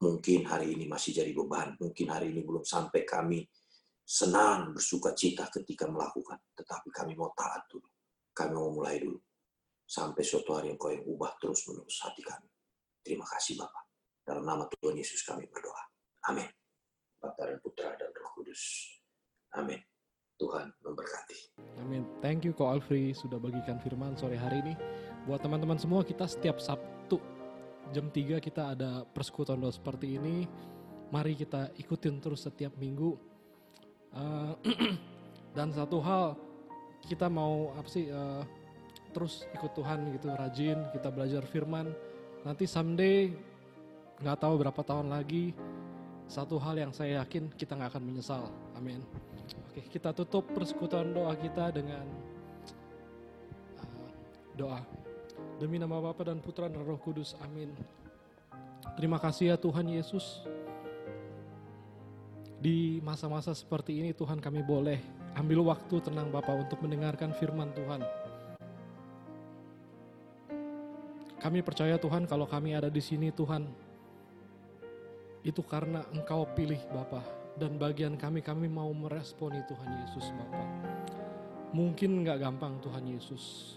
Mungkin 0.01 0.49
hari 0.49 0.73
ini 0.73 0.89
masih 0.89 1.13
jadi 1.13 1.33
beban, 1.37 1.77
mungkin 1.77 2.09
hari 2.09 2.33
ini 2.33 2.41
belum 2.41 2.65
sampai 2.65 3.05
kami 3.05 3.45
senang 4.01 4.73
bersuka 4.73 5.13
cita 5.13 5.53
ketika 5.53 5.85
melakukan, 5.85 6.41
tetapi 6.57 6.89
kami 6.89 7.13
mau 7.17 7.33
taat 7.37 7.69
dulu. 7.69 7.89
Kami 8.33 8.53
mau 8.57 8.73
mulai 8.73 8.97
dulu. 8.97 9.21
Sampai 9.85 10.25
suatu 10.25 10.57
hari 10.57 10.73
Engkau 10.73 10.89
yang 10.89 11.05
ubah 11.05 11.37
terus 11.37 11.69
menerus 11.69 12.01
hati 12.01 12.25
kami. 12.25 12.49
Terima 13.05 13.29
kasih 13.29 13.61
Bapak. 13.61 13.90
Dalam 14.31 14.47
nama 14.47 14.63
Tuhan 14.79 14.95
Yesus 14.95 15.27
kami 15.27 15.43
berdoa. 15.51 15.83
Amin. 16.31 16.47
Bapa 17.19 17.51
dan 17.51 17.59
Putra 17.59 17.91
dan 17.99 18.15
Roh 18.15 18.31
Kudus. 18.39 18.63
Amin. 19.59 19.83
Tuhan 20.39 20.71
memberkati. 20.87 21.59
Amin. 21.83 22.07
Thank 22.23 22.47
you 22.47 22.55
Ko 22.55 22.71
Alfri 22.71 23.11
sudah 23.11 23.43
bagikan 23.43 23.83
firman 23.83 24.15
sore 24.15 24.39
hari 24.39 24.63
ini. 24.63 24.79
Buat 25.27 25.43
teman-teman 25.43 25.83
semua 25.83 26.07
kita 26.07 26.31
setiap 26.31 26.63
Sabtu 26.63 27.19
jam 27.91 28.07
3 28.07 28.39
kita 28.39 28.79
ada 28.79 29.03
persekutuan 29.03 29.59
doa 29.59 29.75
seperti 29.75 30.15
ini. 30.15 30.47
Mari 31.11 31.35
kita 31.35 31.75
ikutin 31.75 32.23
terus 32.23 32.47
setiap 32.47 32.71
minggu. 32.79 33.19
Uh, 34.15 34.55
dan 35.59 35.75
satu 35.75 35.99
hal 35.99 36.39
kita 37.03 37.27
mau 37.27 37.75
apa 37.75 37.91
sih 37.91 38.07
uh, 38.07 38.47
terus 39.11 39.43
ikut 39.59 39.75
Tuhan 39.75 40.07
gitu 40.15 40.31
rajin 40.39 40.87
kita 40.95 41.11
belajar 41.11 41.43
firman. 41.51 41.91
Nanti 42.47 42.71
someday 42.71 43.50
nggak 44.21 44.39
tahu 44.41 44.55
berapa 44.61 44.81
tahun 44.85 45.09
lagi 45.09 45.57
satu 46.31 46.63
hal 46.63 46.79
yang 46.79 46.93
saya 46.95 47.25
yakin 47.25 47.51
kita 47.59 47.75
nggak 47.75 47.99
akan 47.99 48.05
menyesal. 48.07 48.47
Amin. 48.79 49.03
Oke, 49.67 49.83
kita 49.91 50.15
tutup 50.15 50.47
persekutuan 50.55 51.11
doa 51.11 51.35
kita 51.35 51.75
dengan 51.75 52.07
uh, 53.83 54.11
doa. 54.55 54.81
Demi 55.59 55.77
nama 55.83 55.99
Bapa 55.99 56.23
dan 56.31 56.39
Putra 56.39 56.71
dan 56.71 56.87
Roh 56.87 57.01
Kudus, 57.01 57.35
amin. 57.43 57.75
Terima 58.95 59.19
kasih 59.19 59.53
ya 59.53 59.57
Tuhan 59.59 59.91
Yesus. 59.91 60.47
Di 62.61 63.01
masa-masa 63.01 63.57
seperti 63.57 63.99
ini 64.05 64.13
Tuhan 64.13 64.39
kami 64.39 64.61
boleh 64.61 65.01
ambil 65.35 65.65
waktu 65.65 65.97
tenang 66.05 66.29
Bapak 66.29 66.69
untuk 66.69 66.79
mendengarkan 66.85 67.33
firman 67.35 67.73
Tuhan. 67.73 68.05
Kami 71.41 71.65
percaya 71.65 71.97
Tuhan 71.97 72.29
kalau 72.29 72.45
kami 72.45 72.77
ada 72.77 72.93
di 72.93 73.01
sini 73.01 73.33
Tuhan, 73.33 73.65
itu 75.41 75.65
karena 75.65 76.05
Engkau 76.13 76.45
pilih 76.53 76.81
Bapak 76.93 77.25
dan 77.57 77.77
bagian 77.81 78.17
kami, 78.17 78.45
kami 78.45 78.69
mau 78.69 78.93
meresponi 78.93 79.61
Tuhan 79.65 79.91
Yesus 80.05 80.33
Bapak. 80.37 80.69
Mungkin 81.71 82.27
nggak 82.27 82.41
gampang 82.41 82.77
Tuhan 82.83 83.05
Yesus. 83.09 83.77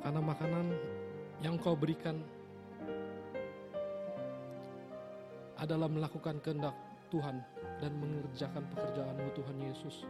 Karena 0.00 0.20
makanan 0.20 0.66
yang 1.40 1.56
kau 1.56 1.76
berikan 1.76 2.20
adalah 5.56 5.88
melakukan 5.88 6.40
kehendak 6.44 6.76
Tuhan 7.08 7.40
dan 7.80 7.92
mengerjakan 7.96 8.64
pekerjaanmu 8.74 9.28
Tuhan 9.32 9.56
Yesus. 9.64 10.04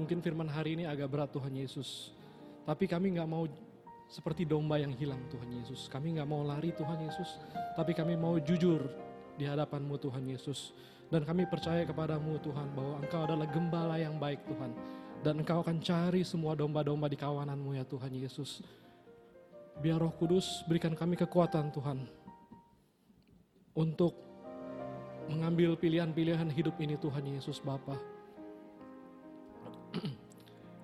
Mungkin 0.00 0.18
firman 0.24 0.48
hari 0.48 0.74
ini 0.78 0.88
agak 0.88 1.10
berat 1.12 1.30
Tuhan 1.30 1.52
Yesus. 1.52 2.10
Tapi 2.64 2.88
kami 2.90 3.18
nggak 3.18 3.28
mau 3.30 3.44
seperti 4.10 4.42
domba 4.42 4.74
yang 4.82 4.90
hilang 4.98 5.22
Tuhan 5.30 5.46
Yesus. 5.62 5.86
Kami 5.86 6.18
nggak 6.18 6.26
mau 6.26 6.42
lari 6.42 6.74
Tuhan 6.74 6.98
Yesus. 6.98 7.38
Tapi 7.78 7.94
kami 7.94 8.18
mau 8.18 8.34
jujur 8.42 8.82
di 9.38 9.46
hadapanmu 9.46 9.94
Tuhan 10.02 10.26
Yesus. 10.26 10.74
Dan 11.06 11.22
kami 11.22 11.46
percaya 11.46 11.86
kepadamu 11.86 12.42
Tuhan 12.42 12.74
bahwa 12.74 12.98
Engkau 12.98 13.22
adalah 13.22 13.46
gembala 13.46 13.96
yang 14.02 14.18
baik 14.18 14.42
Tuhan. 14.50 14.74
Dan 15.22 15.46
Engkau 15.46 15.62
akan 15.62 15.78
cari 15.78 16.26
semua 16.26 16.58
domba-domba 16.58 17.06
di 17.06 17.14
kawananmu 17.14 17.78
ya 17.78 17.86
Tuhan 17.86 18.10
Yesus. 18.10 18.66
Biar 19.78 20.02
roh 20.02 20.12
kudus 20.12 20.66
berikan 20.66 20.98
kami 20.98 21.14
kekuatan 21.14 21.70
Tuhan. 21.70 22.02
Untuk 23.78 24.18
mengambil 25.30 25.78
pilihan-pilihan 25.78 26.50
hidup 26.50 26.74
ini 26.82 26.98
Tuhan 26.98 27.22
Yesus 27.30 27.62
Bapa. 27.62 27.94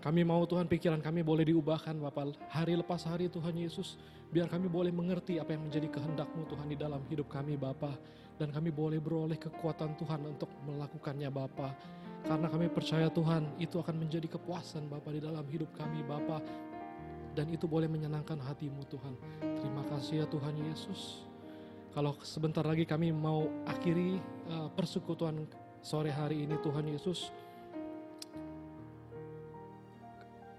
Kami 0.06 0.22
mau 0.22 0.46
Tuhan 0.46 0.70
pikiran 0.70 1.02
kami 1.02 1.26
boleh 1.26 1.50
diubahkan 1.50 1.98
Bapak 1.98 2.38
hari 2.54 2.78
lepas 2.78 3.02
hari 3.10 3.26
Tuhan 3.26 3.58
Yesus. 3.58 3.98
Biar 4.30 4.46
kami 4.46 4.70
boleh 4.70 4.94
mengerti 4.94 5.42
apa 5.42 5.58
yang 5.58 5.66
menjadi 5.66 5.90
kehendakmu 5.90 6.46
Tuhan 6.46 6.70
di 6.70 6.78
dalam 6.78 7.02
hidup 7.10 7.26
kami 7.26 7.58
Bapa 7.58 7.90
Dan 8.38 8.54
kami 8.54 8.70
boleh 8.70 9.02
beroleh 9.02 9.34
kekuatan 9.34 9.98
Tuhan 9.98 10.22
untuk 10.26 10.50
melakukannya 10.66 11.30
Bapa 11.30 11.74
Karena 12.26 12.46
kami 12.46 12.66
percaya 12.70 13.06
Tuhan 13.10 13.54
itu 13.58 13.78
akan 13.78 13.98
menjadi 13.98 14.30
kepuasan 14.30 14.86
Bapa 14.86 15.10
di 15.10 15.22
dalam 15.22 15.42
hidup 15.46 15.74
kami 15.74 16.06
Bapa 16.06 16.38
Dan 17.34 17.50
itu 17.50 17.66
boleh 17.66 17.90
menyenangkan 17.90 18.38
hatimu 18.46 18.86
Tuhan. 18.86 19.14
Terima 19.42 19.82
kasih 19.90 20.22
ya 20.22 20.26
Tuhan 20.30 20.54
Yesus. 20.70 21.26
Kalau 21.90 22.14
sebentar 22.22 22.62
lagi 22.62 22.86
kami 22.86 23.10
mau 23.10 23.50
akhiri 23.66 24.22
uh, 24.54 24.68
persekutuan 24.70 25.50
sore 25.82 26.14
hari 26.14 26.46
ini 26.46 26.58
Tuhan 26.62 26.86
Yesus. 26.90 27.30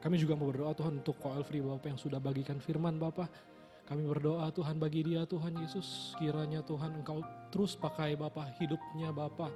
Kami 0.07 0.15
juga 0.23 0.39
mau 0.39 0.47
berdoa 0.47 0.71
Tuhan 0.71 1.03
untuk 1.03 1.19
Ko 1.19 1.35
Alfri 1.35 1.59
Bapak 1.59 1.91
yang 1.91 1.99
sudah 1.99 2.15
bagikan 2.23 2.63
firman 2.63 2.95
Bapak. 2.95 3.27
Kami 3.84 4.07
berdoa 4.07 4.47
Tuhan 4.55 4.79
bagi 4.79 5.03
dia 5.03 5.27
Tuhan 5.27 5.51
Yesus. 5.59 6.15
Kiranya 6.15 6.63
Tuhan 6.63 7.03
Engkau 7.03 7.19
terus 7.51 7.75
pakai 7.75 8.15
Bapak 8.15 8.55
hidupnya 8.55 9.11
Bapak. 9.11 9.51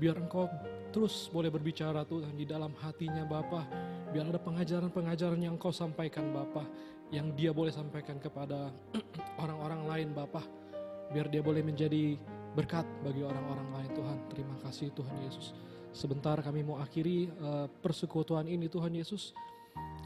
Biar 0.00 0.16
Engkau 0.16 0.48
terus 0.88 1.28
boleh 1.28 1.52
berbicara 1.52 2.00
Tuhan 2.08 2.32
di 2.32 2.48
dalam 2.48 2.72
hatinya 2.80 3.28
Bapak. 3.28 3.68
Biar 4.08 4.24
ada 4.32 4.40
pengajaran-pengajaran 4.40 5.36
yang 5.44 5.60
Engkau 5.60 5.68
sampaikan 5.68 6.32
Bapak. 6.32 6.64
Yang 7.12 7.36
dia 7.36 7.52
boleh 7.52 7.76
sampaikan 7.76 8.16
kepada 8.16 8.72
orang-orang 9.44 9.84
lain 9.84 10.08
Bapak. 10.16 10.48
Biar 11.12 11.28
dia 11.28 11.44
boleh 11.44 11.60
menjadi 11.60 12.16
berkat 12.56 12.88
bagi 13.04 13.20
orang-orang 13.20 13.68
lain 13.68 13.90
Tuhan. 13.92 14.18
Terima 14.32 14.56
kasih 14.64 14.96
Tuhan 14.96 15.28
Yesus. 15.28 15.52
Sebentar 15.92 16.40
kami 16.40 16.64
mau 16.64 16.80
akhiri 16.80 17.28
uh, 17.36 17.68
persekutuan 17.84 18.48
ini 18.48 18.72
Tuhan 18.72 18.96
Yesus. 18.96 19.36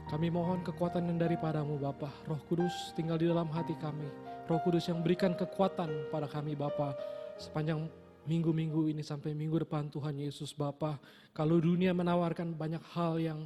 Kami 0.08 0.32
mohon 0.32 0.64
kekuatan 0.64 1.04
yang 1.04 1.20
daripadamu 1.20 1.76
Bapa. 1.76 2.08
Roh 2.24 2.40
Kudus 2.48 2.96
tinggal 2.96 3.20
di 3.20 3.28
dalam 3.28 3.44
hati 3.52 3.76
kami. 3.76 4.08
Roh 4.48 4.56
Kudus 4.64 4.88
yang 4.88 5.04
berikan 5.04 5.36
kekuatan 5.36 6.08
pada 6.08 6.24
kami 6.24 6.56
Bapa 6.56 6.96
sepanjang 7.36 7.84
minggu-minggu 8.24 8.88
ini 8.88 9.04
sampai 9.04 9.36
minggu 9.36 9.68
depan 9.68 9.92
Tuhan 9.92 10.16
Yesus 10.16 10.56
Bapa. 10.56 10.96
Kalau 11.36 11.60
dunia 11.60 11.92
menawarkan 11.92 12.56
banyak 12.56 12.80
hal 12.96 13.20
yang 13.20 13.44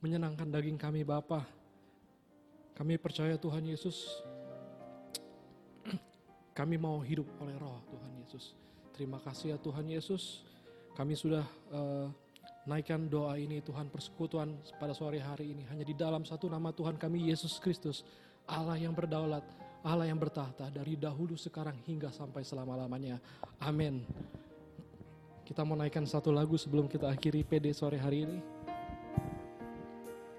menyenangkan 0.00 0.48
daging 0.48 0.80
kami 0.80 1.04
Bapa. 1.04 1.44
Kami 2.72 2.96
percaya 2.96 3.36
Tuhan 3.36 3.68
Yesus. 3.68 4.24
Kami 6.56 6.80
mau 6.80 7.04
hidup 7.04 7.28
oleh 7.36 7.52
roh 7.60 7.84
Tuhan 7.84 8.16
Yesus. 8.24 8.56
Terima 8.96 9.20
kasih 9.20 9.52
ya 9.52 9.58
Tuhan 9.60 9.84
Yesus. 9.84 10.40
Kami 10.96 11.12
sudah 11.12 11.44
uh, 11.68 12.08
Naikkan 12.68 13.08
doa 13.08 13.32
ini 13.40 13.64
Tuhan 13.64 13.88
persekutuan 13.88 14.52
pada 14.76 14.92
sore 14.92 15.16
hari 15.24 15.56
ini. 15.56 15.64
Hanya 15.72 15.88
di 15.88 15.96
dalam 15.96 16.28
satu 16.28 16.52
nama 16.52 16.68
Tuhan 16.68 17.00
kami 17.00 17.32
Yesus 17.32 17.56
Kristus. 17.56 18.04
Allah 18.44 18.76
yang 18.76 18.92
berdaulat, 18.92 19.40
Allah 19.80 20.04
yang 20.04 20.20
bertahta 20.20 20.68
dari 20.68 20.92
dahulu 20.92 21.32
sekarang 21.32 21.80
hingga 21.88 22.12
sampai 22.12 22.44
selama-lamanya. 22.44 23.24
Amin. 23.64 24.04
Kita 25.48 25.64
mau 25.64 25.80
naikkan 25.80 26.04
satu 26.04 26.28
lagu 26.28 26.60
sebelum 26.60 26.92
kita 26.92 27.08
akhiri 27.08 27.40
PD 27.40 27.72
sore 27.72 27.96
hari 27.96 28.28
ini. 28.28 28.36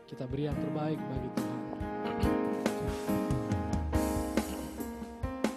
Kita 0.05 0.29
beri 0.29 0.45
yang 0.45 0.57
terbaik 0.61 1.01
bagi 1.01 1.29
Tuhan. 1.33 1.59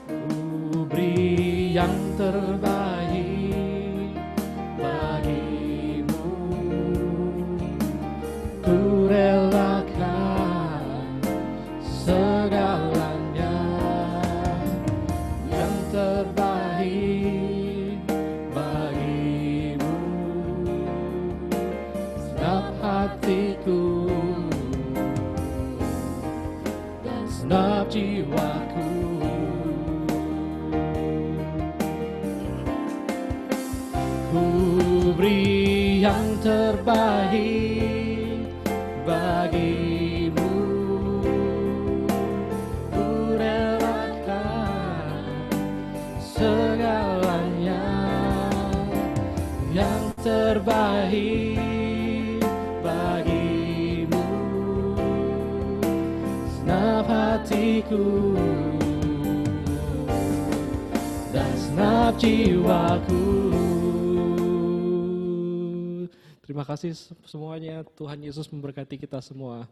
Ku 0.08 0.88
beri 0.88 1.76
yang 1.76 1.92
terbaik 2.16 2.81
Terima 66.62 66.78
kasih 66.78 66.94
semuanya. 67.26 67.82
Tuhan 67.98 68.22
Yesus 68.22 68.46
memberkati 68.46 68.94
kita 68.94 69.18
semua. 69.18 69.66